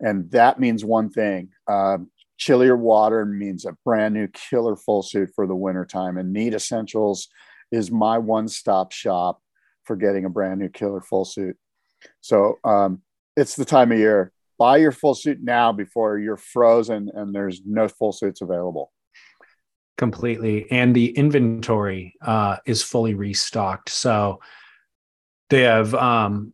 And 0.00 0.30
that 0.30 0.58
means 0.58 0.84
one 0.84 1.10
thing 1.10 1.50
um, 1.68 2.10
chillier 2.38 2.76
water 2.76 3.26
means 3.26 3.66
a 3.66 3.76
brand 3.84 4.14
new 4.14 4.28
killer 4.28 4.76
full 4.76 5.02
suit 5.02 5.30
for 5.34 5.46
the 5.46 5.54
wintertime. 5.54 6.16
And 6.16 6.32
Neat 6.32 6.54
Essentials 6.54 7.28
is 7.70 7.90
my 7.90 8.18
one 8.18 8.48
stop 8.48 8.92
shop 8.92 9.40
for 9.84 9.94
getting 9.94 10.24
a 10.24 10.30
brand 10.30 10.60
new 10.60 10.68
killer 10.68 11.02
full 11.02 11.24
suit. 11.24 11.56
So 12.20 12.58
um, 12.64 13.02
it's 13.36 13.56
the 13.56 13.64
time 13.64 13.92
of 13.92 13.98
year. 13.98 14.32
Buy 14.58 14.78
your 14.78 14.92
full 14.92 15.14
suit 15.14 15.38
now 15.42 15.72
before 15.72 16.18
you're 16.18 16.36
frozen 16.36 17.10
and 17.14 17.34
there's 17.34 17.62
no 17.64 17.88
full 17.88 18.12
suits 18.12 18.40
available. 18.40 18.90
Completely 20.00 20.66
and 20.72 20.96
the 20.96 21.10
inventory 21.10 22.14
uh, 22.22 22.56
is 22.66 22.82
fully 22.82 23.14
restocked. 23.14 23.90
So 23.90 24.40
they 25.50 25.62
have 25.62 25.94
um 25.94 26.52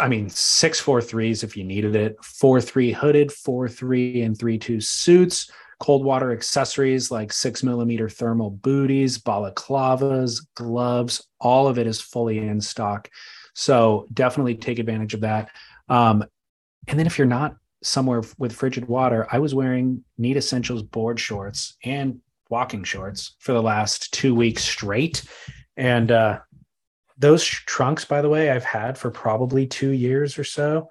i 0.00 0.06
mean 0.06 0.28
six 0.30 0.78
four 0.78 1.02
threes 1.02 1.42
if 1.42 1.56
you 1.56 1.64
needed 1.64 1.96
it 1.96 2.16
four 2.22 2.60
three 2.60 2.92
hooded 2.92 3.32
four 3.32 3.68
three 3.68 4.22
and 4.22 4.38
three 4.38 4.56
two 4.56 4.80
suits 4.80 5.50
cold 5.80 6.04
water 6.04 6.32
accessories 6.32 7.10
like 7.10 7.32
six 7.32 7.62
millimeter 7.62 8.08
thermal 8.08 8.50
booties 8.50 9.18
balaclavas 9.18 10.46
gloves 10.54 11.26
all 11.40 11.66
of 11.66 11.78
it 11.78 11.86
is 11.86 12.00
fully 12.00 12.38
in 12.38 12.60
stock. 12.60 13.10
So 13.54 14.06
definitely 14.12 14.56
take 14.56 14.78
advantage 14.78 15.14
of 15.14 15.20
that. 15.20 15.50
Um, 15.88 16.24
and 16.88 16.98
then 16.98 17.06
if 17.06 17.18
you're 17.18 17.26
not 17.26 17.56
somewhere 17.82 18.22
with 18.38 18.54
frigid 18.54 18.86
water 18.88 19.26
i 19.30 19.38
was 19.38 19.54
wearing 19.54 20.02
neat 20.16 20.38
essentials 20.38 20.82
board 20.82 21.20
shorts 21.20 21.76
and 21.84 22.20
walking 22.50 22.84
shorts 22.84 23.34
for 23.38 23.52
the 23.52 23.62
last 23.62 24.12
two 24.12 24.34
weeks 24.34 24.62
straight 24.62 25.24
and 25.76 26.12
uh 26.12 26.38
those 27.16 27.44
trunks, 27.44 28.04
by 28.04 28.20
the 28.22 28.28
way, 28.28 28.50
I've 28.50 28.64
had 28.64 28.98
for 28.98 29.08
probably 29.10 29.66
two 29.66 29.90
years 29.90 30.38
or 30.38 30.44
so, 30.44 30.88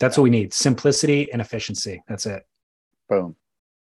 That's 0.00 0.16
what 0.16 0.24
we 0.24 0.30
need. 0.30 0.52
Simplicity 0.52 1.32
and 1.32 1.40
efficiency. 1.40 2.02
That's 2.08 2.26
it. 2.26 2.42
Boom. 3.08 3.36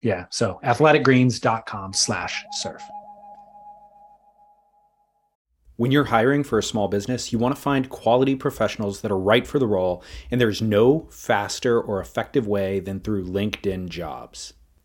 Yeah. 0.03 0.25
So 0.29 0.59
athleticgreens.com 0.63 1.93
slash 1.93 2.45
surf. 2.51 2.81
When 5.77 5.91
you're 5.91 6.03
hiring 6.03 6.43
for 6.43 6.59
a 6.59 6.63
small 6.63 6.87
business, 6.87 7.33
you 7.33 7.39
want 7.39 7.55
to 7.55 7.61
find 7.61 7.89
quality 7.89 8.35
professionals 8.35 9.01
that 9.01 9.11
are 9.11 9.17
right 9.17 9.47
for 9.47 9.57
the 9.57 9.65
role, 9.65 10.03
and 10.29 10.39
there's 10.39 10.61
no 10.61 11.07
faster 11.09 11.81
or 11.81 11.99
effective 11.99 12.45
way 12.45 12.79
than 12.79 12.99
through 12.99 13.25
LinkedIn 13.25 13.89
jobs. 13.89 14.53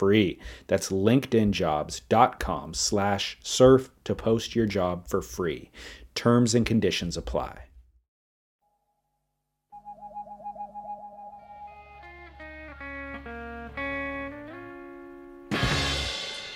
free. 0.00 0.38
That's 0.66 0.88
linkedinjobs.com 0.90 2.74
slash 2.74 3.38
surf 3.42 3.90
to 4.04 4.14
post 4.14 4.56
your 4.56 4.66
job 4.66 5.06
for 5.06 5.20
free. 5.22 5.70
Terms 6.14 6.54
and 6.54 6.64
conditions 6.66 7.16
apply. 7.16 7.64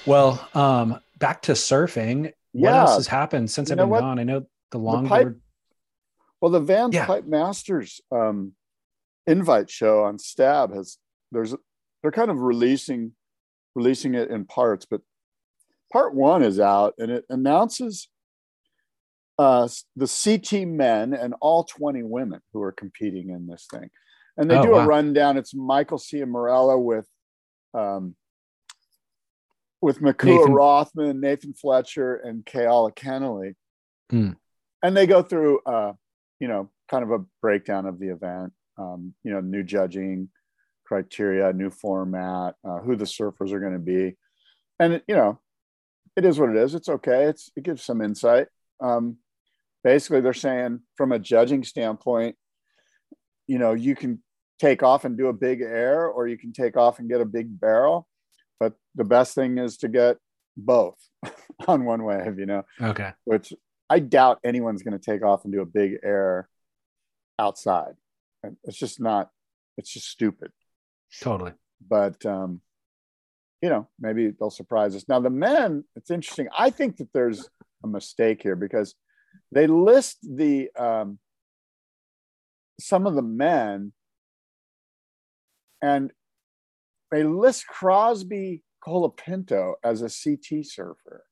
Well, 0.07 0.47
um, 0.55 1.01
back 1.18 1.42
to 1.42 1.53
surfing. 1.53 2.32
What 2.53 2.74
else 2.74 2.97
has 2.97 3.07
happened 3.07 3.51
since 3.51 3.70
You 3.70 3.74
I've 3.74 3.78
been 3.78 3.88
what? 3.88 4.01
gone? 4.01 4.18
I 4.18 4.24
know 4.24 4.40
the 4.40 4.47
The 4.72 4.78
longboard. 4.78 5.09
pipe- 5.09 5.36
Well, 6.40 6.51
the 6.51 6.61
Van 6.61 6.92
Yeah. 6.92 7.07
Pipe 7.07 7.24
Masters 7.24 8.03
um, 8.12 8.53
invite 9.26 9.70
show 9.70 10.05
on 10.05 10.18
Stab 10.18 10.74
has 10.74 10.99
there's 11.32 11.55
they're 12.03 12.12
kind 12.12 12.30
of 12.30 12.38
releasing 12.40 13.12
releasing 13.75 14.14
it 14.14 14.31
in 14.31 14.45
parts, 14.45 14.87
but 14.89 15.01
part 15.93 16.14
one 16.14 16.43
is 16.43 16.61
out 16.61 16.95
and 16.99 17.11
it 17.11 17.25
announces 17.29 18.09
uh, 19.39 19.68
the 19.97 20.07
CT 20.07 20.66
men 20.68 21.12
and 21.12 21.35
all 21.41 21.64
20 21.64 22.03
women 22.05 22.41
who 22.53 22.62
are 22.62 22.72
competing 22.72 23.31
in 23.31 23.47
this 23.47 23.66
thing. 23.70 23.91
And 24.37 24.51
they 24.51 24.57
Oh, 24.57 24.62
do 24.62 24.70
wow. 24.72 24.81
a 24.85 24.87
rundown. 24.87 25.37
It's 25.37 25.55
Michael 25.55 25.99
Ciaramella 25.99 26.81
with 26.83 27.07
um, 27.75 28.14
with 29.81 30.01
Makua 30.01 30.31
Nathan- 30.39 30.53
Rothman, 30.53 31.20
Nathan 31.20 31.53
Fletcher, 31.53 32.14
and 32.16 32.45
Keala 32.45 32.95
Kennelly. 32.95 33.55
Hmm. 34.11 34.31
And 34.83 34.97
they 34.97 35.07
go 35.07 35.22
through, 35.22 35.61
uh, 35.66 35.93
you 36.41 36.49
know, 36.49 36.70
kind 36.89 37.03
of 37.05 37.11
a 37.11 37.25
breakdown 37.43 37.87
of 37.87 37.99
the 37.99 38.09
event. 38.09 38.53
Um, 38.79 39.14
you 39.25 39.31
know, 39.33 39.41
new 39.41 39.62
judging 39.62 40.31
criteria, 40.85 41.53
new 41.53 41.70
format, 41.70 42.55
uh, 42.64 42.78
who 42.80 42.97
the 42.97 43.05
surfers 43.05 43.53
are 43.53 43.61
going 43.61 43.72
to 43.72 43.78
be, 43.78 44.16
and 44.78 45.03
you 45.09 45.14
know, 45.14 45.41
it 46.16 46.24
is 46.24 46.39
what 46.39 46.51
it 46.51 46.57
is. 46.57 46.74
It's 46.74 46.89
okay. 46.89 47.24
It's 47.24 47.51
it 47.57 47.64
gives 47.64 47.82
some 47.82 48.01
insight. 48.01 48.49
Um, 48.80 49.16
basically, 49.82 50.20
they're 50.20 50.32
saying 50.32 50.80
from 50.97 51.12
a 51.12 51.18
judging 51.18 51.64
standpoint, 51.64 52.37
you 53.47 53.59
know, 53.59 53.72
you 53.72 53.95
can 53.97 54.22
take 54.61 54.82
off 54.82 55.05
and 55.05 55.18
do 55.18 55.26
a 55.28 55.32
big 55.32 55.61
air, 55.61 56.07
or 56.07 56.26
you 56.28 56.39
can 56.39 56.53
take 56.53 56.76
off 56.76 56.99
and 56.99 57.09
get 57.09 57.20
a 57.20 57.24
big 57.26 57.59
barrel. 57.61 58.07
But 58.61 58.74
the 58.95 59.05
best 59.05 59.35
thing 59.35 59.59
is 59.59 59.76
to 59.78 59.89
get 59.89 60.18
both 60.57 60.97
on 61.66 61.85
one 61.85 62.05
wave. 62.05 62.39
You 62.39 62.47
know, 62.47 62.62
Okay. 62.80 63.12
which 63.24 63.53
I 63.91 63.99
doubt 63.99 64.39
anyone's 64.45 64.82
going 64.82 64.99
to 64.99 65.05
take 65.05 65.24
off 65.24 65.45
and 65.45 65.53
do 65.53 65.61
a 65.61 65.66
big 65.66 65.99
air 66.03 66.49
outside. 67.39 67.95
It's 68.64 68.78
just 68.78 69.01
not. 69.01 69.30
It's 69.76 69.91
just 69.93 70.09
stupid 70.09 70.53
Totally. 71.20 71.52
but 71.88 72.24
um, 72.26 72.61
you 73.62 73.70
know, 73.70 73.88
maybe 73.98 74.30
they'll 74.30 74.50
surprise 74.50 74.94
us. 74.94 75.09
Now, 75.09 75.20
the 75.20 75.30
men, 75.30 75.84
it's 75.96 76.11
interesting. 76.11 76.48
I 76.57 76.70
think 76.70 76.98
that 76.98 77.12
there's 77.14 77.48
a 77.82 77.86
mistake 77.86 78.42
here 78.42 78.57
because 78.57 78.94
they 79.52 79.66
list 79.66 80.18
the 80.22 80.70
um, 80.78 81.18
some 82.80 83.07
of 83.07 83.14
the 83.14 83.22
men, 83.22 83.92
and 85.80 86.11
they 87.11 87.22
list 87.24 87.66
Crosby 87.66 88.62
Colapinto 88.86 89.74
as 89.82 90.02
a 90.02 90.11
CT 90.11 90.66
surfer, 90.66 91.24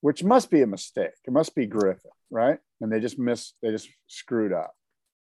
which 0.00 0.24
must 0.24 0.50
be 0.50 0.62
a 0.62 0.66
mistake. 0.66 1.12
It 1.24 1.32
must 1.32 1.54
be 1.54 1.66
Griffin, 1.66 2.10
right? 2.30 2.58
And 2.80 2.90
they 2.90 3.00
just 3.00 3.18
miss. 3.18 3.52
They 3.62 3.70
just 3.70 3.88
screwed 4.06 4.52
up. 4.52 4.74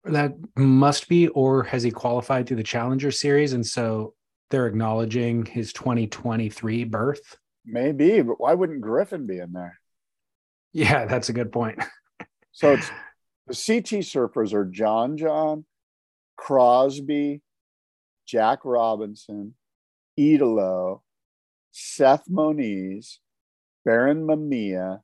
That 0.05 0.35
must 0.55 1.09
be, 1.09 1.27
or 1.29 1.63
has 1.63 1.83
he 1.83 1.91
qualified 1.91 2.47
through 2.47 2.57
the 2.57 2.63
Challenger 2.63 3.11
Series? 3.11 3.53
And 3.53 3.65
so 3.65 4.13
they're 4.51 4.67
acknowledging 4.67 5.45
his 5.45 5.73
2023 5.73 6.83
berth. 6.83 7.37
Maybe, 7.65 8.21
but 8.21 8.39
why 8.39 8.53
wouldn't 8.53 8.81
Griffin 8.81 9.25
be 9.25 9.39
in 9.39 9.51
there? 9.51 9.79
Yeah, 10.73 11.05
that's 11.05 11.29
a 11.29 11.33
good 11.33 11.51
point. 11.51 11.79
So 12.57 12.71
it's 12.71 12.89
the 13.47 13.53
CT 13.53 14.03
surfers 14.03 14.53
are 14.53 14.63
John 14.63 15.17
John, 15.17 15.65
Crosby, 16.37 17.41
Jack 18.25 18.59
Robinson, 18.63 19.55
Italo, 20.15 21.03
Seth 21.73 22.29
Moniz, 22.29 23.19
Barron 23.83 24.25
Mamiya, 24.25 25.01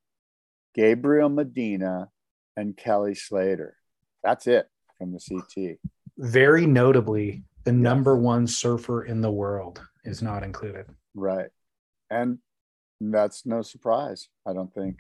Gabriel 0.74 1.28
Medina, 1.28 2.08
and 2.56 2.78
Kelly 2.78 3.16
Slater. 3.16 3.76
That's 4.24 4.48
it 4.48 4.70
from 5.02 5.12
the 5.12 5.20
CT. 5.20 5.80
Very 6.20 6.68
notably, 6.68 7.44
the 7.64 7.72
number 7.72 8.16
one 8.16 8.46
surfer 8.46 9.04
in 9.04 9.20
the 9.20 9.32
world 9.32 9.82
is 10.06 10.22
not 10.22 10.44
included. 10.44 10.86
Right. 11.16 11.50
And 12.12 12.38
that's 13.00 13.46
no 13.46 13.64
surprise, 13.64 14.30
I 14.48 14.54
don't 14.54 14.72
think. 14.72 15.00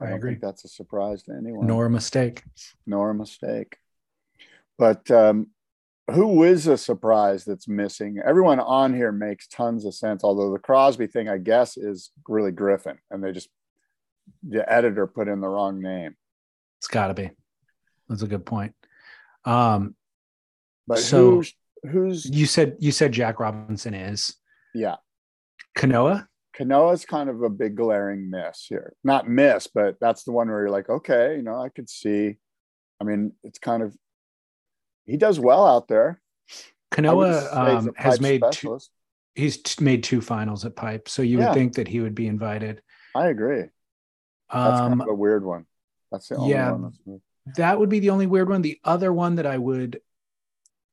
I, 0.00 0.06
I 0.06 0.08
don't 0.08 0.18
agree. 0.18 0.30
think 0.32 0.42
that's 0.42 0.64
a 0.64 0.68
surprise 0.68 1.22
to 1.24 1.32
anyone. 1.32 1.68
Nor 1.68 1.86
a 1.86 1.90
mistake. 1.90 2.42
nor 2.84 3.10
a 3.10 3.14
mistake. 3.14 3.76
But 4.76 5.08
um, 5.12 5.48
who 6.10 6.42
is 6.42 6.66
a 6.66 6.76
surprise 6.76 7.44
that's 7.44 7.68
missing? 7.68 8.20
Everyone 8.26 8.58
on 8.58 8.92
here 8.92 9.12
makes 9.12 9.46
tons 9.46 9.84
of 9.84 9.94
sense. 9.94 10.24
Although 10.24 10.52
the 10.52 10.58
Crosby 10.58 11.06
thing, 11.06 11.28
I 11.28 11.38
guess, 11.38 11.76
is 11.76 12.10
really 12.28 12.50
Griffin, 12.50 12.98
and 13.08 13.22
they 13.22 13.30
just 13.30 13.50
the 14.42 14.70
editor 14.70 15.06
put 15.06 15.28
in 15.28 15.40
the 15.40 15.48
wrong 15.48 15.80
name. 15.80 16.16
It's 16.78 16.88
got 16.88 17.06
to 17.06 17.14
be. 17.14 17.30
That's 18.08 18.22
a 18.22 18.26
good 18.28 18.44
point. 18.46 18.74
Um, 19.44 19.96
But 20.86 20.98
So- 20.98 21.36
who's 21.36 21.54
who's 21.90 22.24
you 22.26 22.46
said 22.46 22.76
you 22.78 22.92
said 22.92 23.12
Jack 23.12 23.40
Robinson 23.40 23.94
is 23.94 24.36
yeah? 24.74 24.96
Kanoa. 25.76 26.26
Kanoa's 26.56 27.04
kind 27.04 27.28
of 27.28 27.42
a 27.42 27.48
big 27.50 27.74
glaring 27.76 28.30
miss 28.30 28.66
here. 28.68 28.94
Not 29.02 29.28
miss, 29.28 29.66
but 29.66 29.96
that's 30.00 30.24
the 30.24 30.32
one 30.32 30.48
where 30.48 30.60
you're 30.60 30.70
like, 30.70 30.88
okay, 30.88 31.36
you 31.36 31.42
know, 31.42 31.60
I 31.60 31.68
could 31.68 31.88
see. 31.90 32.36
I 33.00 33.04
mean, 33.04 33.32
it's 33.42 33.58
kind 33.58 33.82
of 33.82 33.96
he 35.06 35.16
does 35.16 35.40
well 35.40 35.66
out 35.66 35.88
there. 35.88 36.20
Kanoa 36.92 37.52
um, 37.56 37.92
has 37.96 38.20
made 38.20 38.42
two, 38.52 38.78
he's 39.34 39.60
t- 39.62 39.82
made 39.84 40.04
two 40.04 40.20
finals 40.20 40.64
at 40.64 40.76
Pipe, 40.76 41.08
so 41.08 41.22
you 41.22 41.38
Yeah. 41.38 41.48
would 41.48 41.54
think 41.54 41.74
that 41.74 41.88
he 41.88 42.00
would 42.00 42.14
be 42.14 42.26
invited. 42.28 42.82
I 43.16 43.26
agree. 43.28 43.64
That's 44.52 44.80
Um, 44.80 44.90
kind 44.90 45.02
of 45.02 45.08
a 45.08 45.14
weird 45.14 45.44
one. 45.44 45.66
That's 46.12 46.28
the 46.28 46.36
only 46.36 46.50
yeah. 46.52 46.70
one. 46.72 46.92
That 47.56 47.78
would 47.78 47.88
be 47.88 48.00
the 48.00 48.10
only 48.10 48.26
weird 48.26 48.48
one. 48.48 48.62
The 48.62 48.80
other 48.84 49.12
one 49.12 49.34
that 49.36 49.46
I 49.46 49.58
would, 49.58 50.00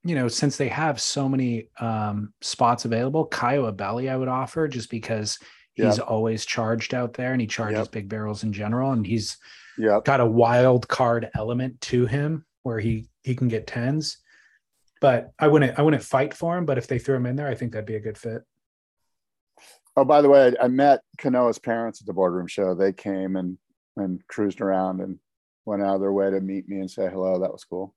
you 0.03 0.15
know, 0.15 0.27
since 0.27 0.57
they 0.57 0.67
have 0.67 0.99
so 0.99 1.29
many 1.29 1.69
um, 1.79 2.33
spots 2.41 2.85
available, 2.85 3.25
Kyle 3.27 3.71
Belly, 3.71 4.09
I 4.09 4.17
would 4.17 4.27
offer 4.27 4.67
just 4.67 4.89
because 4.89 5.39
he's 5.73 5.97
Yeah. 5.97 6.03
always 6.03 6.45
charged 6.45 6.93
out 6.93 7.13
there 7.13 7.31
and 7.31 7.39
he 7.41 7.47
charges 7.47 7.79
Yep. 7.85 7.91
big 7.91 8.09
barrels 8.09 8.43
in 8.43 8.51
general, 8.51 8.91
and 8.91 9.05
he's 9.05 9.37
Yep. 9.77 10.03
got 10.03 10.19
a 10.19 10.25
wild 10.25 10.87
card 10.87 11.29
element 11.35 11.79
to 11.81 12.05
him 12.05 12.45
where 12.63 12.79
he 12.79 13.07
he 13.23 13.35
can 13.35 13.47
get 13.47 13.67
tens. 13.67 14.17
But 14.99 15.31
I 15.39 15.47
wouldn't 15.47 15.79
I 15.79 15.81
wouldn't 15.83 16.03
fight 16.03 16.33
for 16.33 16.57
him. 16.57 16.65
But 16.65 16.77
if 16.77 16.87
they 16.87 16.99
threw 16.99 17.15
him 17.15 17.25
in 17.25 17.35
there, 17.37 17.47
I 17.47 17.55
think 17.55 17.71
that'd 17.71 17.85
be 17.85 17.95
a 17.95 17.99
good 18.01 18.17
fit. 18.17 18.41
Oh, 19.95 20.05
by 20.05 20.21
the 20.21 20.29
way, 20.29 20.53
I, 20.59 20.65
I 20.65 20.67
met 20.67 21.01
Kanoa's 21.17 21.59
parents 21.59 22.01
at 22.01 22.07
the 22.07 22.13
boardroom 22.13 22.47
show. 22.47 22.73
They 22.75 22.91
came 22.93 23.35
and 23.35 23.57
and 23.97 24.25
cruised 24.27 24.61
around 24.61 25.01
and 25.01 25.19
went 25.65 25.81
out 25.83 25.95
of 25.95 26.01
their 26.01 26.11
way 26.13 26.29
to 26.29 26.41
meet 26.41 26.67
me 26.67 26.79
and 26.79 26.89
say 26.89 27.09
hello. 27.09 27.39
That 27.39 27.51
was 27.51 27.63
cool. 27.63 27.93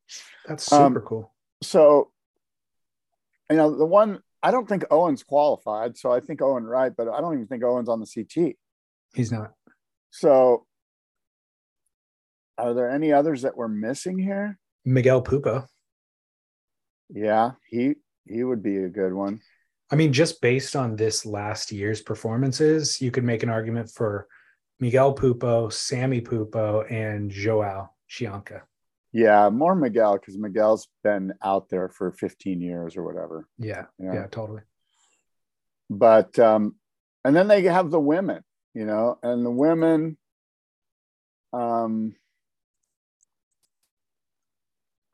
That's 0.47 0.71
Um, 0.73 0.93
super 0.95 1.07
cool. 1.07 1.33
So, 1.63 2.11
you 3.51 3.57
know, 3.57 3.77
the 3.77 3.87
one 3.87 4.21
I 4.43 4.51
don't 4.51 4.69
think 4.69 4.85
Owen's 4.91 5.23
qualified, 5.23 5.97
so 5.97 6.13
I 6.13 6.21
think 6.21 6.43
Owen 6.43 6.65
right, 6.65 6.93
but 6.95 7.09
I 7.09 7.21
don't 7.21 7.35
even 7.35 7.47
think 7.47 7.65
Owen's 7.65 7.89
on 7.89 8.01
the 8.01 8.07
CT. 8.07 8.57
He's 9.15 9.33
not. 9.33 9.53
So, 10.11 10.67
are 12.59 12.75
there 12.75 12.91
any 12.91 13.13
others 13.13 13.43
that 13.43 13.57
we're 13.57 13.69
missing 13.69 14.19
here? 14.19 14.59
Miguel 14.85 15.23
Pupo. 15.23 15.67
Yeah, 17.09 17.53
he 17.69 17.95
he 18.27 18.45
would 18.45 18.63
be 18.63 18.79
a 18.79 18.89
good 18.89 19.13
one. 19.13 19.41
I 19.91 19.97
mean, 19.97 20.13
just 20.13 20.41
based 20.41 20.77
on 20.77 20.97
this 20.97 21.25
last 21.27 21.71
year's 21.73 22.03
performances, 22.03 23.01
you 23.01 23.11
could 23.11 23.25
make 23.25 23.43
an 23.43 23.51
argument 23.51 23.91
for 23.91 24.27
Miguel 24.85 25.15
Pupo, 25.15 25.73
Sammy 25.73 26.21
Pupo, 26.21 26.85
and 26.93 27.31
Joao 27.31 27.89
Chianca. 28.07 28.61
Yeah, 29.13 29.49
more 29.49 29.75
Miguel 29.75 30.19
because 30.19 30.37
Miguel's 30.37 30.89
been 31.03 31.33
out 31.43 31.71
there 31.71 31.89
for 31.89 32.13
15 32.13 32.61
years 32.61 32.95
or 32.95 33.03
whatever. 33.03 33.49
Yeah, 33.59 33.87
Yeah. 33.99 34.13
yeah, 34.13 34.27
totally. 34.31 34.61
but 35.89 36.39
um 36.39 36.75
and 37.25 37.35
then 37.35 37.49
they 37.49 37.63
have 37.63 37.91
the 37.91 38.01
women 38.01 38.43
you 38.75 38.85
know 38.85 39.19
and 39.23 39.45
the 39.47 39.51
women 39.51 40.17
um 41.53 42.15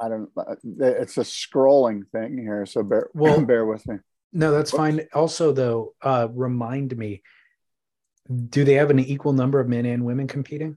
i 0.00 0.08
don't 0.08 0.30
uh, 0.36 0.54
it's 1.02 1.18
a 1.18 1.22
scrolling 1.22 2.02
thing 2.12 2.38
here 2.38 2.64
so 2.66 2.82
bear 2.82 3.10
Well- 3.14 3.44
bear 3.52 3.66
with 3.66 3.86
me 3.86 3.96
No, 4.32 4.52
that's 4.52 4.70
fine. 4.70 5.08
Also, 5.12 5.50
though, 5.52 5.94
uh, 6.02 6.28
remind 6.32 6.96
me, 6.96 7.20
do 8.48 8.64
they 8.64 8.74
have 8.74 8.90
an 8.90 8.98
equal 9.00 9.32
number 9.32 9.58
of 9.60 9.68
men 9.68 9.84
and 9.86 10.04
women 10.04 10.26
competing? 10.28 10.76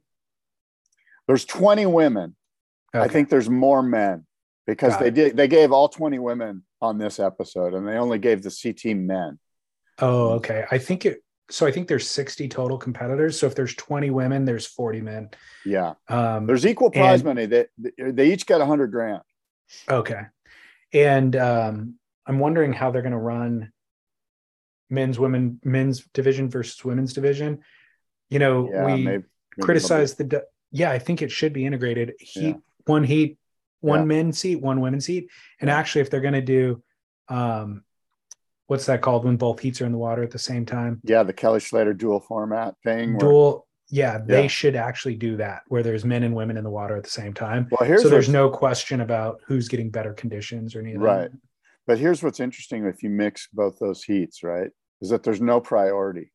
there's 1.28 1.46
20 1.46 1.86
women 1.86 2.36
i 2.94 3.08
think 3.08 3.30
there's 3.30 3.50
more 3.50 3.82
men 3.82 4.26
because 4.68 4.92
Got 4.94 5.00
they 5.02 5.08
it. 5.08 5.14
did 5.14 5.38
they 5.38 5.48
gave 5.48 5.72
all 5.72 5.88
20 5.90 6.20
women 6.20 6.64
on 6.82 6.98
this 6.98 7.18
episode 7.20 7.74
and 7.74 7.88
they 7.88 7.96
only 7.98 8.18
gave 8.20 8.44
the 8.44 8.50
ct 8.52 8.86
men 8.96 9.40
Oh, 10.00 10.30
okay. 10.32 10.66
I 10.72 10.80
think 10.80 11.06
it. 11.06 11.24
So 11.52 11.68
I 11.68 11.72
think 11.72 11.88
there's 11.88 12.08
60 12.08 12.48
total 12.48 12.80
competitors. 12.80 13.40
So 13.40 13.46
if 13.46 13.54
there's 13.54 13.76
20 13.76 14.10
women, 14.10 14.44
there's 14.44 14.66
40 14.66 15.02
men. 15.02 15.30
yeah 15.66 15.94
Um, 16.08 16.48
there's 16.48 16.66
equal 16.66 16.90
prize 16.90 17.20
And- 17.22 17.26
money 17.26 17.46
they 17.46 17.66
they 17.98 18.32
each 18.34 18.46
get 18.48 18.58
100 18.60 18.88
grand 18.88 19.22
Okay. 19.90 20.22
And 20.94 21.36
um, 21.36 21.96
I'm 22.26 22.40
wondering 22.40 22.74
how 22.74 22.90
they're 22.92 23.02
going 23.04 23.12
to 23.12 23.18
run 23.20 23.72
men's, 24.94 25.20
women, 25.20 25.60
men's 25.64 26.06
division 26.14 26.50
versus 26.50 26.84
women's 26.86 27.14
division. 27.14 27.60
You 28.30 28.40
know, 28.40 28.70
yeah 28.72 28.86
we 28.86 28.92
maybe, 28.92 29.04
maybe 29.06 29.24
criticize 29.62 30.14
the, 30.16 30.24
di- 30.26 30.42
yeah, 30.72 30.92
I 30.92 31.00
think 31.00 31.22
it 31.22 31.32
should 31.32 31.54
be 31.54 31.66
integrated. 31.66 32.14
Heat, 32.20 32.58
one 32.86 33.04
heat, 33.04 33.38
one 33.82 34.02
Yeah. 34.02 34.06
men's 34.06 34.38
seat, 34.40 34.62
one 34.62 34.80
women's 34.82 35.06
seat. 35.06 35.30
And 35.60 35.70
actually, 35.70 36.02
if 36.02 36.10
they're 36.10 36.22
going 36.22 36.34
to 36.34 36.42
do, 36.42 36.82
um, 37.28 37.84
what's 38.68 38.86
that 38.86 39.02
called 39.02 39.26
when 39.26 39.38
both 39.38 39.60
heats 39.60 39.82
are 39.82 39.86
in 39.86 39.92
the 39.92 39.98
water 39.98 40.24
at 40.24 40.32
the 40.32 40.40
same 40.40 40.66
time? 40.66 41.02
yeah 41.04 41.22
the 41.24 41.34
kelly 41.34 41.60
slater 41.60 41.94
dual 41.94 42.20
format 42.20 42.76
thing 42.84 43.14
where- 43.14 43.20
Dual. 43.20 43.68
Yeah, 43.90 44.18
they 44.26 44.44
Yeah. 44.44 44.48
should 44.48 44.76
actually 44.76 45.16
do 45.16 45.38
that 45.38 45.62
where 45.68 45.84
there's 45.84 46.04
men 46.06 46.24
and 46.24 46.34
women 46.34 46.58
in 46.58 46.64
the 46.64 46.70
water 46.72 46.96
at 46.96 47.04
the 47.04 47.10
same 47.10 47.34
time. 47.34 47.68
well 47.70 47.88
here's 47.88 48.02
so 48.02 48.10
there's 48.10 48.30
no 48.30 48.50
question 48.50 49.02
about 49.02 49.42
who's 49.46 49.68
getting 49.68 49.92
better 49.92 50.14
conditions 50.14 50.76
or 50.76 50.80
anything. 50.80 51.02
Right. 51.02 51.30
But 51.86 52.00
here's 52.00 52.24
what's 52.24 52.40
interesting 52.40 52.86
if 52.86 53.04
you 53.04 53.10
mix 53.10 53.48
both 53.54 53.78
those 53.78 54.02
heats, 54.04 54.42
right? 54.42 54.72
Is 55.04 55.10
that 55.10 55.22
there's 55.22 55.42
no 55.42 55.60
priority. 55.60 56.32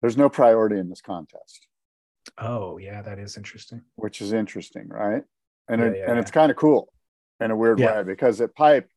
There's 0.00 0.16
no 0.16 0.28
priority 0.28 0.78
in 0.78 0.88
this 0.88 1.00
contest, 1.00 1.66
Oh, 2.38 2.78
yeah, 2.78 3.02
that 3.02 3.18
is 3.18 3.36
interesting. 3.36 3.82
which 3.96 4.20
is 4.22 4.32
interesting, 4.32 4.88
right? 4.88 5.24
And 5.68 5.80
Yeah, 5.80 5.86
it, 5.88 5.96
yeah, 5.98 6.04
and 6.06 6.14
yeah. 6.14 6.20
it's 6.20 6.30
kind 6.30 6.50
of 6.52 6.56
cool 6.56 6.92
in 7.40 7.50
a 7.50 7.56
weird 7.56 7.80
way 7.80 8.04
because 8.04 8.40
at 8.40 8.54
Pipe, 8.54 8.88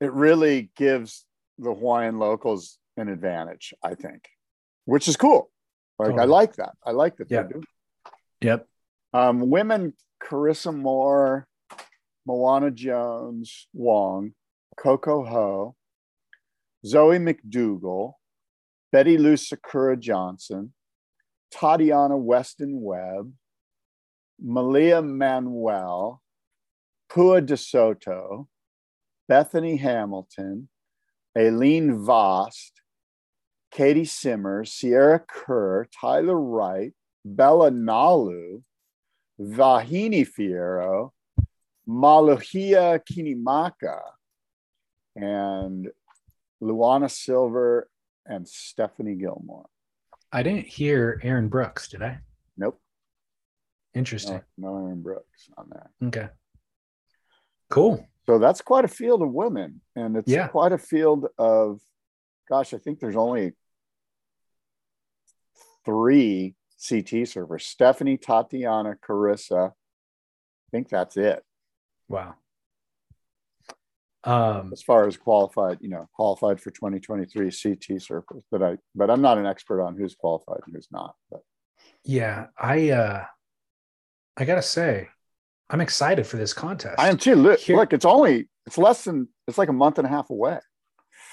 it 0.00 0.12
really 0.12 0.70
gives 0.76 1.26
the 1.58 1.74
Hawaiian 1.74 2.18
locals 2.20 2.78
an 2.96 3.08
advantage, 3.08 3.74
I 3.82 3.94
think, 3.96 4.28
which 4.84 5.08
is 5.08 5.16
cool. 5.16 5.50
Like 5.98 6.18
I 6.18 6.24
like 6.24 6.54
that. 6.56 6.74
I 6.86 6.92
like 6.92 7.16
that 7.16 7.30
Yeah. 7.30 7.42
they're 7.42 7.52
doing. 7.52 7.64
Yep. 8.42 8.66
Um, 9.12 9.50
women, 9.50 9.94
Carissa 10.22 10.72
Moore, 10.74 11.48
Moana 12.26 12.70
Jones, 12.70 13.66
Wong, 13.72 14.34
Coco 14.76 15.24
Ho, 15.24 15.74
Zoe 16.84 17.18
McDougal, 17.18 18.14
Betty 18.92 19.18
Lou 19.18 19.36
Sakura 19.36 19.96
Johnson, 19.96 20.72
Tatiana 21.50 22.16
Weston 22.16 22.80
Webb, 22.80 23.32
Malia 24.40 25.02
Manuel, 25.02 26.22
Pua 27.10 27.44
DeSoto, 27.44 28.46
Bethany 29.28 29.76
Hamilton, 29.76 30.68
Aileen 31.36 31.98
Vost, 31.98 32.80
Caity 33.72 34.08
Simmers, 34.08 34.72
Sierra 34.72 35.20
Kerr, 35.20 35.86
Tyler 36.00 36.40
Wright, 36.40 36.92
Bella 37.24 37.70
Nalu, 37.70 38.62
Vahine 39.40 40.26
Fierro, 40.26 41.10
Maluhia 41.88 43.00
Kinimaka, 43.00 44.00
and 45.16 45.88
Luana 46.62 47.10
Silva 47.10 47.82
and 48.26 48.46
Stephanie 48.48 49.14
Gilmore. 49.16 49.66
I 50.32 50.42
didn't 50.42 50.66
hear 50.66 51.20
Erin 51.22 51.48
Brooks, 51.48 51.88
did 51.88 52.02
I? 52.02 52.18
Nope. 52.56 52.80
Interesting. 53.94 54.42
No, 54.56 54.74
no 54.78 54.86
Erin 54.86 55.02
Brooks 55.02 55.48
on 55.56 55.68
there. 55.70 55.90
Okay. 56.08 56.28
Cool. 57.68 58.06
So 58.26 58.38
that's 58.38 58.60
quite 58.60 58.84
a 58.84 58.88
field 58.88 59.22
of 59.22 59.32
women. 59.32 59.80
And 59.96 60.16
it's 60.16 60.30
Yeah. 60.30 60.48
quite 60.48 60.72
a 60.72 60.78
field 60.78 61.26
of, 61.38 61.80
gosh, 62.48 62.74
I 62.74 62.78
think 62.78 63.00
there's 63.00 63.16
only 63.16 63.56
three 65.84 66.54
CT 66.78 67.26
servers 67.26 67.66
Stephanie, 67.66 68.16
Tatiana, 68.18 68.96
Carissa. 68.96 69.70
I 69.70 70.68
think 70.70 70.88
that's 70.88 71.16
it 71.16 71.44
Wow. 72.08 72.36
Um, 74.24 74.70
as 74.72 74.82
far 74.82 75.06
as 75.08 75.16
qualified, 75.16 75.78
you 75.80 75.88
know, 75.88 76.08
qualified 76.14 76.60
for 76.60 76.70
2023 76.70 77.50
CT 77.50 78.02
circles. 78.02 78.44
But 78.50 78.62
I, 78.62 78.76
but 78.94 79.10
I'm 79.10 79.22
not 79.22 79.38
an 79.38 79.46
expert 79.46 79.82
on 79.82 79.96
who's 79.96 80.14
qualified 80.14 80.60
and 80.66 80.74
who's 80.74 80.88
not. 80.92 81.14
But 81.30 81.40
Yeah, 82.04 82.46
I 82.58 82.90
uh 82.90 83.24
I 84.36 84.44
gotta 84.44 84.62
say, 84.62 85.08
I'm 85.70 85.80
excited 85.80 86.26
for 86.26 86.36
this 86.36 86.52
contest. 86.52 86.96
I 86.98 87.08
am 87.08 87.16
too. 87.16 87.34
Look, 87.34 87.60
Here- 87.60 87.76
look, 87.76 87.92
it's 87.92 88.04
only 88.04 88.48
it's 88.66 88.76
less 88.78 89.04
than 89.04 89.28
it's 89.48 89.58
like 89.58 89.70
a 89.70 89.72
month 89.74 89.98
and 89.98 90.06
a 90.06 90.10
half 90.10 90.28
away. 90.30 90.58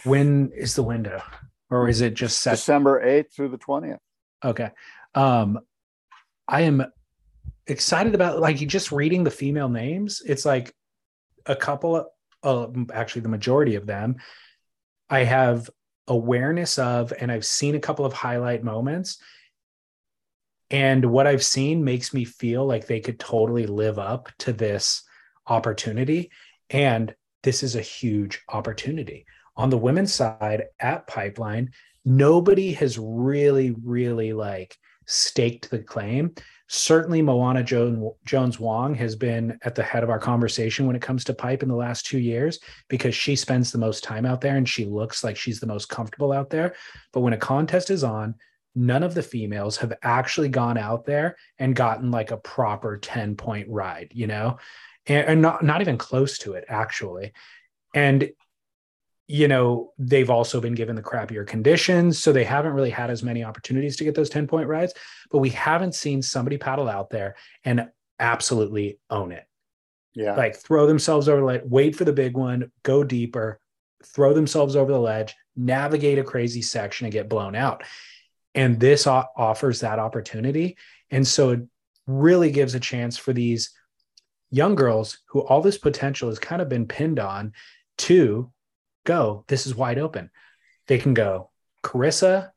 When 0.05 0.51
is 0.55 0.75
the 0.75 0.83
window? 0.83 1.21
Or 1.69 1.89
is 1.89 1.99
it 2.01 2.13
just 2.13 2.39
set? 2.41 2.51
December 2.51 3.03
8th 3.05 3.33
through 3.35 3.49
the 3.49 3.57
20th. 3.57 3.97
Okay. 4.45 4.69
Um 5.13 5.59
I 6.47 6.61
am 6.61 6.85
excited 7.65 8.15
about 8.15 8.39
like 8.39 8.55
just 8.55 8.93
reading 8.93 9.25
the 9.25 9.31
female 9.31 9.67
names. 9.67 10.21
It's 10.25 10.45
like 10.45 10.73
a 11.45 11.55
couple 11.55 11.95
of 11.97 12.05
uh, 12.47 12.67
actually 12.93 13.21
the 13.21 13.29
majority 13.29 13.75
of 13.75 13.85
them 13.85 14.15
I 15.09 15.23
have 15.23 15.69
awareness 16.07 16.77
of 16.79 17.13
and 17.19 17.31
I've 17.31 17.45
seen 17.45 17.75
a 17.75 17.79
couple 17.79 18.05
of 18.05 18.13
highlight 18.13 18.63
moments. 18.63 19.17
And 20.69 21.05
what 21.05 21.27
I've 21.27 21.43
seen 21.43 21.83
makes 21.83 22.13
me 22.13 22.25
feel 22.25 22.65
like 22.65 22.87
they 22.87 22.99
could 22.99 23.19
totally 23.19 23.67
live 23.67 23.99
up 23.99 24.29
to 24.39 24.53
this 24.53 25.03
opportunity. 25.47 26.29
And 26.69 27.15
this 27.43 27.63
is 27.63 27.75
a 27.75 27.81
huge 27.81 28.41
opportunity. 28.49 29.25
On 29.55 29.69
the 29.69 29.77
women's 29.77 30.13
side 30.13 30.65
at 30.79 31.07
Pipeline, 31.07 31.71
nobody 32.03 32.73
has 32.73 32.99
really 32.99 33.75
really 33.83 34.33
like 34.33 34.77
staked 35.05 35.69
the 35.69 35.79
claim 35.79 36.33
certainly 36.67 37.21
Moana 37.21 37.63
Jones 37.63 38.59
Wong 38.59 38.93
has 38.95 39.15
been 39.15 39.57
at 39.63 39.75
the 39.75 39.83
head 39.83 40.03
of 40.03 40.09
our 40.09 40.19
conversation 40.19 40.85
when 40.85 40.95
it 40.95 41.01
comes 41.01 41.23
to 41.25 41.33
pipe 41.33 41.63
in 41.63 41.69
the 41.69 41.75
last 41.75 42.05
two 42.05 42.19
years 42.19 42.59
because 42.89 43.15
she 43.15 43.35
spends 43.35 43.71
the 43.71 43.77
most 43.77 44.03
time 44.03 44.25
out 44.25 44.41
there 44.41 44.57
and 44.57 44.67
she 44.67 44.85
looks 44.85 45.23
like 45.23 45.37
she's 45.37 45.59
the 45.59 45.67
most 45.67 45.87
comfortable 45.87 46.33
out 46.33 46.49
there. 46.49 46.75
But 47.13 47.21
when 47.21 47.33
a 47.33 47.37
contest 47.37 47.89
is 47.89 48.03
on, 48.03 48.35
none 48.75 49.01
of 49.01 49.13
the 49.13 49.23
females 49.23 49.77
have 49.77 49.93
actually 50.03 50.49
gone 50.49 50.77
out 50.77 51.05
there 51.05 51.37
and 51.57 51.75
gotten 51.75 52.11
like 52.11 52.31
a 52.31 52.37
proper 52.37 52.97
10 52.97 53.35
point 53.35 53.67
ride, 53.69 54.11
you 54.13 54.27
know, 54.27 54.57
and, 55.05 55.27
and 55.27 55.41
not, 55.41 55.63
not 55.63 55.81
even 55.81 55.97
close 55.97 56.37
to 56.39 56.53
it, 56.53 56.65
actually. 56.67 57.31
And 57.95 58.29
you 59.27 59.49
know, 59.49 59.91
they've 59.97 60.29
also 60.29 60.61
been 60.61 60.73
given 60.73 60.95
the 60.95 61.03
crappier 61.03 61.45
conditions. 61.45 62.17
So 62.17 62.31
they 62.31 62.45
haven't 62.45 62.73
really 62.73 62.89
had 62.89 63.09
as 63.09 63.23
many 63.23 63.43
opportunities 63.43 63.97
to 63.97 64.05
get 64.05 64.15
those 64.15 64.29
10 64.29 64.47
point 64.47 64.69
rides, 64.69 64.93
but 65.29 65.39
we 65.39 65.49
haven't 65.49 65.95
seen 65.95 66.21
somebody 66.21 66.57
paddle 66.57 66.87
out 66.87 67.09
there 67.09 67.35
and 67.65 67.89
absolutely 68.19 68.99
own 69.09 69.33
it. 69.33 69.45
Yeah. 70.13 70.35
Like 70.35 70.55
throw 70.55 70.87
themselves 70.87 71.27
over 71.27 71.41
the 71.41 71.45
ledge, 71.45 71.61
wait 71.65 71.95
for 71.95 72.05
the 72.05 72.13
big 72.13 72.37
one, 72.37 72.71
go 72.83 73.03
deeper, 73.03 73.59
throw 74.03 74.33
themselves 74.33 74.75
over 74.75 74.91
the 74.91 74.99
ledge, 74.99 75.35
navigate 75.55 76.19
a 76.19 76.23
crazy 76.23 76.61
section 76.61 77.05
and 77.05 77.13
get 77.13 77.29
blown 77.29 77.53
out. 77.53 77.83
And 78.55 78.79
this 78.79 79.05
offers 79.05 79.81
that 79.81 79.99
opportunity. 79.99 80.77
And 81.11 81.27
so 81.27 81.51
it 81.51 81.61
really 82.07 82.49
gives 82.49 82.73
a 82.73 82.79
chance 82.79 83.17
for 83.17 83.33
these 83.33 83.71
young 84.49 84.75
girls 84.75 85.19
who 85.27 85.41
all 85.41 85.61
this 85.61 85.77
potential 85.77 86.29
has 86.29 86.39
kind 86.39 86.61
of 86.61 86.69
been 86.69 86.87
pinned 86.87 87.19
on 87.19 87.51
to 87.97 88.51
go. 89.07 89.45
This 89.47 89.65
is 89.65 89.73
wide 89.73 89.97
open. 89.97 90.29
They 90.87 90.99
can 90.99 91.15
go. 91.15 91.49
Carissa 91.83 92.51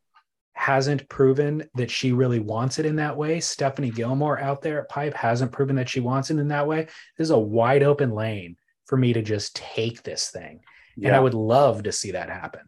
hasn't 0.53 1.09
proven 1.09 1.71
that 1.75 1.91
she 1.91 2.13
really 2.13 2.41
wants 2.41 2.79
it 2.79 2.85
in 2.85 2.97
that 2.97 3.17
way. 3.17 3.41
Stephanie 3.41 3.91
Gilmore 3.91 4.39
out 4.39 4.61
there 4.61 4.83
at 4.83 4.91
Pipe 4.91 5.15
hasn't 5.15 5.53
proven 5.53 5.77
that 5.77 5.89
she 5.89 6.01
wants 6.01 6.31
it 6.31 6.39
in 6.39 6.49
that 6.49 6.67
way. 6.67 6.83
This 7.17 7.27
is 7.27 7.31
a 7.31 7.39
wide 7.39 7.83
open 7.83 8.11
lane 8.11 8.57
for 8.85 8.99
me 8.99 9.15
to 9.15 9.23
just 9.23 9.57
take 9.57 10.03
this 10.03 10.31
thing. 10.31 10.61
And 11.03 11.17
I 11.17 11.21
would 11.21 11.33
love 11.33 11.85
to 11.85 11.93
see 11.93 12.11
that 12.11 12.29
happen. 12.29 12.61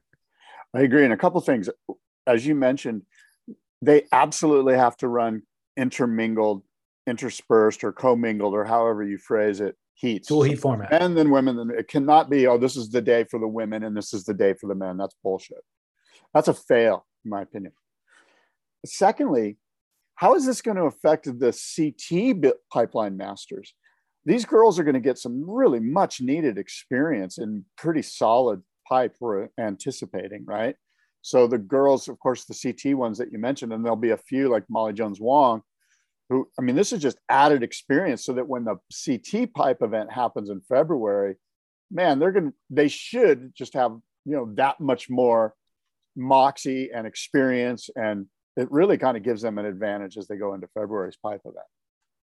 I 0.73 0.81
agree. 0.81 1.05
And 1.05 1.13
a 1.13 1.19
couple 1.19 1.41
things, 1.43 1.69
as 2.27 2.47
you 2.47 2.55
mentioned, 2.55 3.03
they 3.83 4.05
absolutely 4.11 4.75
have 4.75 4.97
to 4.99 5.09
run 5.09 5.43
intermingled, 5.77 6.63
interspersed, 7.07 7.85
or 7.85 7.93
commingled, 7.93 8.55
or 8.55 8.65
however 8.65 9.03
you 9.03 9.19
phrase 9.19 9.61
it, 9.61 9.77
heats. 9.95 10.29
Dual 10.29 10.43
heat 10.43 10.61
format. 10.61 10.91
Men 10.91 11.15
than 11.15 11.31
women. 11.31 11.57
Then 11.57 11.71
it 11.77 11.89
cannot 11.89 12.31
be. 12.31 12.47
Oh, 12.47 12.59
this 12.59 12.77
is 12.77 12.91
the 12.91 13.03
day 13.03 13.25
for 13.25 13.39
the 13.39 13.49
women, 13.49 13.85
and 13.85 13.97
this 13.97 14.13
is 14.13 14.25
the 14.25 14.35
day 14.35 14.55
for 14.55 14.67
the 14.67 14.75
men. 14.75 14.97
That's 14.97 15.17
bullshit. 15.23 15.63
That's 16.35 16.49
a 16.49 16.55
fail, 16.55 17.07
in 17.25 17.31
my 17.31 17.43
opinion. 17.43 17.73
Secondly, 18.85 19.59
how 20.17 20.35
is 20.35 20.47
this 20.47 20.63
going 20.63 20.77
to 20.77 20.85
affect 20.85 21.27
the 21.27 21.53
CT 21.53 22.53
pipeline 22.73 23.17
masters? 23.17 23.75
These 24.25 24.45
girls 24.45 24.79
are 24.79 24.85
going 24.85 24.95
to 24.95 25.01
get 25.01 25.19
some 25.19 25.49
really 25.49 25.81
much 25.81 26.21
needed 26.21 26.59
experience 26.59 27.39
in 27.39 27.65
pretty 27.77 28.03
solid 28.03 28.63
pipe 28.89 29.17
we're 29.21 29.49
anticipating, 29.59 30.45
right? 30.47 30.77
So 31.23 31.47
the 31.47 31.59
girls, 31.59 32.09
of 32.09 32.19
course, 32.19 32.45
the 32.45 32.55
CT 32.55 32.97
ones 32.97 33.19
that 33.19 33.33
you 33.33 33.39
mentioned, 33.39 33.73
and 33.73 33.85
there'll 33.85 33.97
be 33.97 34.11
a 34.11 34.17
few 34.17 34.49
like 34.49 34.65
Molly 34.69 34.93
Jones 34.93 35.21
Wong, 35.21 35.63
who 36.29 36.49
I 36.59 36.63
mean, 36.63 36.77
this 36.77 36.93
is 36.93 37.03
just 37.03 37.19
added 37.29 37.63
experience 37.63 38.25
so 38.25 38.33
that 38.35 38.49
when 38.49 38.65
the 38.65 38.77
CT 39.05 39.53
pipe 39.53 39.79
event 39.83 40.13
happens 40.13 40.51
in 40.51 40.61
February, 40.61 41.37
man, 41.91 42.19
they're 42.19 42.33
gonna 42.33 42.53
they 42.71 42.89
should 42.89 43.55
just 43.55 43.75
have 43.75 43.93
you 44.25 44.37
know 44.37 44.53
that 44.55 44.81
much 44.81 45.11
more 45.11 45.55
moxie 46.17 46.91
and 46.95 47.07
experience, 47.07 47.91
and 47.97 48.27
it 48.57 48.71
really 48.71 48.99
kind 48.99 49.17
of 49.17 49.23
gives 49.23 49.43
them 49.43 49.59
an 49.59 49.65
advantage 49.67 50.17
as 50.17 50.27
they 50.29 50.37
go 50.37 50.55
into 50.55 50.69
February's 50.75 51.17
pipe 51.17 51.41
event. 51.45 51.67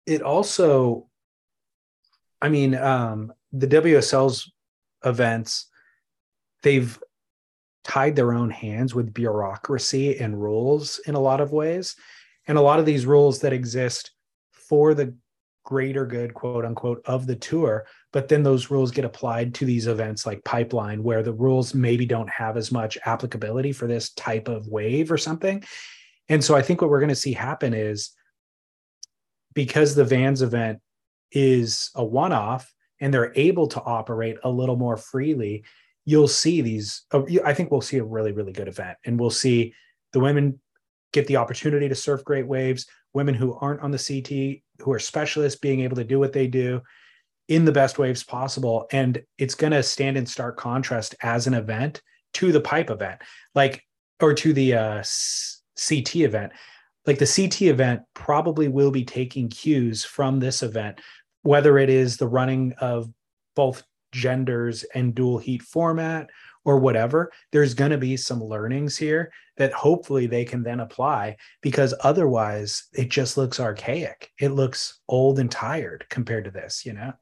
it 0.07 0.23
also 0.23 1.09
i 2.43 2.49
mean 2.49 2.75
um 2.75 3.33
the 3.53 3.67
wsl's 3.67 4.51
events 5.05 5.67
they've 6.63 6.99
tied 7.85 8.17
their 8.17 8.33
own 8.33 8.51
hands 8.51 8.95
with 8.95 9.13
bureaucracy 9.15 10.19
and 10.19 10.41
rules 10.41 11.01
in 11.07 11.15
a 11.15 11.21
lot 11.21 11.41
of 11.41 11.53
ways 11.53 11.97
and 12.51 12.59
a 12.59 12.63
lot 12.63 12.79
of 12.79 12.85
these 12.85 13.07
rules 13.07 13.41
that 13.41 13.53
exist 13.53 14.11
for 14.51 14.93
the 14.93 15.15
greater 15.65 16.05
good 16.05 16.35
quote 16.35 16.65
unquote 16.65 17.01
of 17.07 17.27
the 17.27 17.37
tour 17.37 17.87
but 18.13 18.29
then 18.29 18.43
those 18.43 18.71
rules 18.71 18.91
get 18.91 19.05
applied 19.05 19.55
to 19.55 19.65
these 19.65 19.87
events 19.87 20.27
like 20.27 20.43
pipeline 20.45 21.03
where 21.03 21.23
the 21.23 21.33
rules 21.33 21.75
maybe 21.75 22.05
don't 22.05 22.31
have 22.31 22.57
as 22.57 22.73
much 22.73 22.99
applicability 23.05 23.73
for 23.73 23.87
this 23.87 24.11
type 24.15 24.49
of 24.49 24.67
wave 24.67 25.13
or 25.13 25.19
something 25.19 25.63
and 26.29 26.43
so 26.43 26.57
i 26.57 26.63
think 26.63 26.81
what 26.81 26.91
we're 26.91 26.99
going 26.99 27.09
to 27.09 27.15
see 27.15 27.33
happen 27.33 27.73
is 27.73 28.11
because 29.55 29.95
the 29.95 30.05
Vans 30.05 30.43
event 30.43 30.81
is 31.33 31.91
a 31.95 32.05
one 32.05 32.33
off 32.33 32.73
and 33.01 33.13
they're 33.13 33.33
able 33.35 33.67
to 33.69 33.83
operate 33.83 34.37
a 34.45 34.51
little 34.51 34.77
more 34.77 34.97
freely, 34.97 35.65
you'll 36.05 36.29
see 36.29 36.61
these. 36.61 37.05
uh, 37.13 37.23
I 37.45 37.55
think 37.55 37.71
we'll 37.71 37.81
see 37.81 37.99
a 37.99 38.05
really, 38.05 38.33
really 38.33 38.53
good 38.53 38.69
event. 38.69 38.99
And 39.05 39.19
we'll 39.19 39.31
see 39.31 39.75
the 40.13 40.21
women 40.21 40.61
get 41.13 41.27
the 41.27 41.37
opportunity 41.37 41.89
to 41.89 41.95
surf 41.95 42.25
great 42.25 42.47
waves, 42.47 42.87
women 43.13 43.35
who 43.35 43.55
aren't 43.55 43.81
on 43.81 43.91
the 43.91 43.99
CT, 43.99 44.63
who 44.85 44.93
are 44.93 44.99
specialists, 44.99 45.59
being 45.59 45.81
able 45.81 45.97
to 45.97 46.05
do 46.05 46.19
what 46.19 46.33
they 46.33 46.47
do 46.47 46.81
in 47.49 47.65
the 47.65 47.73
best 47.73 47.99
waves 47.99 48.23
possible. 48.23 48.87
And 48.93 49.23
it's 49.39 49.55
going 49.55 49.73
to 49.73 49.83
stand 49.83 50.17
in 50.17 50.27
stark 50.27 50.57
contrast 50.57 51.15
as 51.23 51.47
an 51.47 51.55
event 51.55 52.01
to 52.35 52.53
the 52.53 52.61
pipe 52.61 52.91
event, 52.91 53.21
like, 53.55 53.83
or 54.21 54.35
to 54.35 54.53
the 54.53 54.75
uh, 54.75 55.03
CT 55.77 56.17
event 56.17 56.53
like 57.07 57.19
the 57.19 57.27
CT 57.27 57.63
event 57.63 58.03
probably 58.15 58.69
will 58.69 58.91
be 58.91 59.05
taking 59.05 59.49
cues 59.49 60.05
from 60.05 60.39
this 60.39 60.63
event, 60.63 61.01
whether 61.43 61.79
it 61.79 61.89
is 61.91 62.17
the 62.17 62.29
running 62.29 62.73
of 62.81 63.09
both 63.57 63.83
genders 64.13 64.85
and 64.95 65.15
dual 65.15 65.39
heat 65.39 65.63
format 65.63 66.29
or 66.65 66.79
whatever. 66.79 67.33
There's 67.53 67.75
going 67.75 67.91
to 67.91 67.99
be 67.99 68.17
some 68.17 68.43
learnings 68.43 68.97
here 68.97 69.33
that 69.57 69.73
hopefully 69.73 70.27
they 70.27 70.45
can 70.45 70.63
then 70.63 70.81
apply 70.81 71.37
because 71.61 71.95
otherwise 72.01 72.85
it 72.93 73.11
just 73.11 73.37
looks 73.37 73.61
archaic. 73.61 74.31
It 74.39 74.51
looks 74.51 75.01
old 75.09 75.39
and 75.39 75.51
tired 75.51 76.07
compared 76.09 76.45
to 76.45 76.51
this, 76.51 76.85
you 76.85 76.93
know? 76.93 77.13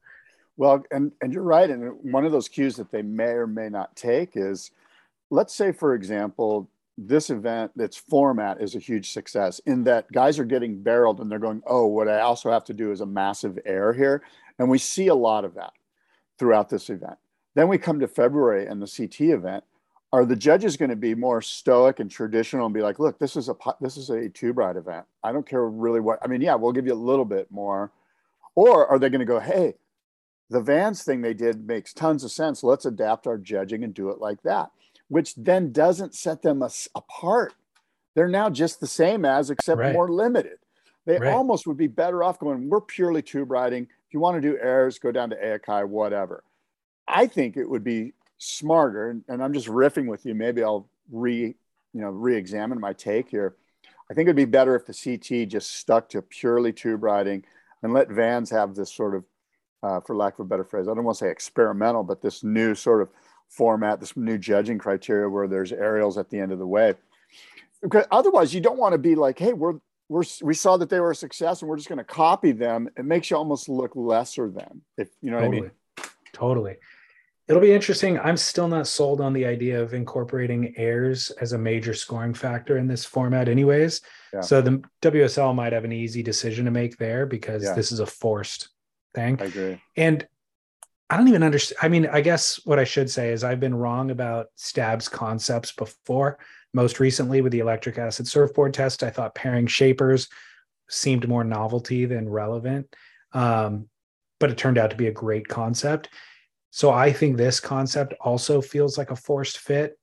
Well, 0.57 0.83
and 0.91 1.13
and 1.21 1.31
you're 1.31 1.43
right. 1.43 1.69
And 1.69 1.93
one 2.01 2.25
of 2.25 2.33
those 2.33 2.49
cues 2.49 2.75
that 2.75 2.91
they 2.91 3.01
may 3.01 3.31
or 3.31 3.47
may 3.47 3.69
not 3.69 3.95
take 3.95 4.31
is, 4.35 4.71
let's 5.29 5.55
say, 5.55 5.71
for 5.71 5.95
example, 5.95 6.69
this 6.97 7.29
event, 7.29 7.71
its 7.77 7.95
format 7.95 8.61
is 8.61 8.75
a 8.75 8.79
huge 8.79 9.11
success 9.11 9.59
in 9.65 9.85
that 9.85 10.11
guys 10.11 10.37
are 10.37 10.43
getting 10.43 10.83
barreled 10.83 11.21
and 11.21 11.31
they're 11.31 11.39
going, 11.39 11.61
oh, 11.65 11.85
what 11.85 12.09
I 12.09 12.19
also 12.19 12.51
have 12.51 12.65
to 12.65 12.73
do 12.73 12.91
is 12.91 12.99
a 12.99 13.05
massive 13.05 13.57
error 13.65 13.93
here, 13.93 14.21
and 14.57 14.69
we 14.69 14.77
see 14.77 15.07
a 15.07 15.15
lot 15.15 15.45
of 15.45 15.53
that 15.55 15.71
throughout 16.37 16.67
this 16.67 16.89
event. 16.89 17.17
Then 17.59 17.67
we 17.67 17.77
come 17.77 17.99
to 17.99 18.07
February 18.07 18.67
and 18.67 18.81
the 18.81 18.87
CT 18.87 19.31
event. 19.31 19.65
Are 20.13 20.23
the 20.23 20.37
judges 20.37 20.77
going 20.77 20.91
to 20.91 20.95
be 20.95 21.13
more 21.13 21.41
stoic 21.41 21.99
and 21.99 22.09
traditional 22.09 22.65
and 22.65 22.73
be 22.73 22.79
like, 22.81 22.99
look, 22.99 23.19
this 23.19 23.35
is 23.35 23.49
a 23.49 23.55
this 23.81 23.97
is 23.97 24.09
a 24.09 24.29
tube 24.29 24.57
ride 24.57 24.77
event. 24.77 25.05
I 25.25 25.33
don't 25.33 25.45
care 25.45 25.67
really 25.67 25.99
what. 25.99 26.19
I 26.23 26.27
mean, 26.27 26.39
yeah, 26.39 26.55
we'll 26.55 26.71
give 26.71 26.87
you 26.87 26.93
a 26.93 26.95
little 26.95 27.25
bit 27.25 27.51
more. 27.51 27.91
Or 28.55 28.87
are 28.87 28.97
they 28.97 29.09
going 29.09 29.19
to 29.19 29.25
go, 29.25 29.41
hey, 29.41 29.73
the 30.49 30.61
Vans 30.61 31.03
thing 31.03 31.19
they 31.19 31.33
did 31.33 31.67
makes 31.67 31.91
tons 31.91 32.23
of 32.23 32.31
sense. 32.31 32.63
Let's 32.63 32.85
adapt 32.85 33.27
our 33.27 33.37
judging 33.37 33.83
and 33.83 33.93
do 33.93 34.07
it 34.09 34.19
like 34.19 34.41
that, 34.43 34.71
which 35.09 35.35
then 35.35 35.73
doesn't 35.73 36.15
set 36.15 36.41
them 36.41 36.63
apart. 36.95 37.55
They're 38.15 38.29
now 38.29 38.49
just 38.49 38.79
the 38.79 38.87
same 38.87 39.25
as, 39.25 39.49
except 39.49 39.79
Right. 39.79 39.91
more 39.91 40.07
limited. 40.07 40.59
They 41.03 41.19
Right. 41.19 41.33
almost 41.33 41.67
would 41.67 41.75
be 41.75 41.87
better 41.87 42.23
off 42.23 42.39
going, 42.39 42.69
we're 42.69 42.79
purely 42.79 43.21
tube 43.21 43.51
riding. 43.51 43.83
If 43.83 44.13
you 44.13 44.21
want 44.21 44.35
to 44.35 44.41
do 44.41 44.57
airs, 44.59 44.97
go 44.97 45.11
down 45.11 45.29
to 45.31 45.35
Aikai, 45.35 45.85
whatever. 45.85 46.45
I 47.09 47.27
think 47.27 47.57
it 47.57 47.69
would 47.69 47.83
be 47.83 48.13
smarter, 48.37 49.21
and, 49.27 49.43
I'm 49.43 49.53
just 49.53 49.67
riffing 49.67 50.07
with 50.07 50.25
you. 50.25 50.35
Maybe 50.35 50.63
I'll 50.63 50.87
re, 51.11 51.55
you 51.93 52.01
know, 52.01 52.09
re-examine 52.09 52.79
my 52.79 52.93
take 52.93 53.29
here. 53.29 53.55
I 54.09 54.13
think 54.13 54.27
it'd 54.27 54.35
be 54.35 54.45
better 54.45 54.75
if 54.75 54.85
the 54.85 54.93
CT 54.93 55.49
just 55.49 55.75
stuck 55.75 56.09
to 56.09 56.21
purely 56.21 56.71
tube 56.71 57.03
riding 57.03 57.43
and 57.83 57.93
let 57.93 58.09
Vans 58.09 58.49
have 58.49 58.75
this 58.75 58.93
sort 58.93 59.15
of, 59.15 59.23
uh, 59.83 59.99
for 60.01 60.15
lack 60.15 60.35
of 60.35 60.45
a 60.45 60.49
better 60.49 60.63
phrase, 60.63 60.87
I 60.87 60.93
don't 60.93 61.03
want 61.03 61.17
to 61.17 61.25
say 61.25 61.31
experimental, 61.31 62.03
but 62.03 62.21
this 62.21 62.43
new 62.43 62.75
sort 62.75 63.01
of 63.01 63.09
format, 63.49 63.99
this 63.99 64.15
new 64.15 64.37
judging 64.37 64.77
criteria 64.77 65.29
where 65.29 65.47
there's 65.47 65.71
aerials 65.71 66.17
at 66.17 66.29
the 66.29 66.39
end 66.39 66.51
of 66.51 66.59
the 66.59 66.67
wave. 66.67 66.95
Because 67.81 68.05
otherwise, 68.11 68.53
you 68.53 68.61
don't 68.61 68.77
want 68.77 68.93
to 68.93 68.97
be 68.97 69.15
like, 69.15 69.39
hey, 69.39 69.53
we're 69.53 69.79
we're 70.09 70.23
we 70.41 70.53
saw 70.55 70.75
that 70.77 70.89
they 70.89 70.99
were 70.99 71.11
a 71.11 71.15
success 71.15 71.61
and 71.61 71.69
we're 71.69 71.77
just 71.77 71.87
going 71.87 71.97
to 71.97 72.03
copy 72.03 72.51
them. 72.51 72.89
It 72.97 73.05
makes 73.05 73.29
you 73.29 73.37
almost 73.37 73.69
look 73.69 73.95
lesser 73.95 74.49
than 74.49 74.81
if 74.97 75.07
you 75.21 75.31
know 75.31 75.39
totally. 75.39 75.61
what 75.61 75.67
I 75.67 76.01
mean. 76.01 76.09
Totally. 76.33 76.75
It'll 77.49 77.61
be 77.61 77.73
interesting. 77.73 78.19
I'm 78.19 78.37
still 78.37 78.67
not 78.67 78.85
sold 78.85 79.19
on 79.19 79.33
the 79.33 79.43
idea 79.43 79.81
of 79.81 79.95
incorporating 79.95 80.71
airs 80.77 81.31
as 81.41 81.53
a 81.53 81.57
major 81.57 81.95
scoring 81.95 82.35
factor 82.35 82.77
in 82.77 82.87
this 82.87 83.05
format, 83.05 83.49
anyways. 83.49 84.01
Yeah. 84.31 84.41
So 84.41 84.61
the 84.61 84.83
WSL 85.01 85.55
might 85.55 85.73
have 85.73 85.83
an 85.83 85.91
easy 85.91 86.21
decision 86.21 86.65
to 86.65 86.71
make 86.71 86.97
there 86.97 87.25
because 87.25 87.63
yeah. 87.63 87.73
this 87.73 87.91
is 87.91 88.01
a 88.01 88.05
forced 88.05 88.69
thing. 89.15 89.41
I 89.41 89.45
agree. 89.45 89.81
And 89.97 90.27
I 91.09 91.17
don't 91.17 91.27
even 91.27 91.41
understand. 91.41 91.79
I 91.81 91.87
mean, 91.87 92.05
I 92.05 92.21
guess 92.21 92.63
what 92.65 92.77
I 92.77 92.83
should 92.83 93.09
say 93.09 93.29
is 93.31 93.43
I've 93.43 93.59
been 93.59 93.73
wrong 93.73 94.11
about 94.11 94.49
Stab's 94.55 95.09
concepts 95.09 95.71
before. 95.71 96.37
Most 96.75 96.99
recently 96.99 97.41
with 97.41 97.51
the 97.51 97.59
electric 97.59 97.97
acid 97.97 98.27
surfboard 98.27 98.75
test, 98.75 99.01
I 99.01 99.09
thought 99.09 99.33
pairing 99.33 99.65
shapers 99.65 100.29
seemed 100.87 101.27
more 101.27 101.43
novelty 101.43 102.05
than 102.05 102.29
relevant. 102.29 102.95
Um, 103.33 103.89
but 104.39 104.51
it 104.51 104.57
turned 104.59 104.77
out 104.77 104.91
to 104.91 104.95
be 104.95 105.07
a 105.07 105.11
great 105.11 105.47
concept. 105.47 106.09
So 106.71 106.91
I 106.91 107.11
think 107.11 107.37
this 107.37 107.59
concept 107.59 108.13
also 108.21 108.61
feels 108.61 108.97
like 108.97 109.11
a 109.11 109.15
forced 109.15 109.57
fit, 109.57 109.97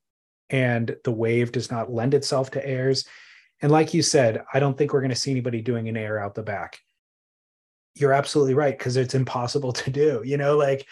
and 0.50 0.96
the 1.04 1.12
wave 1.12 1.52
does 1.52 1.70
not 1.70 1.92
lend 1.92 2.14
itself 2.14 2.50
to 2.52 2.66
airs. 2.66 3.06
And 3.62 3.72
like 3.72 3.94
you 3.94 4.02
said, 4.02 4.42
I 4.52 4.60
don't 4.60 4.76
think 4.76 4.92
we're 4.92 5.00
going 5.00 5.10
to 5.10 5.16
see 5.16 5.30
anybody 5.30 5.62
doing 5.62 5.88
an 5.88 5.96
air 5.96 6.18
out 6.18 6.34
the 6.34 6.42
back. 6.42 6.78
You're 7.94 8.12
absolutely 8.12 8.54
right 8.54 8.76
because 8.76 8.96
it's 8.96 9.14
impossible 9.14 9.72
to 9.84 9.90
do. 9.90 10.22
You 10.24 10.36
know, 10.36 10.56
like 10.56 10.86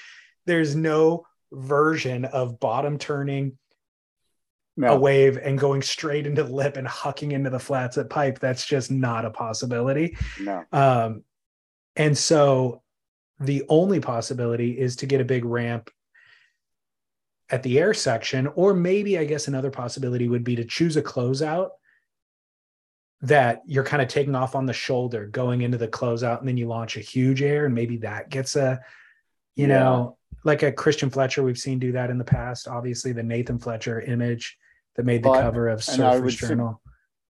there's 0.46 0.74
no 0.74 1.26
version 1.52 2.24
of 2.24 2.58
bottom 2.60 2.98
turning 2.98 3.58
no. 4.76 4.94
a 4.94 4.98
wave 4.98 5.36
and 5.36 5.58
going 5.58 5.82
straight 5.82 6.26
into 6.26 6.42
the 6.42 6.52
lip 6.52 6.76
and 6.76 6.86
hucking 6.86 7.32
into 7.32 7.50
the 7.50 7.58
flats 7.58 7.98
at 7.98 8.10
pipe. 8.10 8.38
That's 8.38 8.66
just 8.66 8.90
not 8.90 9.24
a 9.24 9.30
possibility. 9.30 10.16
No. 10.40 10.64
Um, 10.72 11.24
and 11.96 12.16
so 12.16 12.82
the 13.40 13.64
only 13.68 14.00
possibility 14.00 14.78
is 14.78 14.96
to 14.96 15.06
get 15.06 15.20
a 15.20 15.24
big 15.24 15.44
ramp 15.44 15.90
at 17.50 17.62
the 17.62 17.78
air 17.78 17.94
section, 17.94 18.46
or 18.48 18.74
maybe 18.74 19.18
I 19.18 19.24
guess 19.24 19.48
another 19.48 19.70
possibility 19.70 20.28
would 20.28 20.44
be 20.44 20.56
to 20.56 20.64
choose 20.64 20.96
a 20.96 21.02
closeout 21.02 21.70
that 23.24 23.62
you're 23.66 23.84
kind 23.84 24.02
of 24.02 24.08
taking 24.08 24.34
off 24.34 24.54
on 24.54 24.66
the 24.66 24.72
shoulder 24.72 25.26
going 25.26 25.62
into 25.62 25.78
the 25.78 25.88
closeout 25.88 26.40
and 26.40 26.48
then 26.48 26.58
you 26.58 26.66
launch 26.66 26.98
a 26.98 27.00
huge 27.00 27.40
air 27.40 27.64
and 27.64 27.74
maybe 27.74 27.96
that 27.96 28.28
gets 28.28 28.54
a 28.54 28.78
you 29.56 29.66
yeah. 29.66 29.78
know 29.78 30.18
like 30.44 30.62
a 30.62 30.70
christian 30.70 31.08
fletcher 31.08 31.42
we've 31.42 31.56
seen 31.56 31.78
do 31.78 31.92
that 31.92 32.10
in 32.10 32.18
the 32.18 32.24
past 32.24 32.68
obviously 32.68 33.12
the 33.12 33.22
nathan 33.22 33.58
fletcher 33.58 34.00
image 34.02 34.58
that 34.96 35.06
made 35.06 35.22
the 35.22 35.30
but, 35.30 35.40
cover 35.40 35.68
of 35.68 35.82
surfer's 35.82 36.36
journal 36.36 36.82
su- 36.84 36.90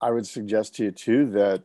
i 0.02 0.10
would 0.10 0.26
suggest 0.26 0.76
to 0.76 0.86
you 0.86 0.92
too 0.92 1.30
that 1.30 1.62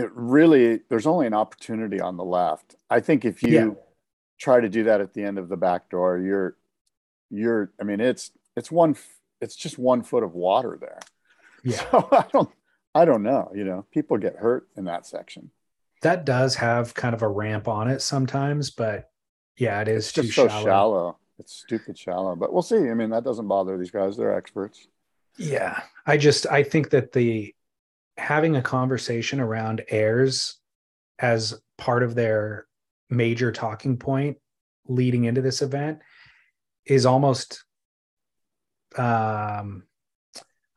it 0.00 0.10
really 0.14 0.80
there's 0.88 1.06
only 1.06 1.26
an 1.26 1.34
opportunity 1.34 2.00
on 2.00 2.16
the 2.16 2.24
left. 2.24 2.76
I 2.88 3.00
think 3.00 3.24
if 3.24 3.42
you 3.42 3.50
yeah. 3.50 3.70
try 4.38 4.60
to 4.60 4.68
do 4.68 4.84
that 4.84 5.00
at 5.00 5.14
the 5.14 5.22
end 5.22 5.38
of 5.38 5.48
the 5.48 5.56
back 5.56 5.90
door, 5.90 6.18
you're 6.18 6.56
you're 7.30 7.72
I 7.80 7.84
mean 7.84 8.00
it's 8.00 8.32
it's 8.56 8.70
one 8.70 8.96
it's 9.40 9.56
just 9.56 9.78
one 9.78 10.02
foot 10.02 10.22
of 10.22 10.34
water 10.34 10.78
there. 10.80 11.00
Yeah. 11.62 11.82
So 11.90 12.08
I 12.12 12.24
don't 12.32 12.50
I 12.94 13.04
don't 13.04 13.22
know, 13.22 13.52
you 13.54 13.64
know, 13.64 13.86
people 13.92 14.18
get 14.18 14.36
hurt 14.36 14.68
in 14.76 14.86
that 14.86 15.06
section. 15.06 15.50
That 16.02 16.24
does 16.24 16.56
have 16.56 16.94
kind 16.94 17.14
of 17.14 17.22
a 17.22 17.28
ramp 17.28 17.68
on 17.68 17.88
it 17.88 18.00
sometimes, 18.00 18.70
but 18.70 19.10
yeah, 19.56 19.80
it 19.80 19.88
is 19.88 20.06
it's 20.06 20.12
just 20.12 20.32
so 20.32 20.48
shallow. 20.48 20.64
shallow. 20.64 21.18
It's 21.38 21.52
stupid 21.52 21.96
shallow, 21.98 22.34
but 22.36 22.52
we'll 22.52 22.62
see. 22.62 22.88
I 22.88 22.94
mean, 22.94 23.10
that 23.10 23.24
doesn't 23.24 23.48
bother 23.48 23.78
these 23.78 23.90
guys. 23.90 24.16
They're 24.16 24.34
experts. 24.34 24.86
Yeah. 25.36 25.80
I 26.06 26.16
just 26.16 26.46
I 26.46 26.62
think 26.62 26.90
that 26.90 27.12
the 27.12 27.54
having 28.16 28.56
a 28.56 28.62
conversation 28.62 29.40
around 29.40 29.82
airs 29.88 30.56
as 31.18 31.60
part 31.78 32.02
of 32.02 32.14
their 32.14 32.66
major 33.08 33.52
talking 33.52 33.96
point 33.96 34.38
leading 34.86 35.24
into 35.24 35.42
this 35.42 35.62
event 35.62 36.00
is 36.86 37.06
almost 37.06 37.64
um 38.96 39.84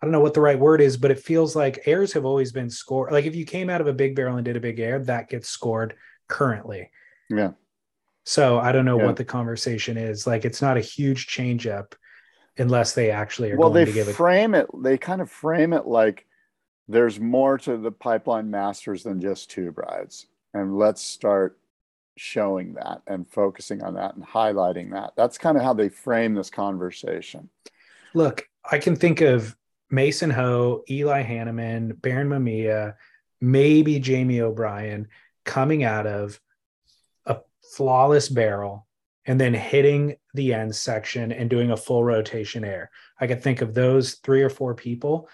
I 0.01 0.05
don't 0.05 0.11
know 0.11 0.19
what 0.19 0.33
the 0.33 0.41
right 0.41 0.59
word 0.59 0.81
is, 0.81 0.97
but 0.97 1.11
it 1.11 1.19
feels 1.19 1.55
like 1.55 1.87
airs 1.87 2.11
have 2.11 2.25
always 2.25 2.51
been 2.51 2.69
scored. 2.69 3.13
Like 3.13 3.23
if 3.23 3.35
you 3.35 3.45
came 3.45 3.69
out 3.69 3.79
of 3.79 3.87
a 3.87 3.93
big 3.93 4.17
barrel 4.17 4.35
and 4.35 4.43
did 4.43 4.57
a 4.57 4.59
big 4.59 4.81
air, 4.81 4.99
that 4.99 5.29
gets 5.29 5.47
scored 5.47 5.95
currently. 6.27 6.91
Yeah. 7.29 7.51
So 8.25 8.59
I 8.59 8.73
don't 8.73 8.83
know 8.83 8.97
yeah. 8.97 9.05
what 9.05 9.15
the 9.15 9.23
conversation 9.23 9.95
is. 9.95 10.27
Like 10.27 10.43
it's 10.43 10.61
not 10.61 10.75
a 10.75 10.81
huge 10.81 11.27
change 11.27 11.67
up 11.67 11.95
unless 12.57 12.91
they 12.93 13.11
actually 13.11 13.51
are 13.51 13.57
well, 13.57 13.69
going 13.69 13.85
they 13.85 13.91
to 13.91 13.97
give 13.97 14.09
it. 14.09 14.13
frame 14.13 14.55
it. 14.55 14.67
They 14.83 14.97
kind 14.97 15.21
of 15.21 15.31
frame 15.31 15.71
it 15.71 15.85
like 15.85 16.25
there's 16.87 17.19
more 17.19 17.57
to 17.59 17.77
the 17.77 17.91
pipeline 17.91 18.49
masters 18.51 19.03
than 19.03 19.21
just 19.21 19.49
tube 19.49 19.77
rides. 19.77 20.27
And 20.53 20.77
let's 20.77 21.01
start 21.01 21.59
showing 22.15 22.73
that 22.75 23.01
and 23.07 23.27
focusing 23.27 23.81
on 23.83 23.95
that 23.95 24.15
and 24.15 24.25
highlighting 24.25 24.91
that. 24.91 25.13
That's 25.15 25.37
kind 25.37 25.57
of 25.57 25.63
how 25.63 25.73
they 25.73 25.89
frame 25.89 26.35
this 26.35 26.49
conversation. 26.49 27.49
Look 28.13 28.47
i 28.69 28.77
can 28.77 28.95
think 28.95 29.21
of 29.21 29.55
mason 29.89 30.29
ho 30.29 30.83
eli 30.89 31.23
hanneman 31.23 31.99
barron 32.01 32.29
mamiya 32.29 32.95
maybe 33.41 33.99
jamie 33.99 34.41
o'brien 34.41 35.07
coming 35.43 35.83
out 35.83 36.07
of 36.07 36.39
a 37.25 37.37
flawless 37.75 38.29
barrel 38.29 38.87
and 39.25 39.39
then 39.39 39.53
hitting 39.53 40.15
the 40.33 40.53
end 40.53 40.75
section 40.75 41.31
and 41.31 41.49
doing 41.49 41.71
a 41.71 41.77
full 41.77 42.03
rotation 42.03 42.65
air. 42.65 42.91
I 43.19 43.27
could 43.27 43.41
think 43.41 43.61
of 43.61 43.73
those 43.73 44.15
three 44.15 44.41
or 44.41 44.49
four 44.49 44.75
people 44.75 45.29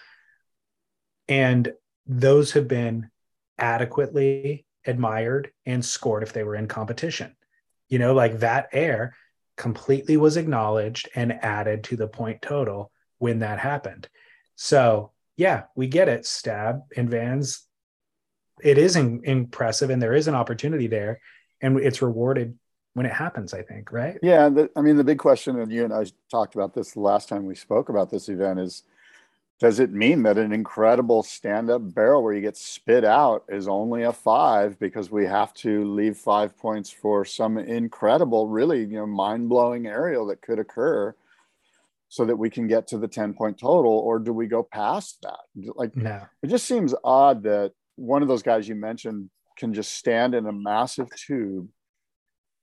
and 1.29 1.71
those 2.07 2.51
have 2.53 2.67
been 2.67 3.09
adequately 3.57 4.65
admired 4.85 5.51
and 5.65 5.85
scored 5.85 6.23
if 6.23 6.33
they 6.33 6.43
were 6.43 6.55
in 6.55 6.67
competition. 6.67 7.35
You 7.87 7.99
know, 7.99 8.13
like 8.13 8.39
that 8.39 8.69
air 8.73 9.15
completely 9.55 10.17
was 10.17 10.37
acknowledged 10.37 11.09
and 11.15 11.33
added 11.43 11.83
to 11.85 11.95
the 11.95 12.07
point 12.07 12.41
total 12.41 12.91
when 13.19 13.39
that 13.39 13.59
happened. 13.59 14.09
So, 14.55 15.11
yeah, 15.37 15.63
we 15.75 15.87
get 15.87 16.09
it, 16.09 16.25
Stab 16.25 16.81
and 16.97 17.09
Vans. 17.09 17.65
It 18.61 18.77
is 18.77 18.95
in, 18.95 19.21
impressive 19.23 19.89
and 19.89 20.01
there 20.01 20.13
is 20.13 20.27
an 20.27 20.35
opportunity 20.35 20.87
there 20.87 21.21
and 21.61 21.79
it's 21.79 22.01
rewarded 22.01 22.57
when 22.93 23.05
it 23.05 23.13
happens, 23.13 23.53
I 23.53 23.61
think, 23.61 23.91
right? 23.91 24.17
Yeah. 24.23 24.49
The, 24.49 24.69
I 24.75 24.81
mean, 24.81 24.97
the 24.97 25.03
big 25.03 25.19
question, 25.19 25.59
and 25.59 25.71
you 25.71 25.83
and 25.83 25.93
I 25.93 26.05
talked 26.31 26.55
about 26.55 26.73
this 26.73 26.97
last 26.97 27.29
time 27.29 27.45
we 27.45 27.55
spoke 27.55 27.89
about 27.89 28.09
this 28.09 28.29
event, 28.29 28.59
is 28.59 28.83
does 29.59 29.79
it 29.79 29.91
mean 29.91 30.23
that 30.23 30.37
an 30.37 30.53
incredible 30.53 31.21
stand-up 31.21 31.93
barrel 31.93 32.23
where 32.23 32.33
you 32.33 32.41
get 32.41 32.55
spit 32.55 33.03
out 33.03 33.43
is 33.49 33.67
only 33.67 34.03
a 34.03 34.13
five 34.13 34.79
because 34.79 35.11
we 35.11 35.25
have 35.25 35.53
to 35.53 35.83
leave 35.83 36.17
five 36.17 36.57
points 36.57 36.89
for 36.89 37.25
some 37.25 37.57
incredible 37.57 38.47
really 38.47 38.79
you 38.79 38.97
know 38.97 39.05
mind-blowing 39.05 39.87
aerial 39.87 40.25
that 40.25 40.41
could 40.41 40.59
occur 40.59 41.13
so 42.07 42.25
that 42.25 42.37
we 42.37 42.49
can 42.49 42.67
get 42.67 42.87
to 42.87 42.97
the 42.97 43.07
10 43.07 43.33
point 43.33 43.59
total 43.59 43.91
or 43.91 44.17
do 44.17 44.33
we 44.33 44.47
go 44.47 44.63
past 44.63 45.19
that 45.21 45.39
like 45.75 45.95
no. 45.95 46.25
it 46.41 46.47
just 46.47 46.65
seems 46.65 46.95
odd 47.03 47.43
that 47.43 47.71
one 47.95 48.21
of 48.21 48.27
those 48.27 48.43
guys 48.43 48.67
you 48.67 48.75
mentioned 48.75 49.29
can 49.57 49.73
just 49.73 49.93
stand 49.93 50.33
in 50.33 50.47
a 50.47 50.51
massive 50.51 51.09
tube 51.15 51.67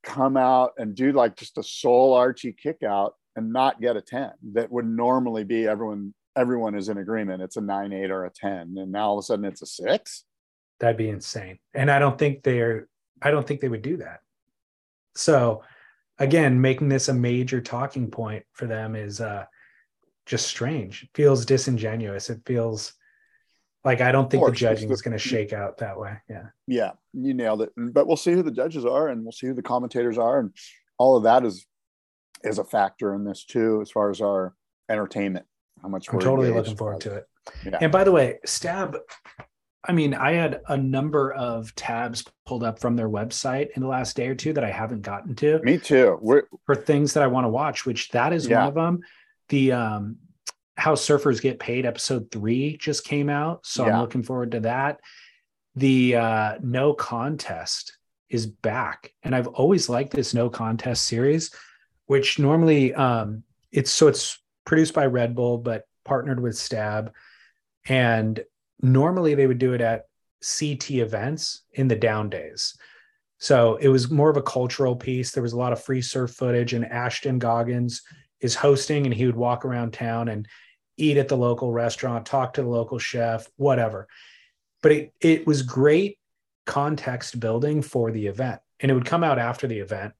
come 0.03 0.37
out 0.37 0.73
and 0.79 0.95
do 0.95 1.13
like 1.13 1.37
just 1.37 1.59
a 1.59 1.63
soul 1.63 2.15
archy 2.15 2.53
kick 2.53 2.83
out 2.83 3.15
and 3.37 3.53
not 3.53 3.81
get 3.81 3.97
a 3.97 4.01
10 4.01 4.31
that 4.55 4.71
would 4.73 4.87
normally 4.87 5.45
be 5.45 5.67
everyone 5.67 6.15
everyone 6.37 6.75
is 6.75 6.89
in 6.89 6.99
agreement 6.99 7.43
it's 7.43 7.57
a 7.57 7.61
9 7.61 7.93
8 7.93 8.11
or 8.11 8.25
a 8.27 8.31
10 8.31 8.77
and 8.77 8.93
now 8.93 9.09
all 9.09 9.19
of 9.19 9.23
a 9.23 9.27
sudden 9.27 9.45
it's 9.45 9.63
a 9.63 9.67
6 9.67 10.25
that'd 10.79 10.97
be 10.97 11.09
insane. 11.09 11.59
And 11.75 11.91
i 11.91 11.99
don't 11.99 12.19
think 12.19 12.43
they're 12.43 12.89
i 13.23 13.31
don't 13.31 13.47
think 13.47 13.61
they 13.61 13.69
would 13.69 13.83
do 13.83 13.99
that. 13.99 14.21
So 15.15 15.63
again 16.19 16.61
making 16.61 16.89
this 16.89 17.09
a 17.09 17.15
major 17.15 17.61
talking 17.61 18.11
point 18.11 18.45
for 18.53 18.67
them 18.67 18.95
is 18.95 19.21
uh 19.21 19.45
just 20.27 20.47
strange. 20.47 21.05
It 21.05 21.11
feels 21.15 21.47
disingenuous. 21.47 22.31
It 22.31 22.41
feels 22.47 22.93
like 23.85 24.01
i 24.01 24.11
don't 24.11 24.31
think 24.31 24.45
the 24.45 24.53
judging 24.53 24.91
is 24.91 25.03
going 25.03 25.17
to 25.17 25.19
shake 25.19 25.53
out 25.53 25.79
that 25.79 25.99
way. 25.99 26.17
Yeah. 26.29 26.47
Yeah 26.67 26.93
you 27.13 27.35
nailed 27.35 27.63
it. 27.63 27.73
But 27.77 28.07
we'll 28.07 28.17
see 28.17 28.33
who 28.33 28.43
the 28.43 28.51
judges 28.51 28.85
are 28.85 29.09
and 29.09 29.23
we'll 29.23 29.33
see 29.33 29.47
who 29.47 29.55
the 29.55 29.63
commentators 29.63 30.19
are 30.19 30.41
and 30.41 30.51
all 30.99 31.17
of 31.17 31.25
that 31.25 31.45
is 31.45 31.67
is 32.45 32.59
a 32.59 32.65
factor 32.65 33.15
in 33.15 33.25
this 33.25 33.45
too 33.45 33.81
as 33.81 33.91
far 33.91 34.11
as 34.11 34.21
our 34.21 34.55
entertainment 34.89 35.47
how 35.83 35.89
much 35.89 36.09
I'm 36.13 36.19
totally 36.19 36.51
looking 36.51 36.77
forward 36.77 37.01
to 37.03 37.15
it. 37.15 37.29
Yeah. 37.65 37.79
And 37.81 37.93
by 37.93 38.05
the 38.05 38.13
way, 38.13 38.39
Stab, 38.45 38.97
I 39.85 39.93
mean, 39.93 40.15
I 40.15 40.33
had 40.33 40.63
a 40.69 40.77
number 40.77 41.33
of 41.33 41.75
tabs 41.77 42.25
pulled 42.45 42.65
up 42.65 42.81
from 42.81 42.97
their 42.97 43.09
website 43.09 43.69
in 43.77 43.83
the 43.83 43.89
last 43.89 44.17
day 44.17 44.29
or 44.29 44.35
two 44.35 44.53
that 44.55 44.65
I 44.65 44.71
haven't 44.71 45.03
gotten 45.03 45.35
to. 45.37 45.61
Me 45.61 45.79
too. 45.79 46.19
We're, 46.21 46.43
for 46.65 46.75
things 46.75 47.15
that 47.15 47.23
I 47.23 47.29
want 47.29 47.45
to 47.45 47.49
watch, 47.49 47.87
which 47.87 48.09
that 48.11 48.33
is 48.33 48.49
yeah. 48.49 48.59
one 48.61 48.69
of 48.69 48.75
them. 48.75 49.01
The 49.49 49.73
um 49.73 50.17
how 50.77 50.95
surfers 50.95 51.41
get 51.41 51.59
paid 51.59 51.87
episode 51.87 52.31
three 52.31 52.77
just 52.77 53.05
came 53.05 53.29
out 53.29 53.65
so 53.65 53.87
Yeah. 53.87 53.95
i'm 53.95 54.01
looking 54.01 54.23
forward 54.23 54.53
to 54.53 54.61
that 54.61 55.01
the 55.75 56.17
uh 56.17 56.59
no 56.63 56.93
contest 56.93 57.99
is 58.29 58.47
back 58.47 59.13
and 59.23 59.35
i've 59.35 59.47
always 59.49 59.89
liked 59.89 60.13
this 60.13 60.35
no 60.35 60.51
contest 60.51 61.07
series 61.07 61.51
which 62.07 62.39
normally 62.39 62.95
um 62.95 63.43
it's 63.73 63.91
so 63.91 64.09
it's 64.09 64.39
produced 64.67 64.93
by 64.93 65.07
red 65.07 65.35
bull 65.35 65.57
but 65.57 65.85
partnered 66.05 66.41
with 66.41 66.57
stab. 66.57 67.15
And 67.87 68.45
normally 68.83 69.35
they 69.35 69.47
would 69.47 69.59
do 69.59 69.73
it 69.73 69.81
at 69.81 70.05
ct 70.43 70.91
events 70.91 71.63
in 71.73 71.89
the 71.89 71.97
down 71.97 72.29
days. 72.29 72.77
So 73.39 73.77
it 73.77 73.89
was 73.89 74.11
more 74.11 74.29
of 74.29 74.37
a 74.37 74.43
cultural 74.43 74.95
piece. 74.95 75.33
There 75.33 75.43
was 75.43 75.55
a 75.55 75.59
lot 75.59 75.73
of 75.73 75.83
free 75.83 76.03
surf 76.03 76.33
footage 76.33 76.75
and 76.75 76.85
ashton 76.85 77.39
goggans 77.39 78.03
is 78.41 78.55
hosting 78.55 79.07
and 79.07 79.15
he 79.15 79.25
would 79.25 79.37
walk 79.37 79.65
around 79.65 79.93
town 79.93 80.29
and 80.29 80.47
eat 80.99 81.17
at 81.17 81.29
the 81.29 81.37
local 81.37 81.73
restaurant 81.73 82.27
talk 82.27 82.55
to 82.55 82.63
the 82.63 82.69
local 82.69 82.99
chef 82.99 83.49
whatever. 83.57 84.09
But 84.83 84.93
it, 84.93 85.13
it 85.21 85.47
was 85.47 85.63
great 85.63 86.19
context 86.67 87.41
building 87.41 87.81
for 87.81 88.11
the 88.11 88.27
event. 88.27 88.61
And 88.81 88.91
it 88.91 88.95
would 88.95 89.07
come 89.07 89.25
out 89.25 89.39
after 89.39 89.67
the 89.67 89.79
event 89.79 90.13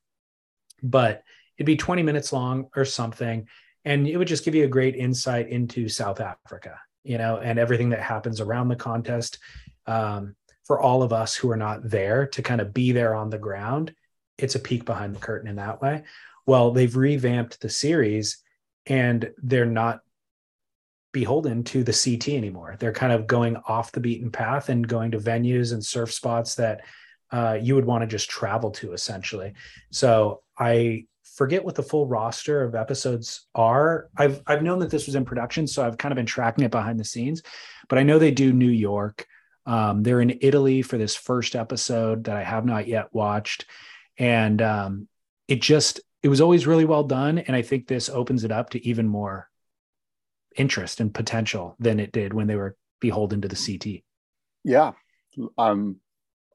but 0.83 1.23
it'd 1.57 1.67
be 1.67 1.77
20 1.77 2.03
minutes 2.03 2.33
long 2.33 2.69
or 2.77 2.85
something 2.85 3.47
and 3.87 4.07
it 4.07 4.19
would 4.19 4.29
just 4.29 4.45
give 4.45 4.55
you 4.55 4.65
a 4.65 4.69
great 4.69 4.95
insight 4.95 5.49
into 5.49 5.89
south 5.89 6.21
africa 6.21 6.79
you 7.03 7.17
know 7.17 7.39
and 7.39 7.59
everything 7.59 7.89
that 7.89 8.03
happens 8.03 8.41
around 8.41 8.69
the 8.69 8.77
contest 8.77 9.39
um, 9.87 10.37
for 10.65 10.81
all 10.81 11.03
of 11.03 11.13
us 11.13 11.35
who 11.35 11.51
are 11.51 11.57
not 11.57 11.89
there 11.89 12.27
to 12.27 12.43
kind 12.43 12.61
of 12.61 12.75
be 12.75 12.93
there 12.93 13.15
on 13.15 13.31
the 13.31 13.39
ground 13.39 13.95
it's 14.37 14.57
a 14.57 14.61
peek 14.61 14.85
behind 14.85 15.15
the 15.15 15.21
curtain 15.21 15.49
in 15.49 15.57
that 15.57 15.81
way 15.81 16.03
well 16.45 16.71
they've 16.71 16.97
revamped 16.97 17.59
the 17.61 17.71
series 17.71 18.43
and 18.87 19.31
they're 19.43 19.65
not 19.65 20.01
beholden 21.17 21.65
to 21.65 21.83
the 21.83 21.95
CT 21.95 22.35
anymore. 22.35 22.77
They're 22.79 22.93
kind 22.93 23.11
of 23.11 23.27
going 23.27 23.57
off 23.67 23.91
the 23.91 24.01
beaten 24.01 24.31
path 24.31 24.69
and 24.69 24.87
going 24.87 25.13
to 25.13 25.19
venues 25.19 25.73
and 25.73 25.83
surf 25.83 26.13
spots 26.13 26.57
that 26.57 26.83
uh, 27.31 27.59
you 27.59 27.75
would 27.75 27.87
want 27.87 28.03
to 28.03 28.07
just 28.07 28.29
travel 28.29 28.71
to 28.73 28.93
essentially. 28.93 29.55
So 29.91 30.43
I 30.59 31.07
forget 31.37 31.65
what 31.65 31.75
the 31.75 31.83
full 31.83 32.07
roster 32.07 32.63
of 32.63 32.75
episodes 32.75 33.47
are. 33.55 34.09
I've 34.17 34.43
I've 34.47 34.63
known 34.63 34.79
that 34.81 34.91
this 34.91 35.07
was 35.07 35.15
in 35.15 35.25
production, 35.25 35.67
so 35.67 35.87
I've 35.87 35.99
kind 35.99 36.13
of 36.13 36.17
been 36.17 36.27
tracking 36.27 36.65
it 36.65 36.71
behind 36.71 36.99
the 36.99 37.05
scenes. 37.05 37.43
But 37.89 37.99
I 37.99 38.03
know 38.03 38.19
they 38.19 38.31
do 38.31 38.53
New 38.53 38.71
York. 38.71 39.27
Um, 39.67 40.03
they're 40.03 40.21
in 40.21 40.39
Italy 40.41 40.83
for 40.83 40.97
this 40.97 41.15
first 41.15 41.55
episode 41.55 42.25
that 42.25 42.37
I 42.37 42.43
have 42.43 42.65
not 42.65 42.89
yet 42.89 43.13
watched, 43.13 43.67
and 44.19 44.61
um, 44.63 45.09
it 45.47 45.61
just 45.61 46.01
it 46.23 46.29
was 46.29 46.41
always 46.41 46.67
really 46.67 46.87
well 46.87 47.05
done. 47.05 47.39
And 47.39 47.55
I 47.55 47.63
think 47.63 47.87
this 47.87 48.09
opens 48.09 48.43
it 48.43 48.51
up 48.51 48.71
to 48.71 48.85
even 48.87 49.07
more 49.07 49.49
interest 50.57 51.01
and 51.01 51.13
potential 51.13 51.77
than 51.79 52.01
it 52.01 52.13
did 52.13 52.33
when 52.33 52.47
they 52.47 52.57
were 52.57 52.77
beholden 52.99 53.43
to 53.43 53.49
the 53.49 53.57
CT. 53.57 54.03
Yeah, 54.65 54.93
I'm 55.59 56.01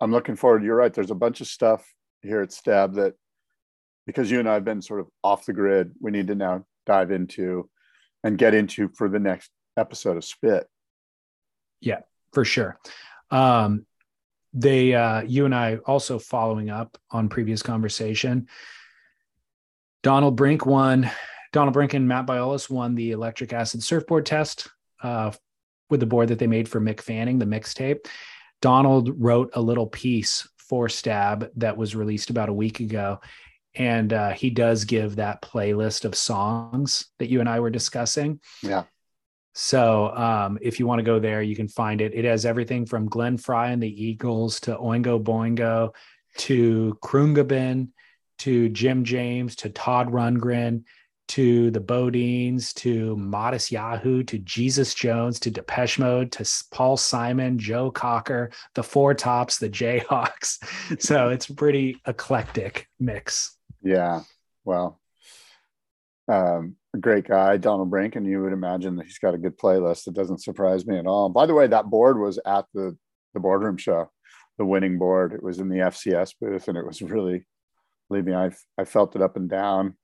I'm 0.02 0.12
looking 0.12 0.36
forward. 0.36 0.64
You're 0.64 0.76
right. 0.76 0.92
There's 0.92 1.12
a 1.12 1.16
bunch 1.16 1.40
of 1.40 1.48
stuff 1.48 1.86
here 2.24 2.42
at 2.42 2.52
Stab 2.52 2.96
that 2.96 3.14
because 4.12 4.30
you 4.30 4.40
and 4.40 4.50
I 4.50 4.54
have 4.56 4.66
been 4.66 4.82
sort 4.82 5.00
of 5.00 5.08
off 5.24 5.46
the 5.46 5.54
grid, 5.54 5.94
we 6.00 6.12
need 6.12 6.28
to 6.28 6.36
now 6.36 6.66
dive 6.86 7.12
into 7.12 7.70
and 8.24 8.38
get 8.38 8.54
into 8.54 8.90
for 8.90 9.10
the 9.10 9.20
next 9.20 9.50
episode 9.78 10.18
of 10.18 10.26
Spit. 10.26 10.68
Yeah, 11.80 12.02
for 12.34 12.46
sure. 12.46 12.78
Um, 13.30 13.86
they, 14.54 14.94
uh, 14.94 15.22
you 15.22 15.46
and 15.46 15.56
I 15.56 15.78
also 15.78 16.20
following 16.20 16.70
up 16.70 16.98
on 17.10 17.30
previous 17.30 17.64
conversation. 17.64 18.48
Donald 20.04 20.36
Brink 20.36 20.66
won. 20.66 21.10
Donald 21.54 21.74
Brink 21.74 21.94
and 21.94 22.08
Matt 22.08 22.26
Biolos 22.26 22.70
won 22.70 22.96
the 22.96 23.12
electric 23.12 23.54
acid 23.54 23.84
surfboard 23.84 24.26
test 24.26 24.68
uh, 25.04 25.32
with 25.90 26.00
the 26.00 26.06
board 26.06 26.30
that 26.30 26.40
they 26.40 26.48
made 26.48 26.68
for 26.68 26.80
Mick 26.80 27.02
Fanning, 27.02 27.40
the 27.40 27.46
mixtape. 27.46 28.06
Donald 28.62 29.12
wrote 29.22 29.52
a 29.54 29.62
little 29.62 29.88
piece 29.88 30.48
for 30.58 30.88
Stab 30.88 31.50
that 31.58 31.76
was 31.76 31.96
released 31.96 32.30
about 32.30 32.50
a 32.50 32.54
week 32.54 32.80
ago. 32.80 33.20
And 33.76 34.12
uh, 34.12 34.32
he 34.32 34.50
does 34.50 34.84
give 34.84 35.16
that 35.16 35.42
playlist 35.42 36.06
of 36.06 36.16
songs 36.16 37.06
that 37.20 37.30
you 37.30 37.40
and 37.40 37.48
I 37.48 37.60
were 37.60 37.70
discussing. 37.70 38.40
Yeah. 38.62 38.84
So 39.54 40.16
um, 40.16 40.58
if 40.62 40.80
you 40.80 40.88
want 40.88 41.00
to 41.00 41.04
go 41.04 41.20
there, 41.20 41.42
you 41.42 41.56
can 41.56 41.68
find 41.68 42.02
it. 42.02 42.14
It 42.14 42.26
has 42.26 42.46
everything 42.46 42.86
from 42.86 43.08
Glenn 43.08 43.38
Frey 43.38 43.72
and 43.72 43.84
the 43.84 44.04
Eagles 44.04 44.60
to 44.62 44.76
Oingo 44.76 45.22
Boingo 45.22 45.94
to 46.38 46.98
Khruangbin 47.04 47.90
to 48.40 48.70
Jim 48.70 49.04
James 49.04 49.56
to 49.58 49.70
Todd 49.70 50.10
Rundgren 50.10 50.84
to 51.32 51.72
the 51.72 51.80
Bodines 51.80 52.74
to 52.74 53.16
Modest 53.16 53.72
Yahoo 53.72 54.24
to 54.24 54.38
Jesus 54.40 54.94
Jones 54.94 55.40
to 55.40 55.52
Depeche 55.52 55.98
Mode 55.98 56.32
to 56.34 56.50
Paul 56.72 56.98
Simon, 56.98 57.58
Joe 57.58 57.90
Cocker, 57.90 58.52
the 58.76 58.84
Four 58.84 59.14
Tops, 59.14 59.58
the 59.58 59.70
Jayhawks. 59.70 60.58
So 61.02 61.30
it's 61.30 61.50
a 61.50 61.54
pretty 61.54 62.02
eclectic 62.06 62.90
mix. 63.00 63.58
Yeah. 63.82 64.22
Well, 64.64 65.00
um, 66.28 66.76
great 67.00 67.28
guy, 67.28 67.58
Donald 67.58 67.90
Brink, 67.90 68.16
and 68.16 68.26
you 68.28 68.42
would 68.42 68.54
imagine 68.54 68.96
that 68.98 69.06
he's 69.06 69.20
got 69.20 69.34
a 69.34 69.38
good 69.40 69.58
playlist. 69.58 70.08
It 70.08 70.14
doesn't 70.14 70.44
surprise 70.44 70.86
me 70.86 70.98
at 70.98 71.08
all. 71.08 71.30
By 71.30 71.46
the 71.46 71.54
way, 71.54 71.68
that 71.68 71.86
board 71.90 72.20
was 72.20 72.40
at 72.46 72.66
the 72.74 72.98
the 73.34 73.40
boardroom 73.40 73.78
show, 73.78 74.12
the 74.58 74.66
winning 74.66 74.98
board. 75.00 75.34
It 75.34 75.42
was 75.42 75.60
in 75.60 75.70
the 75.70 75.78
FCS 75.78 76.34
booth, 76.40 76.68
and 76.68 76.78
it 76.78 76.86
was 76.86 77.02
really, 77.02 77.46
believe 78.10 78.26
me, 78.26 78.34
I 78.34 78.52
I 78.78 78.86
felt 78.86 79.16
it 79.16 79.22
up 79.22 79.36
and 79.36 79.50
down, 79.50 79.98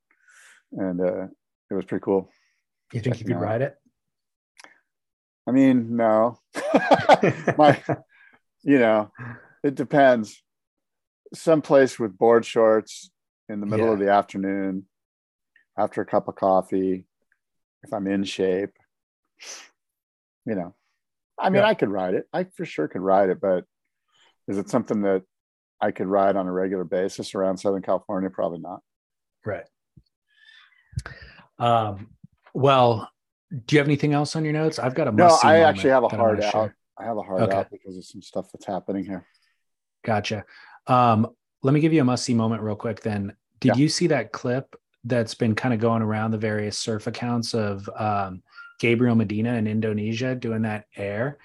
and 0.71 0.99
uh, 1.01 1.23
it 1.69 1.73
was 1.73 1.85
pretty 1.85 2.03
cool. 2.03 2.29
You 2.93 3.01
think 3.01 3.19
you 3.19 3.25
could 3.25 3.35
No. 3.35 3.41
ride 3.41 3.61
it? 3.61 3.75
I 5.45 5.51
mean, 5.51 5.95
no, 5.95 6.39
my, 7.57 7.81
you 8.63 8.79
know, 8.79 9.11
it 9.63 9.75
depends. 9.75 10.41
Someplace 11.33 11.97
with 11.99 12.17
board 12.17 12.45
shorts 12.45 13.11
in 13.49 13.59
the 13.59 13.65
middle 13.65 13.91
of 13.91 13.99
the 13.99 14.11
afternoon, 14.11 14.85
after 15.77 16.01
a 16.01 16.05
cup 16.05 16.27
of 16.27 16.35
coffee, 16.35 17.05
if 17.83 17.93
I'm 17.93 18.07
in 18.07 18.23
shape, 18.23 18.71
you 20.45 20.55
know, 20.55 20.75
I 21.39 21.49
mean, 21.49 21.61
Yeah. 21.61 21.67
I 21.67 21.73
could 21.75 21.89
ride 21.89 22.15
it. 22.15 22.27
I 22.33 22.45
for 22.45 22.65
sure 22.65 22.87
could 22.87 23.01
ride 23.01 23.29
it, 23.29 23.39
but 23.39 23.65
is 24.47 24.57
it 24.57 24.69
something 24.69 25.01
that 25.01 25.23
I 25.79 25.91
could 25.91 26.07
ride 26.07 26.35
on 26.35 26.47
a 26.47 26.51
regular 26.51 26.83
basis 26.83 27.35
around 27.35 27.57
Southern 27.57 27.83
California? 27.83 28.29
Probably 28.29 28.59
not. 28.59 28.81
Right. 29.45 29.65
Um, 31.59 32.09
well, 32.53 33.09
do 33.65 33.75
you 33.75 33.79
have 33.79 33.87
anything 33.87 34.13
else 34.13 34.35
on 34.35 34.43
your 34.43 34.53
notes? 34.53 34.79
I've 34.79 34.95
got 34.95 35.07
a 35.07 35.11
No, 35.11 35.37
I 35.43 35.59
actually 35.59 35.91
have 35.91 36.03
a 36.03 36.09
hard 36.09 36.41
out. 36.41 36.51
share. 36.51 36.75
I 36.97 37.05
have 37.05 37.17
a 37.17 37.21
hard 37.21 37.43
Okay. 37.43 37.57
out 37.57 37.69
because 37.71 37.95
of 37.97 38.05
some 38.05 38.21
stuff 38.21 38.47
that's 38.51 38.65
happening 38.65 39.05
here. 39.05 39.25
Gotcha. 40.03 40.43
Um, 40.87 41.27
let 41.67 41.73
me 41.73 41.81
give 41.81 41.91
you 41.91 41.99
a 41.99 42.05
must 42.05 42.23
see 42.23 42.33
moment 42.33 42.61
real 42.61 42.77
quick 42.77 43.01
then. 43.01 43.35
Did 43.59 43.75
Yeah. 43.75 43.75
you 43.75 43.89
see 43.89 44.07
that 44.07 44.31
clip 44.31 44.73
that's 45.03 45.35
been 45.35 45.53
kind 45.53 45.73
of 45.73 45.81
going 45.81 46.01
around 46.01 46.31
the 46.31 46.37
various 46.37 46.77
surf 46.77 47.07
accounts 47.07 47.53
of 47.53 47.89
um, 47.97 48.41
Gabriel 48.79 49.15
Medina 49.15 49.53
in 49.55 49.67
Indonesia 49.67 50.33
doing 50.33 50.61
that 50.61 50.85
air? 50.95 51.39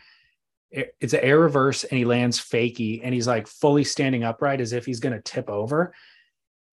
It's 0.70 1.12
an 1.12 1.20
air 1.20 1.40
reverse 1.40 1.82
and 1.82 1.98
he 1.98 2.04
lands 2.04 2.38
fakey 2.38 3.00
and 3.02 3.12
he's 3.12 3.26
like 3.26 3.48
fully 3.48 3.82
standing 3.82 4.22
upright 4.22 4.60
as 4.60 4.72
if 4.72 4.86
he's 4.86 5.00
going 5.00 5.12
to 5.12 5.20
tip 5.20 5.50
over. 5.50 5.92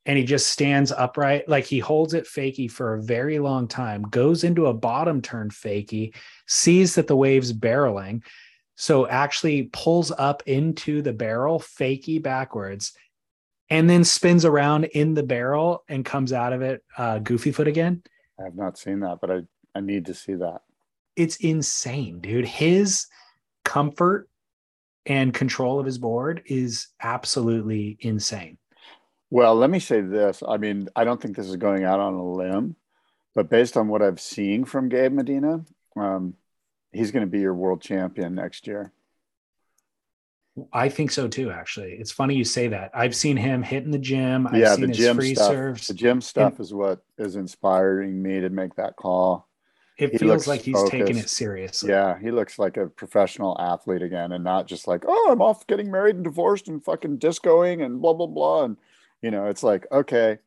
And 0.04 0.18
he 0.18 0.24
just 0.24 0.50
stands 0.50 0.92
upright, 0.92 1.48
like 1.48 1.64
he 1.64 1.78
holds 1.78 2.12
it 2.12 2.26
fakey 2.26 2.70
for 2.70 2.94
a 2.94 3.02
very 3.02 3.38
long 3.38 3.66
time, 3.66 4.02
goes 4.02 4.44
into 4.44 4.66
a 4.66 4.74
bottom 4.74 5.22
turn 5.22 5.48
fakey, 5.48 6.14
sees 6.46 6.96
that 6.96 7.06
the 7.06 7.16
wave's 7.16 7.54
barreling, 7.54 8.22
so 8.76 9.08
actually 9.08 9.70
pulls 9.72 10.12
up 10.12 10.42
into 10.46 11.00
the 11.00 11.14
barrel, 11.14 11.58
fakey 11.58 12.22
backwards, 12.22 12.92
and 13.70 13.88
then 13.88 14.04
spins 14.04 14.44
around 14.44 14.84
in 14.84 15.14
the 15.14 15.22
barrel 15.22 15.84
and 15.88 16.04
comes 16.04 16.32
out 16.32 16.52
of 16.52 16.62
it 16.62 16.82
uh, 16.96 17.18
goofy 17.18 17.52
foot 17.52 17.68
again. 17.68 18.02
I 18.40 18.44
have 18.44 18.54
not 18.54 18.78
seen 18.78 19.00
that, 19.00 19.18
but 19.20 19.30
I, 19.30 19.40
I 19.74 19.80
need 19.80 20.06
to 20.06 20.14
see 20.14 20.34
that. 20.34 20.60
It's 21.16 21.36
insane, 21.36 22.20
dude. 22.20 22.46
His 22.46 23.06
comfort 23.64 24.28
and 25.04 25.34
control 25.34 25.80
of 25.80 25.86
his 25.86 25.98
board 25.98 26.42
is 26.46 26.88
absolutely 27.00 27.96
insane. 28.00 28.58
Well, 29.30 29.54
let 29.56 29.70
me 29.70 29.80
say 29.80 30.00
this. 30.00 30.42
I 30.46 30.56
mean, 30.56 30.88
I 30.96 31.04
don't 31.04 31.20
think 31.20 31.36
this 31.36 31.48
is 31.48 31.56
going 31.56 31.84
out 31.84 32.00
on 32.00 32.14
a 32.14 32.24
limb, 32.24 32.76
but 33.34 33.50
based 33.50 33.76
on 33.76 33.88
what 33.88 34.02
I've 34.02 34.20
seen 34.20 34.64
from 34.64 34.88
Gabe 34.88 35.12
Medina, 35.12 35.64
um, 35.96 36.34
he's 36.92 37.10
going 37.10 37.26
to 37.26 37.30
be 37.30 37.40
your 37.40 37.54
world 37.54 37.82
champion 37.82 38.34
next 38.34 38.66
year. 38.66 38.92
I 40.72 40.88
think 40.88 41.10
so 41.10 41.28
too, 41.28 41.50
actually. 41.50 41.92
It's 41.92 42.10
funny 42.10 42.34
you 42.34 42.44
say 42.44 42.68
that. 42.68 42.90
I've 42.94 43.14
seen 43.14 43.36
him 43.36 43.62
hit 43.62 43.84
in 43.84 43.90
the 43.90 43.98
gym. 43.98 44.46
I've 44.46 44.56
yeah, 44.56 44.74
seen 44.74 44.82
the 44.82 44.88
his 44.88 44.96
gym 44.96 45.16
free 45.16 45.34
stuff. 45.34 45.48
serves. 45.48 45.86
The 45.86 45.94
gym 45.94 46.20
stuff 46.20 46.60
is 46.60 46.72
what 46.72 47.02
is 47.18 47.36
inspiring 47.36 48.22
me 48.22 48.40
to 48.40 48.50
make 48.50 48.74
that 48.76 48.96
call. 48.96 49.48
It 49.98 50.12
he 50.12 50.18
feels 50.18 50.46
like 50.46 50.60
he's 50.60 50.82
taking 50.90 51.18
it 51.18 51.28
seriously. 51.28 51.90
Yeah, 51.90 52.18
he 52.18 52.30
looks 52.30 52.58
like 52.58 52.76
a 52.76 52.86
professional 52.86 53.56
athlete 53.60 54.02
again, 54.02 54.32
and 54.32 54.44
not 54.44 54.68
just 54.68 54.86
like, 54.86 55.04
oh, 55.06 55.28
I'm 55.30 55.42
off 55.42 55.66
getting 55.66 55.90
married 55.90 56.14
and 56.14 56.24
divorced 56.24 56.68
and 56.68 56.82
fucking 56.84 57.18
discoing 57.18 57.84
and 57.84 58.00
blah 58.00 58.14
blah 58.14 58.28
blah. 58.28 58.64
And 58.64 58.76
you 59.22 59.32
know, 59.32 59.46
it's 59.46 59.64
like, 59.64 59.86
okay, 59.90 60.38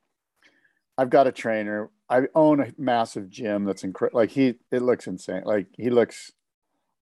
I've 0.98 1.10
got 1.10 1.28
a 1.28 1.32
trainer. 1.32 1.90
I 2.10 2.24
own 2.34 2.62
a 2.62 2.74
massive 2.78 3.30
gym 3.30 3.66
that's 3.66 3.84
incredible. 3.84 4.20
Like 4.20 4.32
he, 4.32 4.56
it 4.72 4.82
looks 4.82 5.08
insane. 5.08 5.44
Like 5.46 5.68
he 5.78 5.90
looks 5.90 6.32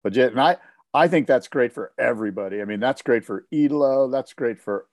legit, 0.02 0.32
and 0.32 0.40
I, 0.40 0.56
I 0.94 1.08
think 1.08 1.26
that's 1.26 1.48
great 1.48 1.72
for 1.72 1.92
everybody. 1.98 2.62
I 2.62 2.64
mean, 2.64 2.80
that's 2.80 3.02
great 3.02 3.24
for 3.24 3.46
Italo. 3.50 4.08
That's 4.08 4.32
great 4.32 4.58
for 4.58 4.86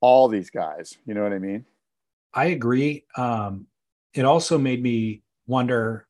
all 0.00 0.28
these 0.28 0.50
guys. 0.50 0.96
You 1.06 1.14
know 1.14 1.22
what 1.22 1.32
I 1.32 1.38
mean? 1.38 1.64
I 2.34 2.46
agree. 2.46 3.04
Um, 3.16 3.66
it 4.14 4.24
also 4.24 4.58
made 4.58 4.82
me 4.82 5.22
wonder. 5.46 6.06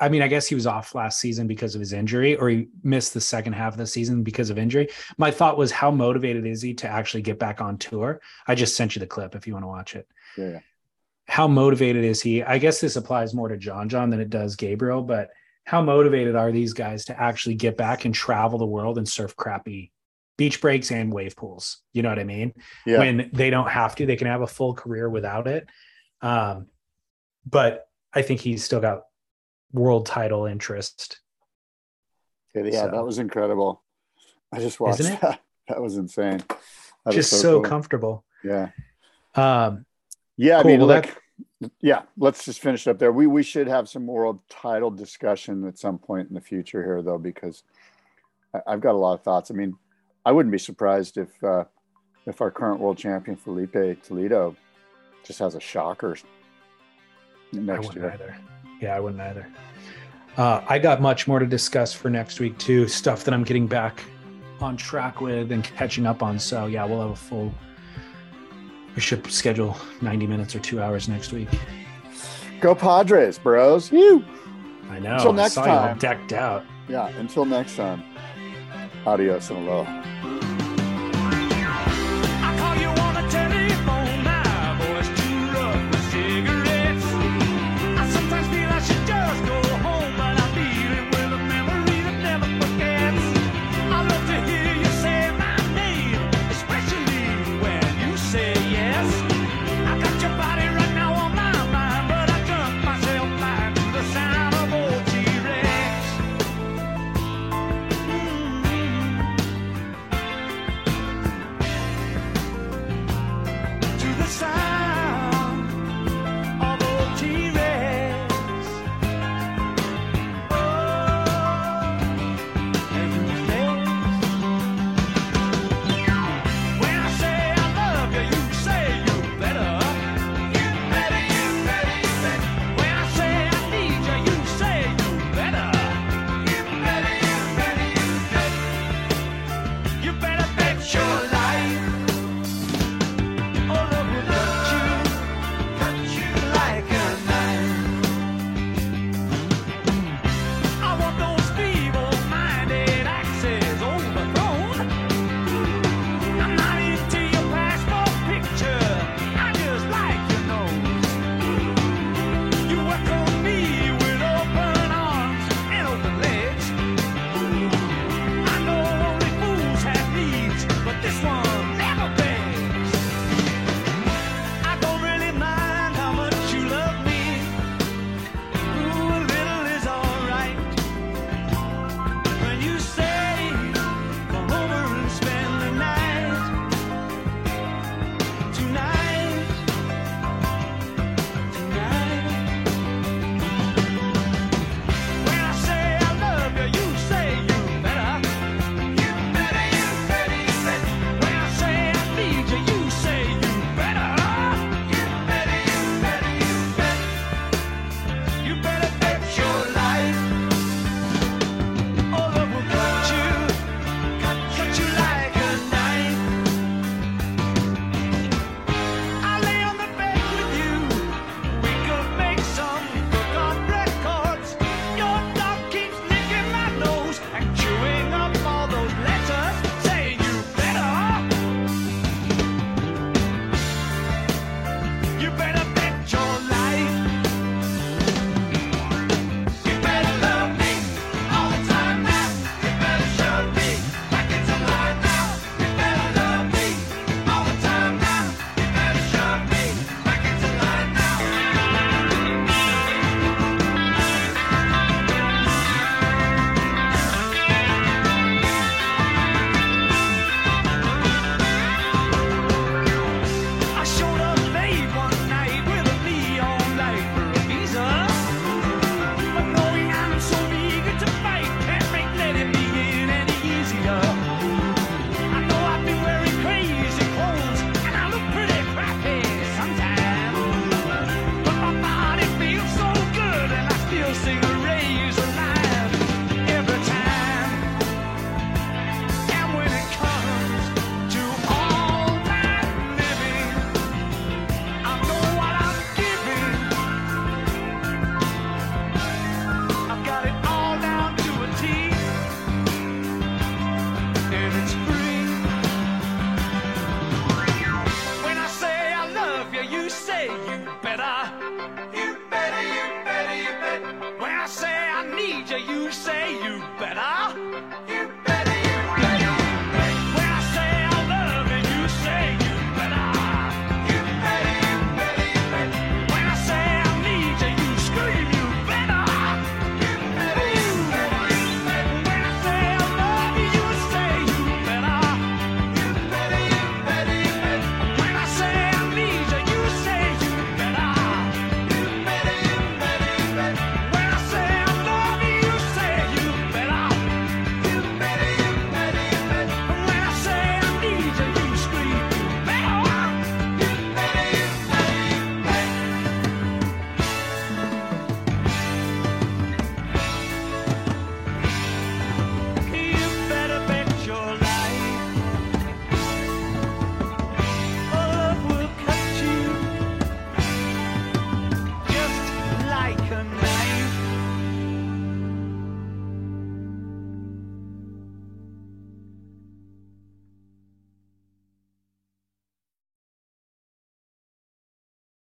I 0.00 0.08
mean, 0.08 0.22
I 0.22 0.28
guess 0.28 0.46
he 0.46 0.54
was 0.54 0.66
off 0.66 0.94
last 0.94 1.20
season 1.20 1.46
because 1.46 1.74
of 1.74 1.80
his 1.80 1.92
injury, 1.92 2.36
or 2.36 2.48
he 2.48 2.68
missed 2.82 3.14
the 3.14 3.20
second 3.20 3.52
half 3.52 3.74
of 3.74 3.78
the 3.78 3.86
season 3.86 4.22
because 4.22 4.50
of 4.50 4.58
injury. 4.58 4.88
My 5.16 5.30
thought 5.30 5.58
was, 5.58 5.70
how 5.70 5.90
motivated 5.90 6.44
is 6.44 6.60
he 6.60 6.74
to 6.74 6.88
actually 6.88 7.22
get 7.22 7.38
back 7.38 7.60
on 7.60 7.78
tour? 7.78 8.20
I 8.48 8.54
just 8.54 8.76
sent 8.76 8.96
you 8.96 9.00
the 9.00 9.06
clip 9.06 9.36
if 9.36 9.46
you 9.46 9.52
want 9.52 9.62
to 9.62 9.68
watch 9.68 9.94
it. 9.94 10.08
Yeah. 10.36 10.50
yeah. 10.50 10.58
How 11.28 11.46
motivated 11.46 12.04
is 12.04 12.20
he? 12.22 12.42
I 12.42 12.58
guess 12.58 12.80
this 12.80 12.96
applies 12.96 13.34
more 13.34 13.48
to 13.48 13.56
John 13.56 13.88
John 13.88 14.10
than 14.10 14.20
it 14.20 14.30
does 14.30 14.56
Gabriel, 14.56 15.02
but 15.02 15.30
how 15.66 15.82
motivated 15.82 16.36
are 16.36 16.50
these 16.52 16.72
guys 16.72 17.04
to 17.06 17.20
actually 17.20 17.56
get 17.56 17.76
back 17.76 18.04
and 18.04 18.14
travel 18.14 18.58
the 18.58 18.64
world 18.66 18.98
and 18.98 19.06
surf 19.08 19.34
crappy 19.36 19.92
beach 20.38 20.60
breaks 20.60 20.90
and 20.92 21.12
wave 21.12 21.34
pools? 21.36 21.78
You 21.92 22.02
know 22.02 22.08
what 22.08 22.20
I 22.20 22.24
mean? 22.24 22.54
Yeah. 22.86 22.98
When 23.00 23.30
they 23.32 23.50
don't 23.50 23.68
have 23.68 23.94
to, 23.96 24.06
they 24.06 24.16
can 24.16 24.28
have 24.28 24.42
a 24.42 24.46
full 24.46 24.74
career 24.74 25.10
without 25.10 25.48
it. 25.48 25.66
Um, 26.22 26.68
but 27.44 27.88
I 28.14 28.22
think 28.22 28.40
he's 28.40 28.64
still 28.64 28.80
got 28.80 29.02
world 29.72 30.06
title 30.06 30.46
interest. 30.46 31.18
Yeah, 32.54 32.70
So- 32.70 32.90
that 32.92 33.04
was 33.04 33.18
incredible. 33.18 33.82
I 34.52 34.60
just 34.60 34.78
watched 34.80 35.00
Isn't 35.00 35.14
it? 35.14 35.20
that. 35.20 35.40
That 35.68 35.82
was 35.82 35.96
insane. 35.96 36.44
That 37.04 37.12
Just 37.12 37.32
is 37.32 37.40
so, 37.40 37.54
cool. 37.60 37.68
comfortable. 37.68 38.24
Yeah. 38.44 38.68
Um, 39.34 39.84
Yeah, 40.36 40.60
I 40.60 40.62
mean, 40.62 40.78
Well, 40.78 40.86
look, 40.86 41.20
yeah, 41.80 42.02
let's 42.18 42.44
just 42.44 42.60
finish 42.60 42.86
up 42.86 42.98
there. 42.98 43.12
We 43.12 43.26
we 43.26 43.42
should 43.42 43.66
have 43.68 43.88
some 43.88 44.06
world 44.06 44.40
title 44.48 44.90
discussion 44.90 45.66
at 45.66 45.78
some 45.78 45.98
point 45.98 46.28
in 46.28 46.34
the 46.34 46.40
future 46.40 46.82
here, 46.82 47.02
though, 47.02 47.18
because 47.18 47.62
I, 48.54 48.60
I've 48.66 48.80
got 48.80 48.92
a 48.92 48.98
lot 48.98 49.14
of 49.14 49.22
thoughts. 49.22 49.50
I 49.50 49.54
mean, 49.54 49.76
I 50.24 50.32
wouldn't 50.32 50.52
be 50.52 50.58
surprised 50.58 51.16
if 51.16 51.42
uh, 51.42 51.64
if 52.26 52.40
our 52.40 52.50
current 52.50 52.80
world 52.80 52.98
champion 52.98 53.36
Felipe 53.36 54.02
Toledo 54.02 54.54
just 55.24 55.38
has 55.38 55.54
a 55.54 55.60
shocker 55.60 56.16
I 57.52 57.56
next 57.56 57.86
wouldn't 57.88 58.04
year. 58.04 58.12
either. 58.12 58.36
Yeah, 58.80 58.96
I 58.96 59.00
wouldn't 59.00 59.20
either. 59.20 59.46
Uh, 60.36 60.62
I 60.68 60.78
got 60.78 61.00
much 61.00 61.26
more 61.26 61.38
to 61.38 61.46
discuss 61.46 61.94
for 61.94 62.10
next 62.10 62.40
week 62.40 62.58
too. 62.58 62.86
Stuff 62.88 63.24
that 63.24 63.32
I'm 63.32 63.44
getting 63.44 63.66
back 63.66 64.02
on 64.60 64.76
track 64.76 65.20
with 65.20 65.52
and 65.52 65.64
catching 65.64 66.06
up 66.06 66.22
on. 66.22 66.38
So 66.38 66.66
yeah, 66.66 66.84
we'll 66.84 67.00
have 67.00 67.10
a 67.10 67.16
full. 67.16 67.54
We 68.96 69.02
should 69.02 69.30
schedule 69.30 69.76
90 70.00 70.26
minutes 70.26 70.56
or 70.56 70.58
two 70.58 70.82
hours 70.82 71.08
next 71.08 71.30
week. 71.32 71.48
Go 72.60 72.74
Padres, 72.74 73.38
bros! 73.38 73.92
You. 73.92 74.24
I 74.90 74.98
know. 74.98 75.16
Until 75.16 75.32
next 75.34 75.52
saw 75.54 75.66
you 75.66 75.70
all 75.70 75.86
time. 75.88 75.98
decked 75.98 76.32
out. 76.32 76.64
Yeah. 76.88 77.08
Until 77.18 77.44
next 77.44 77.76
time. 77.76 78.02
Adios 79.06 79.50
and 79.50 79.68
aloha. 79.68 80.35